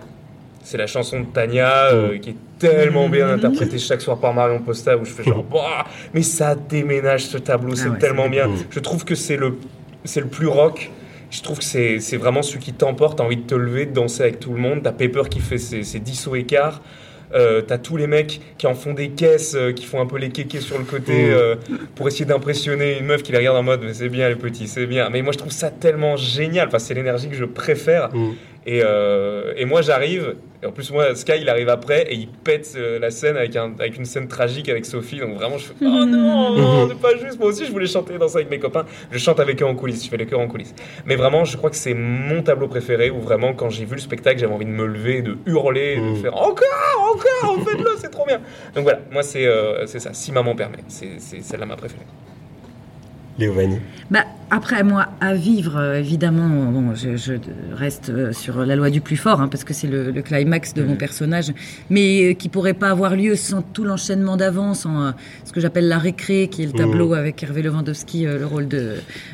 [0.64, 4.60] C'est la chanson de Tania euh, qui est tellement bien interprétée chaque soir par Marion
[4.60, 8.30] Posta où je fais genre, Bah, mais ça déménage ce tableau, c'est ouais, tellement c'est
[8.30, 8.50] bien.
[8.70, 9.58] Je trouve que c'est le,
[10.06, 10.92] c'est le plus rock.
[11.32, 14.22] Je trouve que c'est vraiment celui qui t'emporte, t'as envie de te lever, de danser
[14.24, 14.82] avec tout le monde.
[14.84, 16.82] T'as Pepper qui fait ses, ses 10 sauts écarts.
[17.34, 20.18] Euh, t'as tous les mecs qui en font des caisses, euh, qui font un peu
[20.18, 21.32] les kékés sur le côté Mm.
[21.32, 21.56] euh,
[21.96, 24.68] pour essayer d'impressionner une meuf qui les regarde en mode mais c'est bien les petits,
[24.68, 25.10] c'est bien.
[25.10, 28.14] Mais moi je trouve ça tellement génial, enfin, c'est l'énergie que je préfère.
[28.14, 28.32] Mm.
[28.68, 32.28] Et, euh, et moi j'arrive, et en plus moi Sky il arrive après et il
[32.28, 35.66] pète euh, la scène avec, un, avec une scène tragique avec Sophie, donc vraiment je
[35.66, 38.52] fais oh non, non c'est pas juste, moi aussi je voulais chanter dans ça avec
[38.52, 40.76] mes copains, je chante avec eux en coulisses, je fais les chœurs en coulisses.
[41.08, 44.02] Mais vraiment je crois que c'est mon tableau préféré où vraiment quand j'ai vu le
[44.02, 46.16] spectacle j'avais envie de me lever, de hurler, de Mm.
[46.18, 48.42] faire encore, encore, faites-le, c'est trop bien.
[48.76, 52.06] Donc voilà, moi c'est euh, c'est ça, si maman permet, c'est celle-là ma préférée.
[53.40, 53.78] Léo Vanni.
[54.12, 57.34] Bah, après, moi, à vivre, euh, évidemment, bon, je, je
[57.74, 60.74] reste euh, sur la loi du plus fort, hein, parce que c'est le, le climax
[60.74, 61.54] de mon personnage,
[61.90, 65.12] mais euh, qui pourrait pas avoir lieu sans tout l'enchaînement d'avant, sans euh,
[65.46, 68.68] ce que j'appelle la récré, qui est le tableau avec Hervé Lewandowski, euh, le rôle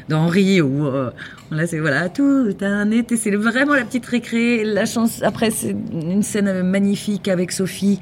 [0.08, 1.10] d'Henri, où euh,
[1.52, 5.76] là, c'est voilà, tout un été, c'est vraiment la petite récré, la chance, après, c'est
[5.92, 8.00] une scène magnifique avec Sophie,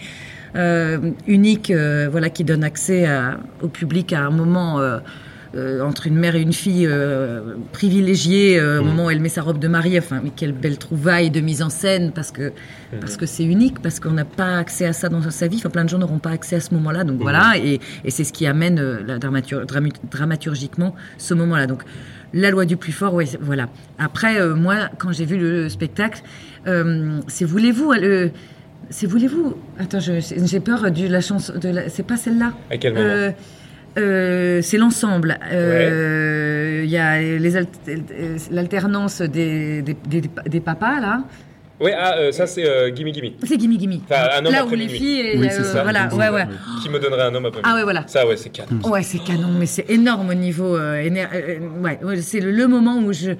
[1.28, 1.72] unique,
[2.12, 4.80] voilà, qui donne accès à- au public à un moment
[5.56, 9.30] euh, entre une mère et une fille euh, privilégiée, euh, au moment où elle met
[9.30, 10.00] sa robe de mariée.
[10.00, 12.52] Enfin, mais quelle belle trouvaille de mise en scène, parce que
[13.00, 15.58] parce que c'est unique, parce qu'on n'a pas accès à ça dans sa vie.
[15.58, 17.04] Enfin, plein de gens n'auront pas accès à ce moment-là.
[17.04, 21.68] Donc voilà, et, et c'est ce qui amène la dramatur- dramu- dramaturgiquement ce moment-là.
[21.68, 21.84] Donc
[22.34, 23.70] la loi du plus fort, ouais, voilà.
[23.98, 26.22] Après, moi, quand j'ai vu le spectacle,
[27.28, 28.32] c'est voulez-vous le
[28.90, 31.54] c'est voulez-vous Attends, j'ai peur de la chanson.
[31.60, 32.54] De la, c'est pas celle-là.
[32.70, 33.06] À quel moment?
[33.98, 34.02] Euh,
[34.58, 35.38] euh, c'est l'ensemble.
[35.52, 41.24] Euh, Il y a les alt- euh, l'alternance des, des, des, des papas là.
[41.80, 43.32] Ouais, ah, euh, ça c'est euh, Gimme Gimme.
[43.44, 44.00] C'est Gimme Gimme.
[44.10, 44.98] Enfin, un homme là où après les minuit.
[44.98, 46.46] filles, et Oui, c'est ça, voilà, ouais, ouais.
[46.48, 46.56] oui.
[46.84, 48.04] Qui me donnerait un homme après Ah ouais, voilà.
[48.08, 48.80] Ça ouais, c'est canon.
[48.86, 50.78] Ouais, c'est canon, mais c'est énorme au niveau.
[50.78, 53.32] euh, éner- euh, ouais, ouais, c'est le, le moment où je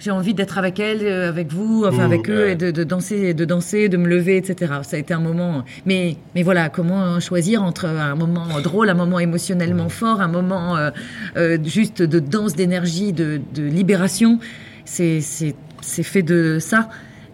[0.00, 2.84] j'ai envie d'être avec elle, euh, avec vous, enfin Mmh, avec eux, et de, de
[2.84, 4.74] danser, de danser, de me lever, etc.
[4.82, 5.64] Ça a été un moment.
[5.86, 10.76] Mais mais voilà, comment choisir entre un moment drôle, un moment émotionnellement fort, un moment
[10.76, 10.90] euh,
[11.36, 14.38] euh, juste de danse, d'énergie, de, de libération.
[14.84, 16.88] C'est c'est c'est fait de ça.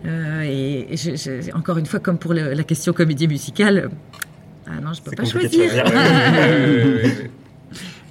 [0.06, 3.90] Euh, et et je- je- encore une fois, comme pour le- la question comédie musicale.
[4.66, 5.84] Ah non, je peux C'est pas choisir.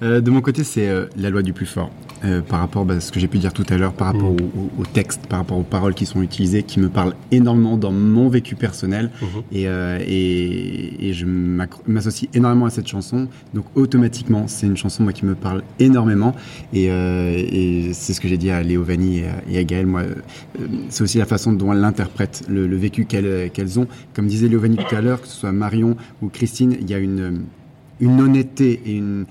[0.02, 1.90] de mon côté, c'est euh, la loi du plus fort.
[2.24, 4.30] Euh, par rapport bah, à ce que j'ai pu dire tout à l'heure, par rapport
[4.32, 4.38] Mhm.
[4.78, 8.28] au, texte, par rapport aux paroles qui sont utilisées, qui me parlent énormément dans mon
[8.30, 9.10] vécu personnel.
[9.20, 9.28] Mhm.
[9.52, 11.26] Et, euh, et, et je
[11.86, 13.28] m'associe énormément à cette chanson.
[13.52, 16.34] Donc automatiquement, c'est une chanson moi, qui me parle énormément.
[16.72, 19.86] Et, euh, et c'est ce que j'ai dit à Léo Vanni et à, à Gaël.
[19.86, 20.14] Moi, euh,
[20.88, 23.86] c'est aussi la façon dont elles l'interprètent, le, le vécu qu'elles ont.
[24.14, 26.94] Comme disait Léo Vanni tout à l'heure, que ce soit Marion ou Christine, il y
[26.94, 27.42] a une,
[28.00, 29.26] une honnêteté et une,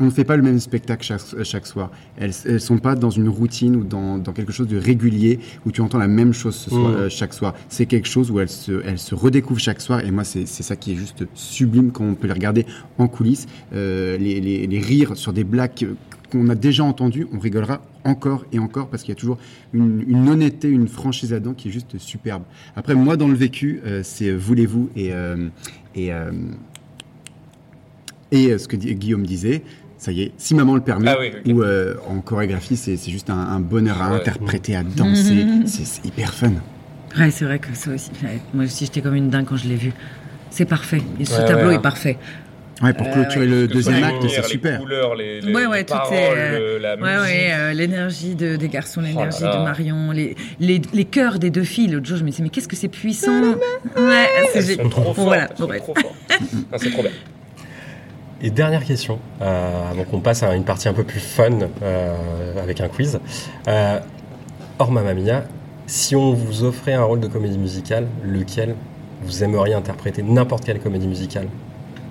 [0.00, 1.90] on ne fait pas le même spectacle chaque, chaque soir.
[2.16, 5.70] Elles ne sont pas dans une routine ou dans, dans quelque chose de régulier où
[5.70, 6.94] tu entends la même chose ce soir, Mmh.
[6.96, 7.54] euh, chaque soir.
[7.68, 10.74] C'est quelque chose où elles se, elles se redécouvrent chaque soir et moi c'est ça
[10.76, 12.66] qui est juste sublime quand on peut les regarder
[12.98, 13.46] en coulisses.
[13.72, 15.88] Euh, les, les, les rires sur des blagues
[16.32, 19.38] qu'on a déjà entendues, on rigolera encore et encore parce qu'il y a toujours
[19.72, 22.42] une, une honnêteté, une franchise là-dedans qui est juste superbe.
[22.76, 25.10] Après moi dans le vécu, euh, c'est Voulez-vous et...
[25.94, 26.10] et
[28.32, 29.62] et euh, ce que Guillaume disait,
[29.96, 33.10] ça y est, si maman le permet, Ah oui, ou euh, en chorégraphie, c'est c'est
[33.10, 34.16] juste un, un bonheur à Ouais.
[34.16, 36.52] interpréter, à danser, c'est c'est hyper fun.
[37.18, 38.10] Ouais, c'est vrai que ça aussi.
[38.22, 39.92] ouais, Moi aussi, j'étais comme une dingue quand je l'ai vu.
[40.50, 41.02] C'est parfait.
[41.18, 41.74] Et ce Ouais, tableau ouais.
[41.76, 42.16] est parfait.
[42.80, 43.50] Ouais, pour Euh, clôturer ouais.
[43.50, 44.74] le deuxième les acte, c'est super.
[44.74, 46.60] Les couleurs, les, les, ouais, les ouais, tout paroles, est.
[46.60, 47.10] euh, la musique.
[47.22, 49.58] ouais, euh, l'énergie de, des garçons, l'énergie là là.
[49.58, 51.88] de Marion, les, les, les chœurs des deux filles.
[51.88, 53.32] L'autre jour, je me disais, mais qu'est-ce que c'est puissant
[53.96, 54.26] Ouais,
[54.60, 55.16] c'est trop fortes.
[55.18, 55.82] Voilà, bref.
[55.82, 55.94] trop.
[55.96, 57.10] Non, c'est trop bien.
[58.40, 61.50] Et dernière question, euh, avant qu'on passe à une partie un peu plus fun
[61.82, 62.14] euh,
[62.62, 63.18] avec un quiz.
[63.66, 63.98] Euh,
[64.78, 65.44] hors Mamma Mia,
[65.86, 68.76] Si on vous offrait un rôle de comédie musicale, lequel
[69.22, 71.48] vous aimeriez interpréter N'importe quelle comédie musicale?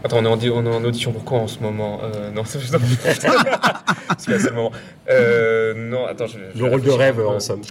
[0.04, 2.00] Attends, on est, en, di- on est en audition pour quoi en ce moment?
[2.04, 2.80] Euh, Non, c'est là,
[4.18, 4.72] c'est le moment.
[5.10, 7.62] Euh, non, attends, je, je Le rôle de rêve, en somme.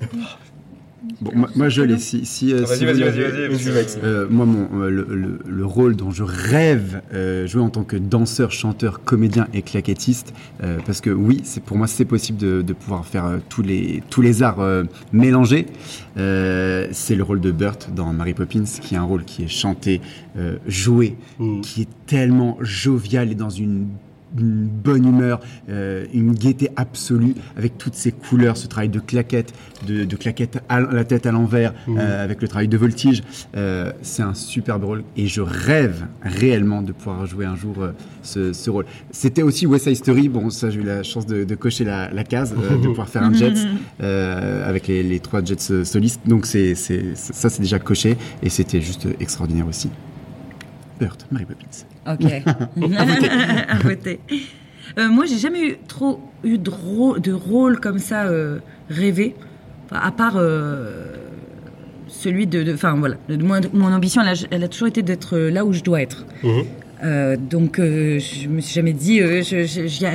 [1.20, 1.98] Bon, moi, moi, je l'ai.
[1.98, 3.98] Si, si, euh, Vas-y, si vas-y, vas-y, vas-y.
[4.04, 7.84] Euh, moi, mon, euh, le, le- le rôle dont je rêve euh, jouer en tant
[7.84, 12.38] que danseur, chanteur, comédien et claquettiste, euh, parce que oui, c'est pour moi c'est possible
[12.38, 15.66] de, de pouvoir faire euh, tous les tous les arts euh, mélangés.
[16.16, 19.48] Euh, c'est le rôle de Burt dans Mary Poppins, qui est un rôle qui est
[19.48, 20.00] chanté,
[20.38, 21.60] euh, joué, Mm.
[21.60, 23.88] qui est tellement jovial et dans une
[24.38, 29.52] une bonne humeur, euh, une gaieté absolue avec toutes ces couleurs, ce travail de claquette,
[29.86, 31.98] de, de claquette à la tête à l'envers, Mhm.
[31.98, 33.22] euh, avec le travail de voltige.
[33.56, 37.92] Euh, c'est un superbe rôle et je rêve réellement de pouvoir jouer un jour euh,
[38.22, 38.86] ce, ce rôle.
[39.10, 42.10] C'était aussi West Side Story, bon ça j'ai eu la chance de, de cocher la,
[42.12, 43.54] la case, euh, de pouvoir faire un Jets
[44.02, 48.48] euh, avec les, les trois Jets solistes, donc c'est, c'est, ça c'est déjà coché et
[48.50, 49.90] c'était juste extraordinaire aussi.
[51.00, 51.66] Burt, Mary Poppins.
[52.08, 52.24] Ok.
[53.68, 54.20] à voter.
[54.98, 59.34] Euh, moi, j'ai jamais eu trop eu de, rô- de rôle comme ça euh, rêvé,
[59.86, 61.14] Enfin, à part euh,
[62.08, 62.72] celui de.
[62.74, 65.72] Enfin voilà, de- mon, mon ambition, elle a, elle a toujours été d'être là où
[65.72, 66.24] je dois être.
[67.04, 69.42] Euh, donc, euh, je me suis jamais dit, euh,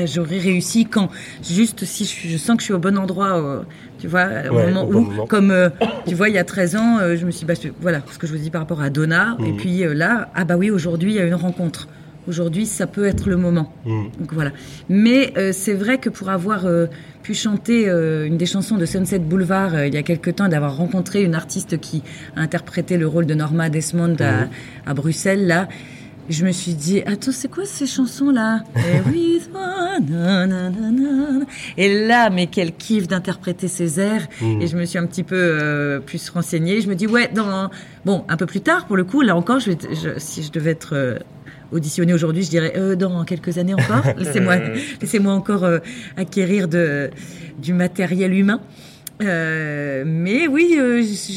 [0.08, 1.10] j'aurais réussi quand
[1.44, 3.62] juste si je, suis- je sens que je suis au bon endroit, euh,
[4.02, 5.26] tu vois, au Ouais, moment au où, moment.
[5.28, 5.70] comme euh,
[6.08, 8.26] tu vois, il y a 13 ans, euh, je me suis, bah, voilà, ce que
[8.28, 9.58] je vous dis par rapport à Donna, et Mhm.
[9.58, 11.88] puis euh, là, ah bah oui, aujourd'hui, il y a une rencontre.
[12.28, 13.74] Aujourd'hui, ça peut être le moment.
[13.86, 14.04] Mm.
[14.20, 14.52] Donc voilà.
[14.90, 16.68] Mais c'est vrai que pour avoir
[17.24, 21.24] pu chanter une des chansons de Sunset Boulevard il y a quelque temps, d'avoir rencontré
[21.24, 22.04] une artiste qui
[22.36, 24.48] a interprété le rôle de Norma Desmond à,
[24.90, 25.68] à Bruxelles, là,
[26.32, 28.64] je me suis dit, attends, c'est quoi ces chansons-là?
[30.00, 31.46] Na.
[31.78, 34.28] Et là, mais quel kiff d'interpréter ces airs.
[34.42, 34.62] Mhm.
[34.62, 36.82] Et je me suis un petit peu euh, plus renseignée.
[36.82, 37.70] Je me dis, ouais, dans...
[38.06, 40.52] bon, un peu plus tard, pour le coup, là encore, je vais, je- si je
[40.52, 41.18] devais être euh,
[41.72, 44.58] auditionnée aujourd'hui, je dirais, euh, dans quelques années encore, laissez-moi
[45.02, 45.80] laissez-moi encore euh,
[46.18, 47.10] acquérir de,
[47.62, 48.60] du matériel humain.
[49.24, 51.34] Euh, mais oui, euh, si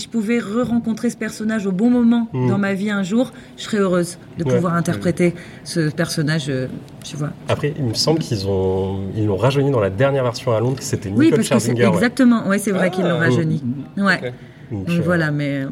[0.00, 2.48] je pouvais re-rencontrer ce personnage au bon moment Mhm.
[2.48, 4.54] dans ma vie un jour, je serais heureuse de Ouais.
[4.54, 5.34] pouvoir interpréter
[5.64, 6.66] ce personnage, euh,
[7.04, 7.30] tu vois.
[7.48, 10.76] Après, il me semble qu'ils ont ils l'ont rajeuni dans la dernière version à Londres,
[10.78, 11.88] que c'était Oui, Nicole que ouais.
[11.94, 13.26] exactement, ouais, c'est vrai qu'ils l'ont Ah.
[13.26, 13.62] rajeuni.
[13.96, 14.18] Ouais.
[14.22, 14.32] Ok.
[14.70, 15.62] Donc, Donc voilà, mais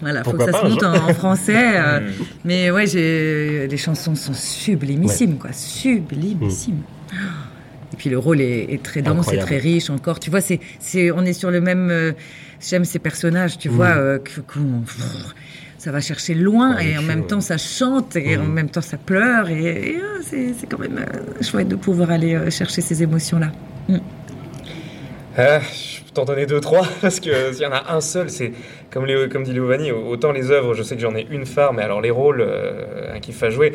[0.00, 1.54] voilà, faut que ça pas, se monte en, en français.
[1.76, 2.24] euh, Mm.
[2.44, 6.82] mais ouais, j'ai les chansons sont sublimissimes, quoi, sublimissimes.
[7.94, 9.46] Et puis le rôle est, est très dense, et Incroyable.
[9.46, 10.18] très riche encore.
[10.18, 11.90] Tu vois, c'est, c'est, on est sur le même.
[11.92, 12.10] euh,
[12.60, 14.96] J'aime ces personnages, tu vois, euh, que- pff,
[15.78, 17.26] ça va chercher loin En et en même ouais.
[17.28, 18.52] temps ça chante et en Mhm.
[18.52, 22.10] même temps ça pleure et, et, euh, c'est, c'est quand même euh, chouette de pouvoir
[22.10, 23.52] aller chercher ces émotions-là.
[25.36, 28.28] Ah, je peux t'en donner deux, trois, parce que s'il y en a un seul,
[28.30, 28.52] c'est
[28.90, 31.46] comme, Léo- comme dit Léo Vanni, autant les œuvres, je sais que j'en ai une
[31.46, 32.44] phare, mais alors les rôles,
[33.22, 33.72] kiff à jouer.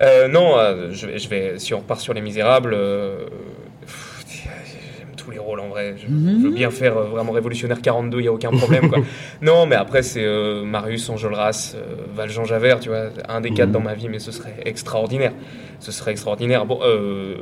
[0.00, 3.26] Euh, non, euh, je, vais, je vais, si on repart sur Les Misérables, euh,
[5.28, 5.94] tous les rôles en vrai.
[5.96, 6.38] Je, Mhm.
[6.40, 8.88] je veux bien faire euh, vraiment révolutionnaire 42, il n'y a aucun problème.
[8.88, 8.98] Quoi.
[9.42, 13.68] non, mais après, c'est euh, Marius, Enjolras, euh, Valjean Javert, tu vois, un des quatre
[13.68, 13.72] Mhm.
[13.74, 15.32] dans ma vie, mais ce serait extraordinaire.
[15.80, 16.64] Ce serait extraordinaire.
[16.66, 16.80] Bon,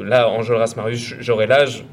[0.04, 1.84] là, Enjolras, Marius, j'aurais l'âge.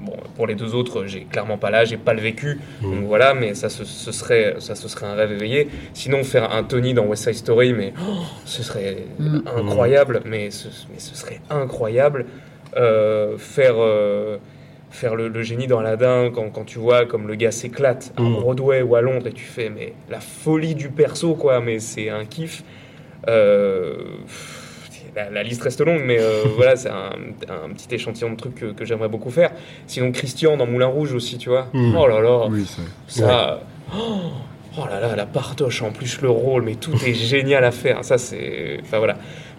[0.00, 2.90] Bon, pour les deux autres, j'ai clairement pas l'âge, j'ai pas le vécu, Mhm.
[2.94, 5.68] donc voilà, mais ça ce, ce serait, ça ce serait un rêve éveillé.
[5.94, 8.98] Sinon, faire un Tony dans West Side Story, mais oh, ce serait
[9.56, 12.26] incroyable, mais ce, mais ce serait incroyable.
[12.76, 14.36] Euh, faire euh,
[14.90, 18.22] faire le, le génie dans Aladdin quand, quand tu vois comme le gars s'éclate à
[18.22, 18.34] Mhm.
[18.40, 22.08] Broadway ou à Londres et tu fais mais la folie du perso quoi, mais c'est
[22.10, 22.62] un kiff.
[23.28, 23.96] Euh,
[25.14, 27.10] la, la liste reste longue, mais euh, voilà, c'est un,
[27.48, 29.50] un petit échantillon de trucs que, que j'aimerais beaucoup faire.
[29.86, 31.66] Sinon, Christian dans Moulin Rouge aussi, tu vois.
[31.72, 31.96] Mhm.
[31.96, 32.82] Oh là là, Oui, ça.
[33.08, 33.60] ça.
[33.96, 34.00] Oh,
[34.78, 38.04] oh là là, la partoche, en plus le rôle, mais tout est génial à faire.
[38.04, 38.78] Ça, c'est.
[38.82, 39.16] Enfin voilà.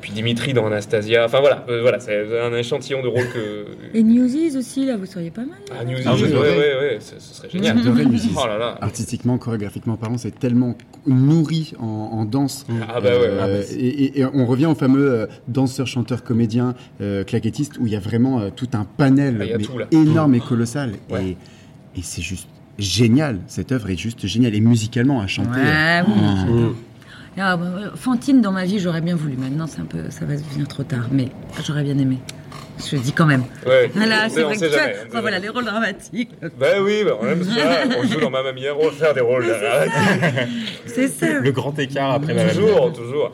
[0.08, 1.26] Puis Dimitri dans Anastasia.
[1.26, 3.66] Enfin voilà, euh, voilà c'est un échantillon de rôle que.
[3.94, 5.58] Et Newsies aussi, là, vous seriez pas mal.
[5.78, 7.78] Ah, Newsies, Ah, ouais, ouais, ouais, ce, ce serait génial.
[7.78, 8.30] J'adorais Newsies.
[8.42, 8.78] Oh là là.
[8.80, 12.66] Artistiquement, chorégraphiquement parlant, c'est tellement nourri en, en danse.
[12.90, 13.26] Ah bah ouais, ouais.
[13.26, 17.26] Euh, Ah bah, et, et- et on revient au fameux euh, danseur, chanteur, comédien, euh,
[17.26, 20.40] claquettiste, où il y a vraiment euh, tout un panel Ah, mais tout, énorme et
[20.40, 20.94] colossal.
[21.10, 21.36] Ouais.
[21.96, 22.48] Et, et c'est juste
[22.80, 23.40] génial.
[23.48, 24.56] Cette œuvre est juste géniale.
[24.56, 25.60] Et musicalement, à chanter.
[25.60, 26.02] Ouais,
[26.48, 26.62] oui.
[27.40, 27.66] Ah, bah,
[27.96, 29.36] Fantine dans ma vie, j'aurais bien voulu.
[29.38, 31.28] Maintenant, c'est un peu, ça va devenir trop tard, mais
[31.66, 32.18] j'aurais bien aimé.
[32.80, 33.44] Je le dis quand même.
[33.66, 33.90] Ouais.
[33.96, 36.30] Voilà, c'est vrai que tu jamais, voilà, les rôles dramatiques.
[36.60, 37.52] Bah oui, bah, on aime ça.
[38.00, 39.46] On joue dans Mamma Mia, on va faire des rôles.
[40.86, 41.40] C'est ça.
[41.40, 43.32] Le grand écart après ma toujours, toujours.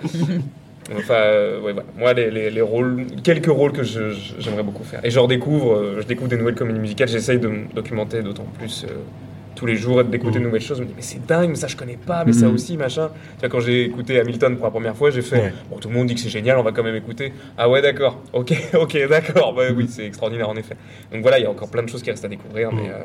[0.97, 4.83] Enfin, euh, ouais, moi, les, les, les rôles, quelques rôles que je- je- j'aimerais beaucoup
[4.83, 4.99] faire.
[5.03, 8.45] Et je redécouvre, euh, je découvre des nouvelles comédies musicales, j'essaye de me documenter d'autant
[8.59, 8.93] plus euh,
[9.55, 10.77] tous les jours d'écouter de nouvelles choses.
[10.77, 12.53] Je me dis, mais c'est dingue, mais ça je connais pas, mais ça Mhm.
[12.55, 13.09] aussi, machin.
[13.35, 15.53] Tu vois, quand j'ai écouté Hamilton pour la première fois, j'ai fait, Ouais.
[15.69, 17.33] bon, tout le monde dit que c'est génial, on va quand même écouter.
[17.57, 20.75] Ah ouais, d'accord, ok, ok, d'accord, bah oui, c'est extraordinaire en effet.
[21.11, 22.89] Donc voilà, il y a encore plein de choses qui restent à découvrir, mais.
[22.89, 23.03] Euh,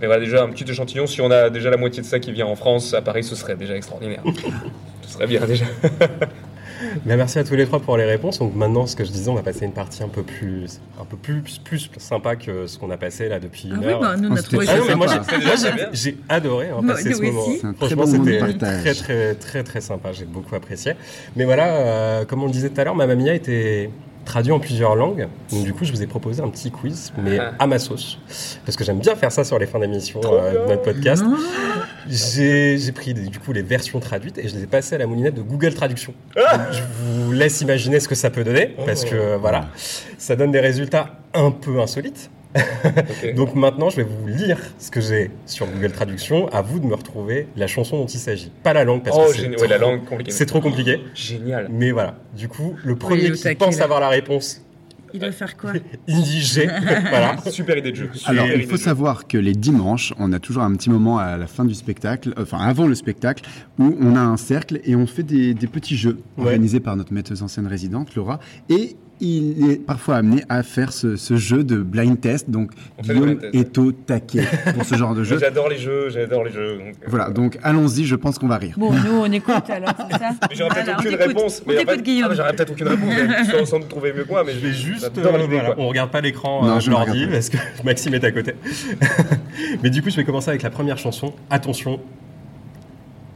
[0.00, 2.32] mais voilà, déjà un petit échantillon, si on a déjà la moitié de ça qui
[2.32, 4.22] vient en France, à Paris, ce serait déjà extraordinaire.
[5.02, 5.64] ce serait bien déjà.
[7.04, 8.38] Ben, merci à tous les trois pour les réponses.
[8.38, 11.04] Donc maintenant, ce que je disais, on va passer une partie un peu plus, un
[11.04, 14.00] peu plus, plus sympa que ce qu'on a passé là depuis Ah une oui, heure.
[14.00, 15.06] bah, nous, on a Oh, trouvé Ah non, moi,
[15.94, 16.18] j'ai- bien.
[16.28, 17.44] adoré hein, passer ce moment.
[17.62, 20.12] un Franchement, c'était très, très, très, très sympa.
[20.12, 20.94] J'ai beaucoup apprécié.
[21.36, 23.90] Mais voilà, euh, comme on le disait tout à l'heure, Mamma Mia était
[24.24, 25.28] traduit en plusieurs langues.
[25.52, 27.52] Donc du coup, je vous ai proposé un petit quiz, mais Ah.
[27.58, 28.18] à ma sauce.
[28.64, 30.66] Parce que j'aime bien faire ça sur les fins d'émission euh, de bien.
[30.68, 31.22] notre podcast.
[31.22, 31.36] Non.
[32.08, 35.34] J'ai pris du coup les versions traduites et je les ai passées à la moulinette
[35.34, 36.14] de Google Traduction.
[36.36, 39.68] Ah Donc, je vous laisse imaginer ce que ça peut donner, parce que euh, voilà,
[40.18, 42.30] ça donne des résultats un peu insolites.
[43.36, 46.48] Donc maintenant, je vais vous lire ce que j'ai sur Google Traduction.
[46.48, 48.50] À vous de me retrouver la chanson dont il s'agit.
[48.62, 50.30] Pas la langue, parce oh, que c'est trop, Ouais, la langue compliquée.
[50.30, 51.00] c'est trop compliqué.
[51.14, 51.68] Génial.
[51.70, 54.60] Mais voilà, du coup, le premier qui pense avoir la réponse,
[55.12, 55.72] Il doit faire quoi
[56.08, 56.66] indigé.
[57.10, 57.36] voilà.
[57.50, 58.10] Super idée de jeu.
[58.12, 58.82] Super Alors, il faut jeu.
[58.82, 62.34] savoir que les dimanches, on a toujours un petit moment à la fin du spectacle,
[62.36, 63.44] enfin avant le spectacle,
[63.78, 66.46] où on a un cercle et on fait des, des petits jeux Ouais.
[66.46, 68.40] organisés par notre metteuse en scène résidente, Laura.
[68.68, 72.50] Et il est parfois amené à faire ce, ce jeu de blind test.
[72.50, 72.70] Donc,
[73.02, 75.38] Guillaume est au taquet pour ce genre de jeu.
[75.38, 76.78] J'adore les jeux, j'adore les jeux.
[76.78, 78.74] donc, euh, Voilà, donc allons-y, je pense qu'on va rire.
[78.76, 81.62] Bon, nous, on écoute alors, c'est ça Mais j'aurais peut-être aucune réponse.
[81.66, 82.28] On en t'écoute, Guillaume.
[82.32, 83.14] Ah, j'aurais peut-être aucune réponse.
[83.28, 85.10] mais sans, sans doute trouver mieux que moi, mais Je vais juste.
[85.18, 85.74] Euh, voilà, quoi.
[85.78, 88.54] on regarde pas l'écran Non, euh, je de l'ordi parce que Maxime est à côté.
[89.82, 91.32] Mais du coup, je vais commencer avec la première chanson.
[91.50, 92.00] Attention.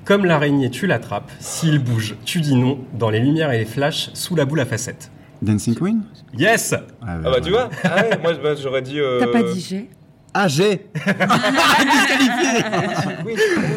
[0.05, 1.31] Comme l'araignée, tu l'attrapes.
[1.39, 2.79] S'il bouge, tu dis non.
[2.99, 5.11] Dans les lumières et les flashs, sous la boule à facettes.
[5.43, 6.03] Dancing Queen
[6.37, 8.99] Yes Ah bah tu vois Ah ouais, moi bah, j'aurais dit.
[9.01, 9.89] euh, T'as pas dit j'ai
[10.35, 10.87] Ah, j'ai
[13.25, 13.35] Oui.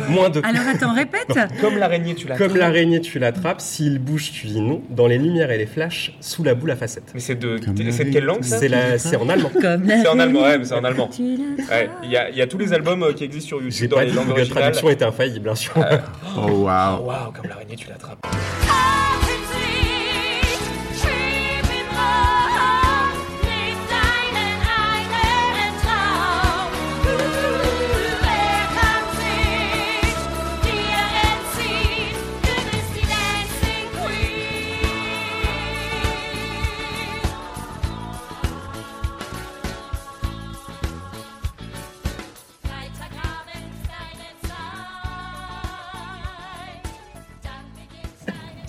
[0.09, 0.41] Moins de.
[0.43, 1.27] Alors attends, répète
[1.61, 2.37] Comme l'araignée, tu l'as.
[2.37, 3.61] Comme l'araignée, tu l'attrapes.
[3.61, 4.81] S'il bouge, tu dis non.
[4.89, 7.11] Dans les lumières et les flashs, sous la boule à facettes.
[7.13, 7.57] Mais c'est de.
[7.57, 8.97] Comme C'est de quelle langue ça C'est la...
[8.97, 9.49] c'est en allemand.
[9.61, 11.09] Comme C'est en allemand, ouais, mais c'est en allemand.
[11.19, 13.89] Ouais, il y, a- il y a tous les albums euh, qui existent sur YouTube
[13.89, 14.61] dans pas les langues originales.
[14.63, 15.73] Traduction était infaillible, bien sûr.
[15.77, 18.25] Oh, Ah, waouh Waouh, comme l'araignée, tu l'attrapes.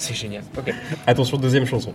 [0.03, 0.43] C'est génial.
[0.59, 0.75] Ok.
[1.07, 1.93] Attention, deuxième chanson.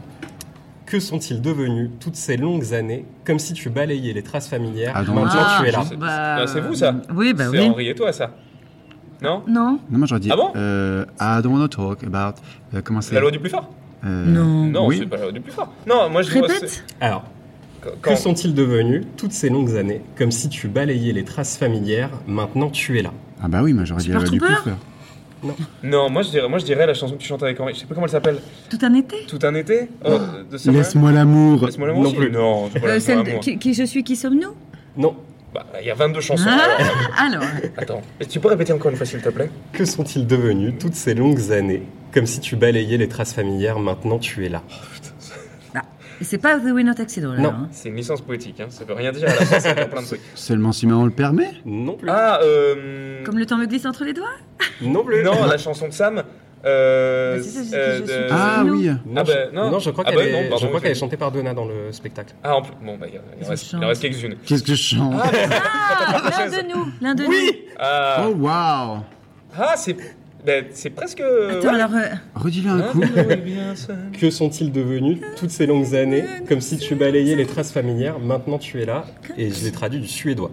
[0.86, 5.02] Que sont-ils devenus toutes ces longues années, comme si tu balayais les traces familières Ah,
[5.04, 5.84] Maintenant, Ah, tu es là.
[5.88, 7.66] C'est bah, bah, c'est vous ça Oui, bah C'est oui.
[7.70, 8.32] Henri et toi ça
[9.22, 9.44] Non?
[9.48, 10.30] Non Non, moi j'aurais dit.
[10.32, 10.52] Ah bon?
[10.56, 12.40] euh, I don't want to talk about.
[12.74, 13.70] euh, comment c'est La loi du plus fort?
[14.06, 14.66] Euh, Non.
[14.68, 15.00] Non, Oui.
[15.00, 15.74] c'est pas la loi du plus fort.
[15.86, 16.48] Non, moi je vois.
[16.48, 17.26] Répète Alors,
[18.02, 22.70] que sont-ils devenus toutes ces longues années, comme si tu balayais les traces familières Maintenant,
[22.70, 23.12] tu es là?
[23.44, 24.78] Ah bah oui, moi j'aurais dit la loi du plus fort.
[25.84, 27.74] Non, moi je dirais, moi je dirais la chanson que tu chantes avec Henri.
[27.74, 28.40] Je sais pas comment elle s'appelle.
[28.70, 30.10] Tout un été Tout un été Oh,
[30.52, 31.66] de Laisse-moi l'amour.
[31.66, 32.32] Laisse-moi l'amour Non aussi plus.
[32.32, 34.54] Non, pas Euh, la Celle de- qui, qui je suis, qui sommes-nous?
[34.98, 35.16] Non.
[35.54, 36.44] Bah, il y a 22 chansons.
[36.48, 36.78] Ah,
[37.26, 37.44] alors.
[37.78, 39.50] Attends, tu peux répéter encore une fois s'il te plaît?
[39.72, 41.84] Que sont-ils devenus toutes ces longues années,
[42.14, 44.62] comme si tu balayais les traces familières Maintenant, tu es là.
[46.20, 47.40] Bah, c'est pas The Winner Takes It All.
[47.40, 47.50] Non.
[47.50, 47.68] hein.
[47.72, 48.68] C'est une licence poétique, hein.
[48.70, 50.22] ça veut rien dire à la fin, ça veut dire plein de trucs.
[50.36, 52.10] Seulement si maman le permet Non plus.
[52.10, 53.24] Ah, euh.
[53.24, 54.26] Comme le temps me glisse entre les doigts
[54.82, 55.24] Non plus.
[55.24, 56.24] Non, la chanson de Sam.
[56.66, 57.38] Euh.
[57.38, 58.28] Bah, ça, euh, de-.
[58.32, 59.70] Ah oui Non, Ah je, bah, non.
[59.72, 61.16] non, je crois Ah qu'elle bah, est, non, pardon, je crois qu'elle est je- chantée
[61.18, 62.34] par Donna dans le spectacle.
[62.44, 62.74] Ah, en plus.
[62.84, 64.36] Bon, bah, il, il reste, il reste quelques-unes.
[64.46, 65.14] Qu'est-ce que je chante?
[65.24, 69.00] Ah, Ah, l'un de nous L'un de Oui Ah, Oh waouh
[69.60, 69.96] ah c'est.
[70.46, 71.20] Ben, c'est presque.
[71.22, 71.76] Attends, ouais.
[71.82, 71.92] alors...
[71.96, 73.02] euh, Redis-le un Hein, coup.
[73.02, 73.94] oui, bien ça.
[74.20, 78.20] Que sont-ils devenus toutes ces longues années, comme si tu balayais les traces familières?
[78.20, 79.06] Maintenant, tu es là.
[79.38, 80.52] Et je l'ai traduit du suédois.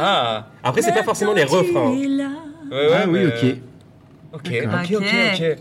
[0.00, 1.90] Ah, Après, c'est pas forcément les refrains.
[1.90, 2.06] Ouais,
[2.70, 2.90] ouais.
[2.94, 3.56] Ah oui, ok.
[4.34, 4.80] Ok, D'accord.
[4.80, 5.04] ok, ok,
[5.34, 5.58] ok.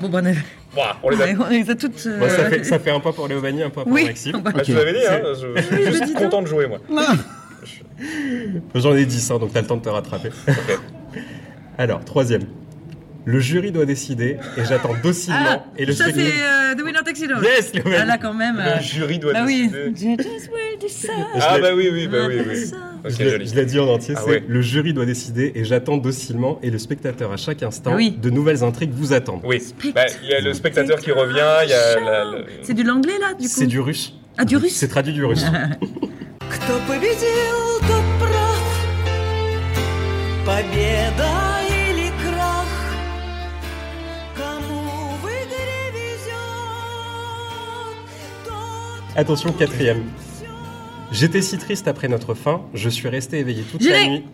[0.00, 0.34] Bon, ben, on a-
[0.74, 1.26] Bon, on les a.
[1.38, 2.02] on les a toutes...
[2.06, 4.06] euh, Bon, ça, fait, ça fait un point pour Léovanie, un point pour Oui.
[4.06, 4.40] Maxime.
[4.42, 6.78] Bah, Bah, je vous avais dit, hein, je, je suis juste content de jouer, moi.
[8.74, 10.30] J'en ai 10, hein, donc t'as le temps de te rattraper.
[11.78, 12.42] Alors, troisième.
[13.25, 16.81] Le jury doit décider et j'attends docilement Ah, et le ça c'est spectacle- euh, The
[16.83, 17.43] Winner Takes It All.
[17.43, 18.57] Yes, le Ah, là quand même.
[18.59, 19.67] euh, Le jury doit bah oui.
[19.67, 20.17] décider.
[20.17, 21.09] Judges will decide.
[21.35, 22.65] Ah l'ai- bah oui, oui, bah oui, oui.
[22.65, 22.77] Ça.
[23.05, 23.47] Ok, je l'ai- joli.
[23.47, 24.43] je l'ai dit en entier, Ah c'est ouais.
[24.47, 28.17] le jury doit décider et j'attends docilement et le spectateur à chaque instant Ah oui.
[28.19, 29.41] de nouvelles intrigues vous attendent.
[29.43, 29.61] Oui,
[29.93, 32.23] Bah, il y a le spectateur qui revient, il y a la...
[32.31, 34.13] le- C'est de l'anglais là du coup C'est du russe.
[34.37, 35.43] Ah, du russe C'est traduit du russe.
[36.49, 38.59] Кто победил, тот прав.
[40.45, 41.42] Победа
[49.16, 50.02] Attention, quatrième.
[51.12, 54.24] J'étais si triste après notre fin, je suis resté éveillé toute la nuit.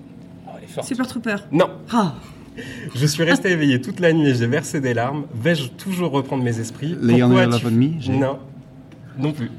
[0.46, 0.86] Oh, elle est forte.
[0.86, 1.36] Super Trooper.
[1.52, 2.14] Non, Ah,
[2.94, 5.26] je suis resté éveillé toute la nuit et j'ai versé des larmes.
[5.34, 6.96] Vais-je toujours reprendre mes esprits?
[7.00, 8.38] Layer Pourquoi Love on Me, j'ai- Non,
[9.18, 9.50] non plus.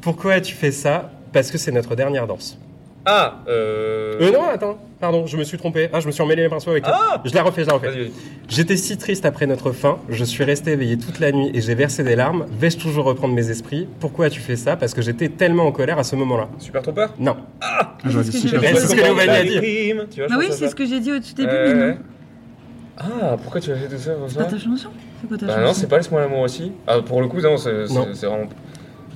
[0.00, 1.12] Pourquoi as-tu fait ça?
[1.32, 2.58] Parce que c'est notre dernière danse.
[3.08, 4.18] Ah, euh...
[4.20, 5.88] Euh, non, attends, pardon, je me suis trompé.
[5.92, 6.92] Ah, je me suis emmêlé les pinceaux avec toi.
[6.96, 8.10] Ah Je la refais, je la refais.
[8.48, 11.74] J'étais si triste après notre fin, je suis resté éveillé toute la nuit et j'ai
[11.76, 12.46] versé des larmes.
[12.50, 13.86] Vais-je toujours reprendre mes esprits?
[14.00, 14.74] Pourquoi as-tu fait ça?
[14.76, 16.48] Parce que j'étais tellement en colère à ce moment-là.
[16.58, 17.36] Super Trooper Non.
[17.60, 19.60] Ah, que j'ai- c'est ce que Léonie a il dit.
[20.10, 21.96] Tu vois, bah oui, c'est ce que j'ai dit au tout début, Ouais, mais non.
[22.98, 24.88] Ah, pourquoi tu as fait tout ça C'est pas ta chanson
[25.20, 25.66] C'est quoi ta Bah chanson?
[25.66, 26.72] non, c'est pas Laisse-moi l'amour aussi.
[26.86, 28.46] Ah, pour le coup, non, c'est vraiment...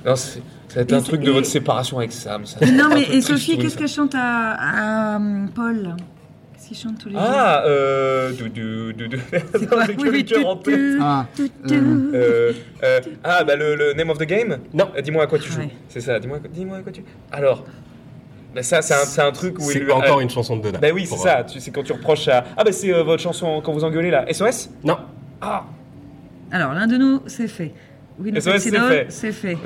[0.05, 0.39] Non, c'est...
[0.71, 2.45] Ça va être Et un truc de et- votre séparation avec Sam.
[2.45, 2.65] Ça.
[2.65, 5.95] Non, mais et Sophie, qu'est-ce qu'elle chante à, à, euh, Paul
[6.67, 8.31] qu'ils chantent tous les deux Ah, euh...
[9.69, 9.83] Quoi?
[9.99, 10.45] Oui, oui, tu- tête.
[10.63, 11.25] tu- Ah,
[11.69, 12.53] euh, Euh,
[12.83, 14.57] euh, ah, bah le, le name of the game?
[14.73, 14.87] Non.
[14.95, 15.59] Euh, Dis-moi à quoi tu joues.
[15.59, 15.69] Ouais.
[15.89, 17.03] C'est ça, dis-moi à quoi- dis-moi à quoi tu...
[17.33, 17.65] Alors,
[18.55, 20.61] bah ça, c'est un, c'est un truc où il C'est encore euh, une chanson de
[20.61, 20.79] Donna.
[20.79, 21.39] Bah oui, c'est ça.
[21.39, 22.45] euh, Tu, c'est quand tu reproches à...
[22.55, 24.25] Ah bah c'est euh, votre chanson quand vous engueulez là.
[24.31, 24.97] SOS Non.
[25.41, 25.65] Ah
[26.51, 27.73] Alors, l'un de nous, c'est fait.
[28.19, 29.05] Oui, SOS, c'est fait.
[29.09, 29.57] c'est fait.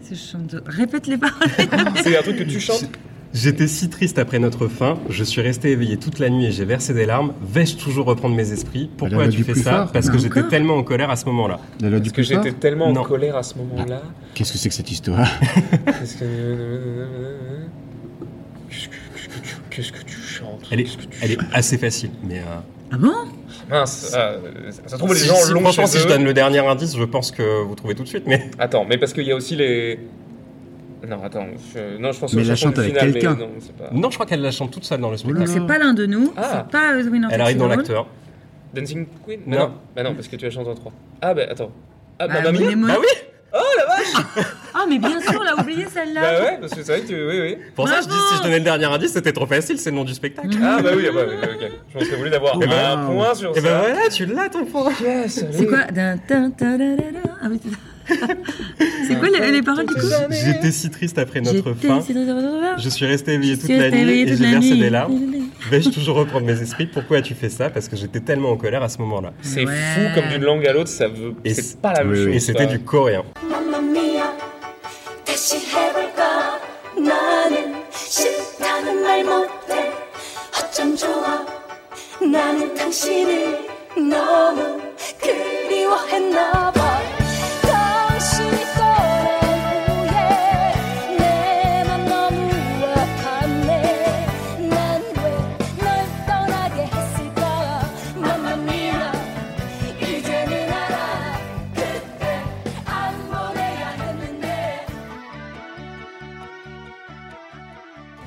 [0.00, 0.60] C'est fait.
[0.66, 1.48] Répète les paroles.
[2.02, 2.88] C'est un truc que tu chantes
[3.32, 6.64] J'étais si triste après notre fin, je suis resté éveillé toute la nuit et j'ai
[6.64, 7.32] versé des larmes.
[7.42, 8.88] Vais-je toujours reprendre mes esprits?
[8.96, 9.92] Pourquoi as-tu fait ça fort.
[9.92, 11.58] Parce que Bah, j'étais tellement en colère à ce moment-là.
[11.80, 13.00] Parce que j'étais tellement Non.
[13.00, 14.02] en colère à ce moment-là.
[14.34, 15.26] Qu'est-ce que c'est que cette histoire?
[15.98, 16.26] Qu'est-ce que...
[18.70, 19.54] Qu'est-ce que, qu'est-ce que tu...
[19.70, 20.60] Qu'est-ce que tu chantes?
[20.70, 21.44] Elle est, Qu'est-ce que tu elle est chantes?
[21.52, 22.38] assez facile, mais.
[22.38, 22.42] euh,
[22.92, 23.12] Ah bon?
[23.70, 24.38] Mince, ah, euh,
[24.70, 26.96] ça se trouve les si- gens si- l'ont franchement, si je donne le dernier indice,
[26.96, 28.24] je pense que vous trouvez tout de suite.
[28.26, 29.98] Mais Attends, mais parce qu'il y a aussi les...
[31.08, 31.98] Non, attends, je...
[31.98, 33.34] non, je pense Mais aux la chante avec quelqu'un.
[33.34, 33.90] non, pas...
[33.92, 35.48] non, je crois qu'elle la chante toute seule dans le spectacle.
[35.48, 36.32] C'est pas l'un de nous.
[36.36, 36.64] Ah.
[36.66, 38.06] C'est pas euh, The Winner Elle arrive dans l'acteur.
[38.74, 39.58] Dancing Queen Non.
[39.58, 39.72] non.
[39.94, 40.92] Bah non, parce que tu as chanté en 3.
[41.20, 41.70] Ah bah attends.
[42.18, 42.52] Ah bah, Bah.
[42.52, 43.06] Bah oui
[43.56, 44.26] Oh la vache
[44.74, 46.20] Ah, mais bien sûr, on l'a oublié celle-là.
[46.20, 47.14] Bah ouais, parce que c'est vrai que tu...
[47.14, 47.58] Oui, oui.
[47.76, 49.96] Pour ça, je dis si je donnais le dernier indice, c'était trop facile, c'est le
[49.96, 50.48] nom du spectacle.
[50.62, 51.70] Ah bah oui, ah bah, oui, ok.
[51.92, 53.62] Je m'en serais voulu d'avoir Eh ben, un point sur Et ça.
[53.62, 54.90] ben voilà, tu l'as ton point.
[55.00, 55.84] Yes, C'est quoi?
[55.92, 57.30] Dun, dun, dun, dun, dun, dun.
[57.42, 57.76] Ah oui, c'est ça.
[59.07, 62.01] C'est quoi les, les paroles du coup J'étais si triste après notre J'étais fin.
[62.01, 62.77] si triste après notre fin.
[62.77, 64.51] Je suis resté éveillé Je toute suis la resté nuit éveillée et toute j'ai la
[64.51, 64.79] versé nuit.
[64.79, 65.19] des larmes.
[65.69, 68.81] Vais-je toujours reprendre mes esprits Pourquoi as-tu fait ça Parce que j'étais tellement en colère
[68.81, 69.33] à ce moment-là.
[69.43, 69.73] C'est Ouais.
[69.93, 71.35] fou comme d'une langue à l'autre, ça veut.
[71.45, 72.25] Et C'est c'est- pas la même oui, chose.
[72.27, 72.35] oui.
[72.35, 72.73] Et c'était quoi.
[72.73, 73.23] du coréen.
[73.47, 74.25] Mamma mia
[75.25, 76.59] 다시 해볼까
[76.97, 79.91] 나는 싫다는 말 못해
[80.57, 81.45] 어쩜 좋아
[82.21, 83.57] 나는 당신을
[83.95, 84.79] 너무
[85.21, 86.99] 그리워했나 봐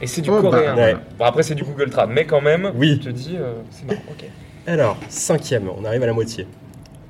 [0.02, 0.76] Et c'est du Oh, bah, coréen.
[0.76, 0.96] ouais.
[1.18, 3.00] Bon, après, c'est du Google Trad, mais quand même, Oui.
[3.02, 4.00] je te dis, euh, c'est marrant.
[4.12, 4.26] Ok.
[4.68, 6.46] Alors, cinquième, on arrive à la moitié.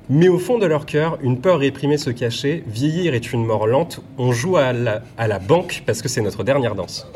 [0.08, 2.64] Mais au fond de leur cœur, une peur réprimée se cachait.
[2.66, 4.00] Vieillir est une mort lente.
[4.16, 7.06] On joue à la, à la banque parce que c'est notre dernière danse.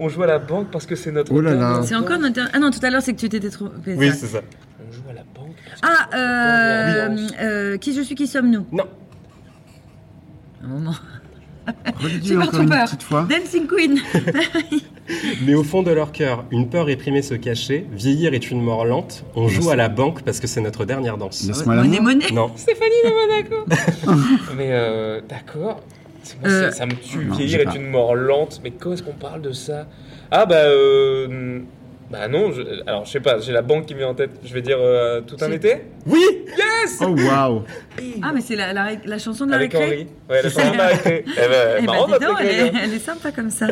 [0.00, 1.32] On joue à la banque parce que c'est notre.
[1.32, 1.56] Oh là là.
[1.58, 2.36] dernière C'est encore danse.
[2.36, 2.50] notre...
[2.52, 3.68] Ah non, tout à l'heure, c'est que tu t'étais trop...
[3.86, 4.40] Oui, c'est ça.
[4.86, 5.54] On joue à la banque.
[5.68, 7.32] parce que Ah, c'est notre dernière euh, danse.
[7.42, 8.66] euh, qui je suis, qui sommes-nous?
[8.72, 8.84] Non,
[10.62, 10.94] Un moment.
[12.22, 13.26] Super encore une petite fois.
[13.30, 13.98] Dancing Queen.
[15.46, 17.86] mais au fond de leur cœur, une peur réprimée se cachait.
[17.92, 19.24] Vieillir est une mort lente.
[19.34, 21.44] On joue à la banque parce que c'est notre dernière danse.
[21.46, 22.02] Laisse-moi Monnaie, l'amour.
[22.12, 22.30] monnaie.
[22.32, 24.34] Non, Stéphanie de Monaco.
[24.56, 25.80] mais euh, d'accord.
[26.40, 27.18] Moi, Euh, ça, ça me tue.
[27.26, 27.76] non, Vieillir j'ai est pas.
[27.76, 28.60] une mort lente.
[28.64, 29.86] Mais comment est-ce qu'on parle de ça?
[30.30, 31.60] Ah bah euh,
[32.14, 32.52] bah non.
[32.52, 33.40] je- alors je sais pas.
[33.40, 34.30] J'ai la banque qui me vient en tête.
[34.44, 35.82] Je vais dire euh, tout un été.
[36.06, 36.22] oui
[36.56, 36.98] Yes.
[37.00, 37.62] Oh waouh
[38.22, 40.06] Ah, mais c'est la, la, la chanson de la Avec récré Henri.
[40.30, 41.24] Ouais, la chanson de la récré.
[41.36, 43.66] Eh ben, Eh marrant dis votre donc, elle, est, elle est sympa comme ça.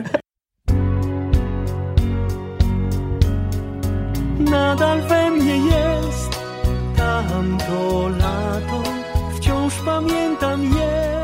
[4.40, 6.32] Nadal we mnie jest
[6.96, 8.82] tamto lato,
[9.36, 11.22] wciąż pamiętam je.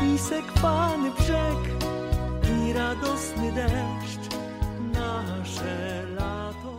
[0.00, 1.10] Brzeg i i
[2.90, 4.24] radosny deszcz,
[4.94, 6.78] nasze lato.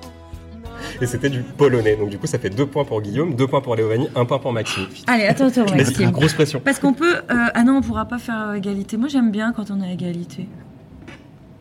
[1.01, 1.95] Et c'était du polonais.
[1.95, 4.39] Donc du coup, ça fait deux points pour Guillaume, deux points pour Léovanie, un point
[4.39, 4.87] pour Maxime.
[5.07, 6.03] Allez, attends, attends, Maxime.
[6.03, 6.59] une grosse pression.
[6.59, 7.15] Parce qu'on peut.
[7.17, 8.97] euh, ah non, on pourra pas faire euh, égalité.
[8.97, 10.47] Moi, j'aime bien quand on a égalité.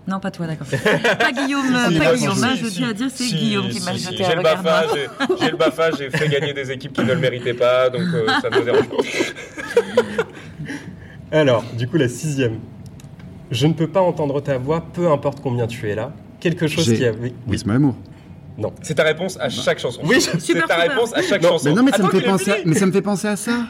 [0.08, 0.66] Non, pas toi, d'accord.
[1.18, 2.34] pas Guillaume, euh, Si, pas Guillaume.
[2.34, 3.98] si, hein, si, je tiens à dire, c'est Si, Guillaume qui m'a si.
[4.04, 7.12] jeté J'ai le BAFA, j'ai- j'ai le BAFA, j'ai fait gagner des équipes qui ne
[7.14, 8.96] le méritaient pas, donc euh, ça me dérange pas.
[11.30, 12.58] Alors, du coup, la sixième.
[13.50, 16.12] Je ne peux pas entendre ta voix, peu importe combien tu es là.
[16.38, 17.32] Quelque chose qui avait.
[17.46, 17.94] Oui, c'est mon amour.
[18.82, 20.02] C'est ta réponse à chaque chanson.
[20.04, 20.66] Oui, c'est ta super.
[20.78, 21.68] réponse à chaque Non, chanson.
[21.70, 22.56] Mais non, mais ça, Attends me fait penser à...
[22.64, 23.66] mais ça me fait penser à ça.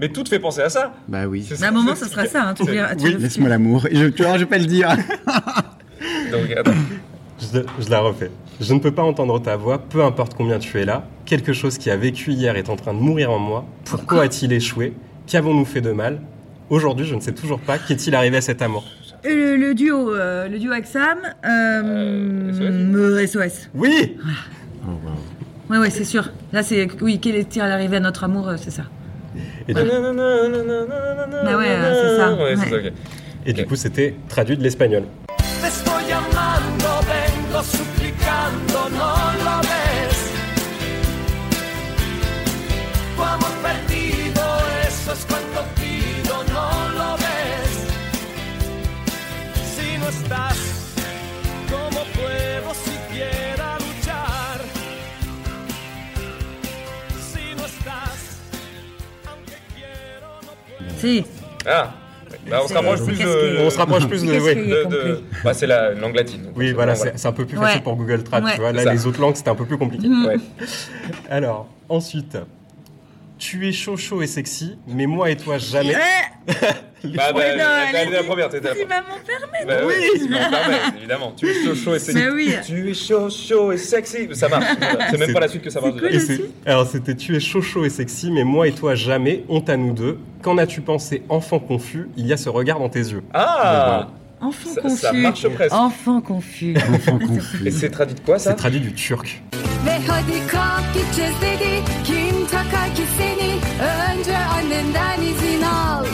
[0.00, 0.94] Mais tout te fait penser à ça.
[1.08, 1.44] Bah oui.
[1.46, 2.48] C'est Mais à un moment, ça sera ça.
[2.48, 3.86] Hein, tu C'est- oui, Laisse-moi l'amour.
[3.92, 4.88] Je, tu vois, je vais pas le dire.
[6.32, 6.72] Donc, attends.
[7.38, 8.30] Je, je la refais.
[8.60, 11.04] Je ne peux pas entendre ta voix, peu importe combien tu es là.
[11.26, 13.64] Quelque chose qui a vécu hier est en train de mourir en moi.
[13.84, 14.94] Pourquoi a-t-il échoué?
[15.26, 16.20] Qu'avons-nous fait de mal?
[16.70, 18.84] Aujourd'hui, je ne sais toujours pas qu'est-il arrivé à cet amour.
[19.24, 21.18] Le, le duo, euh, le duo avec Sam.
[21.44, 23.68] Euh, Euh, euh, SOS.
[23.74, 24.16] Oui
[24.86, 25.12] Oh, wow.
[25.74, 26.30] Ouais, ouais, c'est sûr.
[26.52, 28.84] Là, c'est oui, quel est-il arrivé à notre amour, c'est ça.
[29.68, 32.32] Et du, Bah ouais, c'est ça.
[32.34, 32.86] Ouais, c'est ça, Ouais.
[32.88, 32.92] ok.
[33.46, 35.04] et du coup, c'était traduit de l'espagnol.
[61.00, 61.24] Si.
[61.66, 61.92] Ah,
[62.48, 63.24] bah, on se rapproche plus de.
[63.24, 65.20] que- On se rapproche plus de.
[65.44, 66.42] Bah, c'est la langue latine.
[66.44, 67.66] donc Oui, c'est voilà, c'est un peu plus Ouais.
[67.66, 68.54] facile pour Google Trad, Ouais.
[68.54, 68.72] tu vois.
[68.72, 70.06] Là, les autres langues, c'était un peu plus compliqué.
[70.08, 70.36] Ouais.
[71.30, 72.36] Alors, ensuite,
[73.40, 75.96] tu es chaud, chaud et sexy, mais moi et toi jamais.
[77.02, 78.88] Bah, bah, Ouais, non, bah, elle est la première, t'étais la première.
[78.88, 79.64] maman permet.
[79.66, 81.32] Bah oui, si tu me permets, évidemment.
[81.34, 82.22] Tu es chaud, chaud et sexy.
[82.22, 82.54] Mais oui.
[82.66, 84.28] Tu es chaud, chaud et sexy.
[84.34, 84.66] Ça marche.
[85.10, 85.98] C'est même pas la suite que ça marche.
[85.98, 86.34] quoi, déjà.
[86.66, 89.44] Alors, c'était tu es chaud, chaud et sexy, mais moi et toi jamais.
[89.48, 90.18] Honte à nous deux.
[90.42, 92.08] Qu'en as-tu pensé, enfant confus?
[92.18, 93.22] Il y a ce regard dans tes yeux.
[93.32, 94.08] Ah
[94.42, 94.96] Enfant Ça- confus.
[95.00, 95.72] ça marche presque.
[95.74, 96.74] Enfant confus.
[96.76, 97.66] Enfant confus.
[97.66, 98.50] Et c'est traduit de quoi ça?
[98.50, 99.40] C'est traduit du turc.
[102.50, 103.50] Takar ki seni
[104.10, 106.06] Önce annenden izin al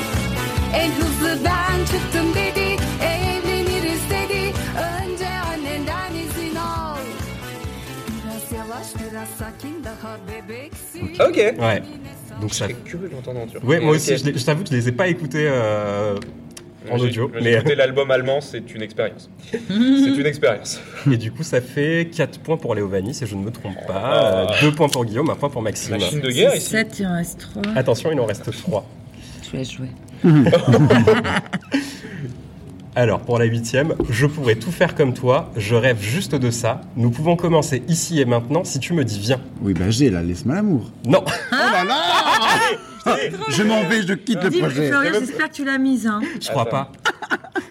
[0.75, 6.99] En hızlı ben çıktım dedi Evleniriz dedi Önce annenden izin al
[8.09, 11.37] Biraz yavaş biraz sakin Daha bebeksin Ok.
[11.37, 11.83] Ouais.
[12.43, 12.67] Donc ça.
[12.85, 13.65] curieux de l'entendre en turc.
[13.65, 16.17] Ouais, moi aussi, je, l'ai- je t'avoue que je les ai pas écoutés euh,
[16.91, 17.31] en audio.
[17.35, 19.31] J'ai Mais, écouté l'album allemand, c'est une expérience.
[19.51, 20.81] c'est une expérience.
[21.11, 24.47] et du coup, ça fait 4 points pour Léovanie, si je ne me trompe pas.
[24.61, 25.97] 2 points pour Guillaume, 1 point pour Maxime.
[25.99, 26.71] Machine de guerre ici.
[26.71, 27.63] 7, il en reste 3.
[27.77, 28.87] Attention, il en reste 3.
[29.45, 29.89] Je vais jouer.
[32.99, 36.81] Alors, pour la huitième, je pourrais tout faire comme toi, je rêve juste de ça.
[36.97, 39.39] Nous pouvons commencer ici et maintenant si tu me dis viens.
[39.61, 40.91] Oui, bah j'ai là, laisse-moi l'amour.
[41.07, 43.15] Non, Oh là là
[43.51, 44.89] Je m'en vais, je quitte le Dis, projet.
[44.89, 46.07] Florian, j'espère que tu l'as mise.
[46.07, 46.21] Hein.
[46.41, 46.91] je crois pas.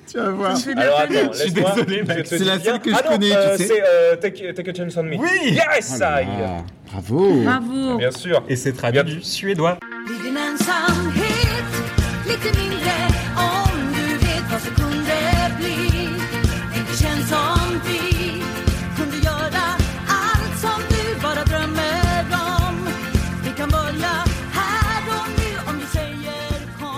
[0.07, 0.53] Tu vas voir.
[0.55, 1.71] Tu fais de la Alors attends, Je suis laisse-moi.
[1.75, 2.21] désolé, je Max.
[2.21, 2.65] te C'est dis la bien.
[2.71, 3.65] seule que je Ah non, connais, tu euh, sais.
[3.67, 5.17] C'est euh, take, Take a Chance on Me.
[5.17, 6.27] Oui Yes, Ah, I.
[6.89, 7.41] bravo.
[7.43, 7.97] Bravo.
[7.97, 8.43] Bien sûr.
[8.47, 9.13] Et c'est traduit Bien.
[9.15, 9.77] du suédois.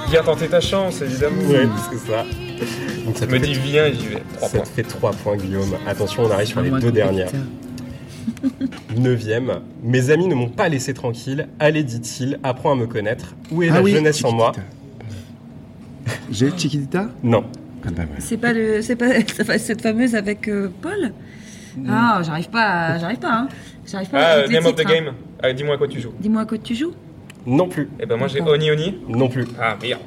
[0.09, 1.41] Viens tenter ta chance, évidemment.
[1.49, 2.23] Ouais, c'est ça.
[3.05, 4.23] Donc ça te me fait, dis viens, j'y vais.
[4.39, 4.59] Ça points.
[4.61, 5.75] te fait 3 points, Guillaume.
[5.87, 7.29] Attention, on arrive sur les deux dernières.
[8.97, 9.59] Neuvième.
[9.83, 11.47] Mes amis ne m'ont pas laissé tranquille.
[11.59, 13.35] Allez, dit-il, apprends à me connaître.
[13.51, 14.51] Où est Ah la oui, jeunesse en moi.
[16.31, 17.43] J'ai Chiquitita Non.
[17.85, 18.07] Ah bah ouais.
[18.19, 19.07] C'est pas, le, c'est pas
[19.59, 21.11] cette fameuse avec euh, Paul?
[21.87, 23.31] Ah, j'arrive pas, à- j'arrive pas.
[23.33, 23.47] Hein.
[23.89, 24.93] J'arrive pas Ah, les name of the titres, hein.
[25.05, 25.13] game.
[25.43, 26.11] Ah, dis-moi à quoi tu joues.
[26.19, 26.93] Dis-moi à quoi tu joues?
[27.47, 27.89] Non plus.
[27.99, 28.41] Eh ben moi j'ai.
[28.41, 28.97] Oni Oni.
[29.07, 29.45] Non plus.
[29.59, 30.01] Ah merde.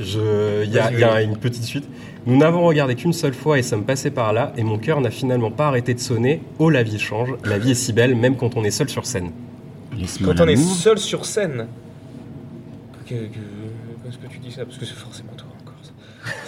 [0.00, 0.64] Je...
[0.64, 1.84] Il y a, y une petite suite.
[2.26, 5.10] Nous n'avons regardé qu'une seule fois et sommes passés par là, et mon cœur n'a
[5.10, 6.42] finalement pas arrêté de sonner.
[6.58, 9.06] Oh, la vie change, la vie est si belle, même quand on est seul sur
[9.06, 9.30] scène.
[9.98, 10.70] Laisse-moi Quand on est l'amour.
[10.74, 11.66] seul sur scène.
[13.06, 14.64] Que, que, est-ce que tu dis ça?
[14.64, 15.74] Parce que c'est forcément toi encore.
[15.82, 15.90] ça.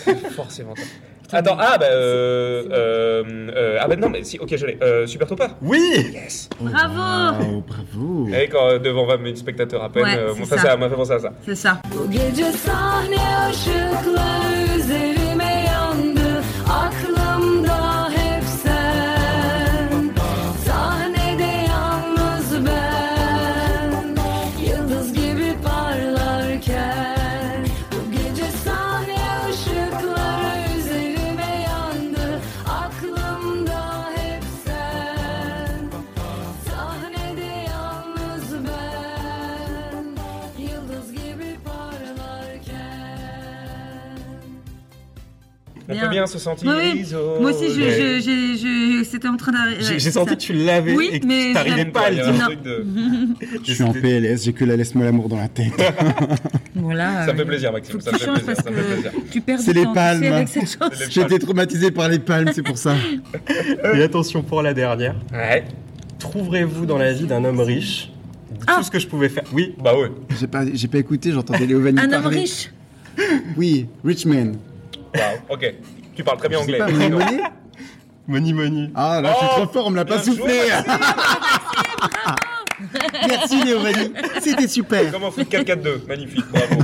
[0.05, 0.85] C'est forcément toi.
[1.33, 3.23] Attends, ah bah euh, euh,
[3.57, 4.79] euh, ah bah non mais si, ok je l'ai.
[4.83, 5.49] Euh, Super Topa.
[5.63, 6.49] Oui Yes.
[6.61, 8.29] Bravo Bravo, bravo.
[8.35, 10.63] Et quand euh, devant 20 000 spectateurs à peine, Ouais, euh, c'est ça, ça.
[10.71, 11.33] ça m'a fait penser à ça.
[11.47, 11.79] C'est ça.
[11.95, 13.17] Bu gece sahne
[13.51, 15.30] ışıkları üzerime
[45.91, 46.03] On bien.
[46.05, 47.01] peut bien se sentir Oui, oui.
[47.01, 47.41] isolé.
[47.41, 49.83] Moi aussi, je, je, j'ai- je- c'était en train d'arriver.
[49.83, 52.11] J'ai j'ai senti que tu l'avais Oui, et que mais tu t'arrivais je pas à
[52.11, 52.27] le dire.
[52.29, 52.45] un Non.
[52.45, 52.85] truc de-
[53.65, 55.73] Je suis en PLS, j'ai que la laisse-moi l'amour dans la tête.
[56.75, 57.27] Voilà.
[57.27, 58.01] Ça me fait euh, plaisir, Maxime.
[58.01, 58.47] Ça tu me fait plaisir.
[58.47, 59.11] parce Ça me fait plaisir.
[59.31, 60.23] tu perds C'est du les palmes.
[60.25, 60.91] avec cette chose.
[60.95, 62.95] C'est les J'ai été traumatisé par les palmes, c'est pour ça.
[63.95, 65.15] Et attention pour la dernière.
[65.33, 65.65] Ouais.
[66.19, 68.11] Trouverez-vous dans la vie d'un homme riche?
[68.67, 68.77] Ah.
[68.77, 70.11] tout ce que je pouvais faire Oui, Bah ouais.
[70.39, 72.71] J'ai pas, j'ai pas écouté, j'entendais Léo Vanni Un homme riche.
[73.57, 74.53] Oui, Richman.
[75.15, 75.39] Waouh.
[75.49, 75.75] Ok.
[76.15, 76.79] Tu parles très bien anglais.
[76.79, 77.11] pas, Money.
[77.11, 77.43] Money
[78.27, 78.91] money money.
[78.95, 80.61] Ah là, je suis Oh, trop fort, on me l'a pas soufflé.
[83.29, 83.79] Merci Léo
[84.41, 85.11] c'était super.
[85.13, 86.07] Comme un foot 4-4-2.
[86.07, 86.45] Magnifique.
[86.51, 86.83] Bravo.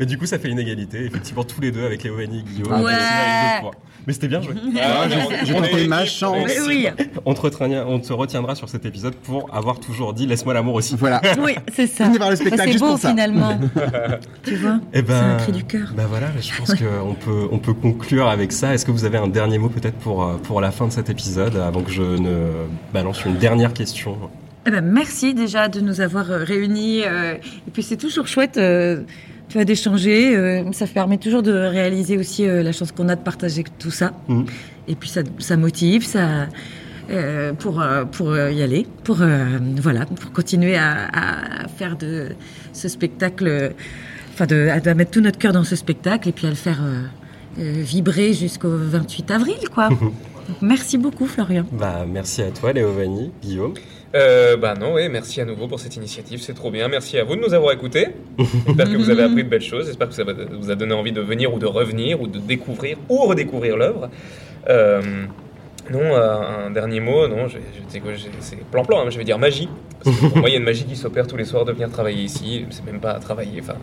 [0.00, 1.04] Mais du coup, ça fait une égalité.
[1.04, 2.80] Effectivement, tous les deux avec Léonie et Guillaume.
[2.82, 2.92] Ouais.
[3.62, 3.68] deux.
[4.06, 4.54] Mais c'était bien joué.
[4.80, 5.04] Ah,
[5.44, 6.38] j'ai- ma chance.
[6.46, 6.88] Mais oui,
[7.26, 10.74] On te, retiendra, on te retiendra sur cet épisode pour avoir toujours dit laisse-moi l'amour
[10.74, 10.96] aussi.
[10.98, 11.20] Voilà.
[11.44, 12.04] oui, c'est ça.
[12.06, 13.10] Venez voir le Bah, spectacle c'est juste beau pour ça.
[13.10, 13.60] finalement.
[14.42, 15.92] tu vois Eh ben, C'est un cri du cœur.
[15.94, 18.72] Bah voilà, je pense qu'on peut, on peut conclure avec ça.
[18.72, 21.10] Est-ce que vous avez un dernier mot peut-être pour, euh, pour la fin de cet
[21.10, 22.46] épisode avant que je ne
[22.94, 24.16] balance une dernière question?
[24.66, 27.02] Eh ben, merci déjà de nous avoir euh, réunis.
[27.04, 29.02] euh, et puis c'est toujours chouette euh,
[29.50, 30.34] tu vois, d'échanger.
[30.34, 33.90] euh, ça permet toujours de réaliser aussi euh, la chance qu'on a de partager tout
[33.90, 34.12] ça.
[34.28, 34.46] Mhm.
[34.88, 36.46] Et puis ça, ça motive, ça
[37.10, 41.96] euh, pour euh, pour euh, y aller, pour euh, voilà, pour continuer à, à faire
[41.98, 42.28] de
[42.72, 43.72] ce spectacle,
[44.32, 46.56] enfin de à, à mettre tout notre cœur dans ce spectacle et puis à le
[46.56, 47.02] faire euh,
[47.58, 49.88] euh, vibrer jusqu'au 28 avril, quoi.
[49.90, 50.12] Donc,
[50.62, 51.64] merci beaucoup, Florian.
[51.72, 53.74] Bah merci à toi Léovanie, Guillaume.
[54.14, 56.88] Euh, bah non, oui, merci à nouveau pour cette initiative, c'est trop bien.
[56.88, 58.08] Merci à vous de nous avoir écoutés.
[58.66, 59.86] J'espère que vous avez appris de belles choses.
[59.86, 62.96] J'espère que ça vous a donné envie de venir ou de revenir ou de découvrir
[63.08, 64.10] ou redécouvrir l'œuvre.
[64.68, 65.00] Euh,
[65.90, 67.46] non, euh, un dernier mot, non,
[67.88, 68.00] c'est
[68.70, 69.68] plan-plan, hein, je vais dire magie.
[70.02, 71.72] Parce que pour moi, il y a une magie qui s'opère tous les soirs de
[71.72, 72.64] venir travailler ici.
[72.70, 73.74] C'est même pas travailler, enfin,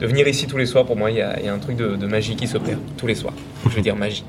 [0.00, 1.58] de venir ici tous les soirs, pour moi, il y a, il y a un
[1.58, 3.34] truc de, de magie qui s'opère tous les soirs.
[3.68, 4.24] Je vais dire magie.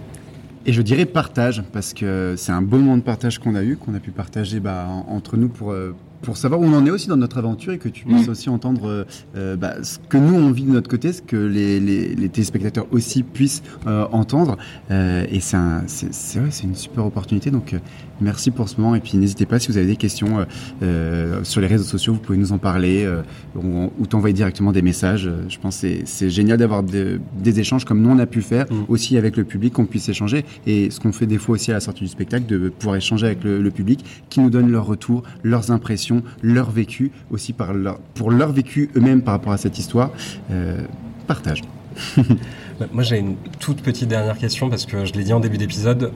[0.67, 3.77] Et je dirais partage, parce que c'est un beau moment de partage qu'on a eu,
[3.77, 6.85] qu'on a pu partager bah, en- entre nous pour, euh, pour savoir où on en
[6.85, 9.03] est aussi dans notre aventure et que tu puisses aussi entendre euh,
[9.37, 12.29] euh, bah, ce que nous on vit de notre côté, ce que les, les, les
[12.29, 14.57] téléspectateurs aussi puissent euh, entendre.
[14.91, 17.51] Euh, et c'est un- c'est c'est vrai, c'est une super opportunité.
[17.51, 17.75] Donc
[18.19, 18.95] merci pour ce moment.
[18.95, 20.45] Et puis n'hésitez pas si vous avez des questions
[21.43, 23.07] sur les réseaux sociaux, vous pouvez nous en parler
[23.55, 25.29] ou, ou t'envoyer directement des messages.
[25.49, 28.65] Je pense que c'est- génial d'avoir de- des échanges comme nous on a pu faire
[28.71, 28.85] Mm.
[28.87, 30.43] aussi avec le public, qu'on puisse échanger.
[30.65, 33.27] Et ce qu'on fait des fois aussi à la sortie du spectacle, de pouvoir échanger
[33.27, 37.73] avec le, le public qui nous donne leurs retours, leurs impressions, leur vécu, aussi par
[37.73, 40.11] leur, pour leur vécu eux-mêmes par rapport à cette histoire.
[40.51, 40.81] Euh,
[41.27, 41.61] partage.
[42.77, 45.57] Bah, Moi, j'ai une toute petite dernière question parce que je l'ai dit en début
[45.57, 46.11] d'épisode.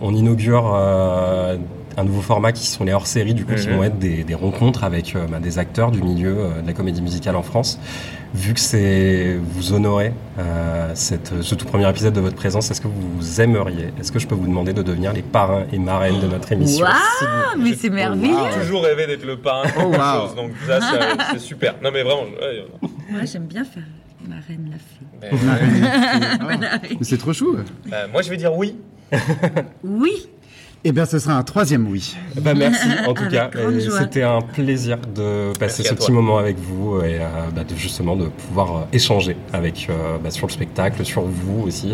[0.00, 1.56] On inaugure euh,
[1.96, 3.76] un nouveau format qui sont les hors-séries, du coup, qui Mhm.
[3.76, 6.72] vont être des, des rencontres avec euh, bah, des acteurs du milieu euh, de la
[6.72, 7.78] comédie musicale en France.
[8.32, 12.80] Vu que c'est vous honorez euh, cette, ce tout premier épisode de votre présence, est-ce
[12.80, 16.20] que vous aimeriez, est-ce que je peux vous demander de devenir les parrains et marraines
[16.20, 18.36] de notre émission Waouh, mais c'est merveilleux.
[18.54, 20.26] J'ai toujours rêvé d'être le parrain de Oh, quelque wow.
[20.28, 20.78] chose, donc ça,
[21.32, 21.74] c'est- super.
[21.82, 22.64] Non, mais vraiment, ouais,
[23.10, 23.82] Moi, j'aime bien faire
[24.28, 25.30] ma reine la fée.
[26.60, 27.56] mais- euh, c'est trop chou.
[27.88, 28.76] bah, moi, je vais dire oui.
[29.82, 30.28] Oui,
[30.82, 32.16] Eh bien, ce sera un troisième oui.
[32.40, 33.50] Bah, merci en tout cas.
[33.98, 35.96] C'était un plaisir de passer ce toi.
[35.98, 40.16] petit moment avec vous et euh, bah, de, justement de pouvoir euh, échanger avec euh,
[40.22, 41.92] bah, sur le spectacle, sur vous aussi.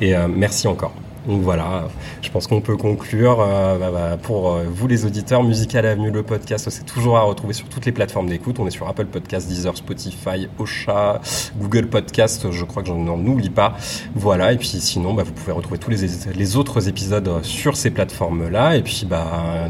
[0.00, 0.92] Et euh, merci encore.
[1.28, 1.88] Donc voilà,
[2.22, 3.40] je pense qu'on peut conclure.
[3.40, 7.20] euh, bah, bah, pour euh, vous les auditeurs, Musical Avenue, le podcast, c'est toujours à
[7.20, 8.58] retrouver sur toutes les plateformes d'écoute.
[8.58, 11.20] On est sur Apple Podcast, Deezer, Spotify, Ocha,
[11.58, 13.76] Google Podcast, je crois que j'en oublie pas.
[14.14, 15.98] Voilà, et puis sinon, bah, vous pouvez retrouver tous les,
[16.34, 18.76] les autres épisodes euh, sur ces plateformes-là.
[18.76, 19.68] Et puis, bah,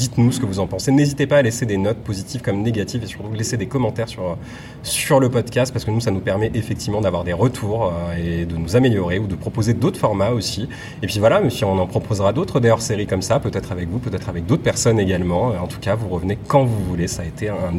[0.00, 0.90] dites-nous ce que vous en pensez.
[0.92, 4.38] N'hésitez pas à laisser des notes positives comme négatives et surtout laisser des commentaires sur,
[4.82, 8.46] sur le podcast parce que nous, ça nous permet effectivement d'avoir des retours euh, et
[8.46, 10.68] de nous améliorer ou de proposer d'autres formats aussi.
[11.02, 13.90] Et puis voilà, mais puis on en proposera d'autres des hors-séries comme ça, peut-être avec
[13.90, 15.48] vous, peut-être avec d'autres personnes également.
[15.48, 17.06] En tout cas, vous revenez quand vous voulez.
[17.06, 17.74] Ça a été un,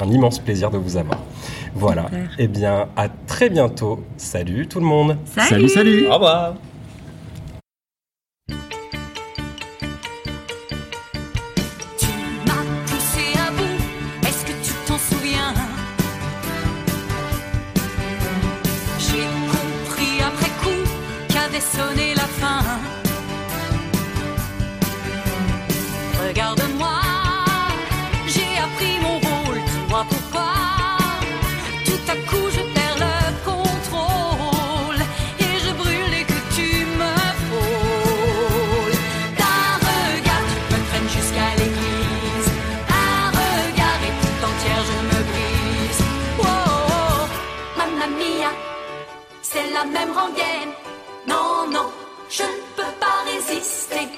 [0.00, 1.18] un immense plaisir de vous avoir.
[1.74, 2.04] Voilà.
[2.04, 2.30] Super.
[2.38, 4.04] Et bien, à très bientôt.
[4.16, 5.16] Salut tout le monde.
[5.24, 5.48] salut.
[5.48, 6.06] Salut, salut.
[6.08, 6.54] Au revoir.
[49.84, 50.72] même rengaine.
[51.26, 51.90] Non, non,
[52.30, 54.08] je ne peux pas résister.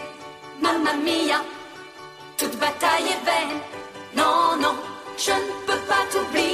[0.61, 1.41] Mamma mia,
[2.37, 3.59] toute bataille est vaine.
[4.17, 4.75] Non, non,
[5.17, 6.48] je ne peux pas t'oublier.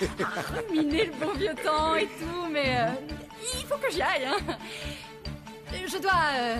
[0.68, 2.90] ruminer le bon vieux temps et tout, mais euh,
[3.58, 4.26] il faut que j'y aille.
[4.26, 4.56] Hein.
[5.72, 6.12] Je dois.
[6.36, 6.56] Euh,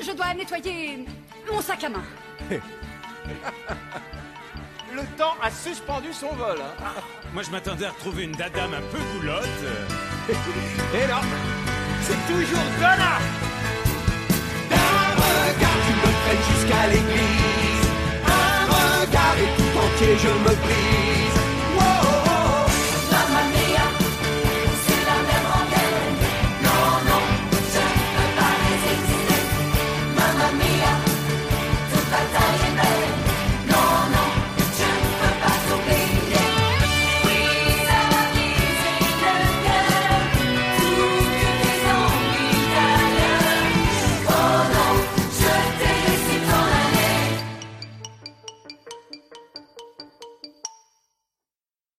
[0.00, 1.04] je dois nettoyer
[1.50, 2.02] mon sac à main.
[4.92, 6.58] le temps a suspendu son vol.
[6.60, 7.00] Hein.
[7.32, 9.46] Moi, je m'attendais à retrouver une dadame un peu goulotte.
[10.94, 11.20] et là,
[12.02, 13.18] c'est toujours Donna
[15.86, 17.86] tu me traînes jusqu'à l'église.
[18.26, 21.39] Un regard et tout entier, je me brise.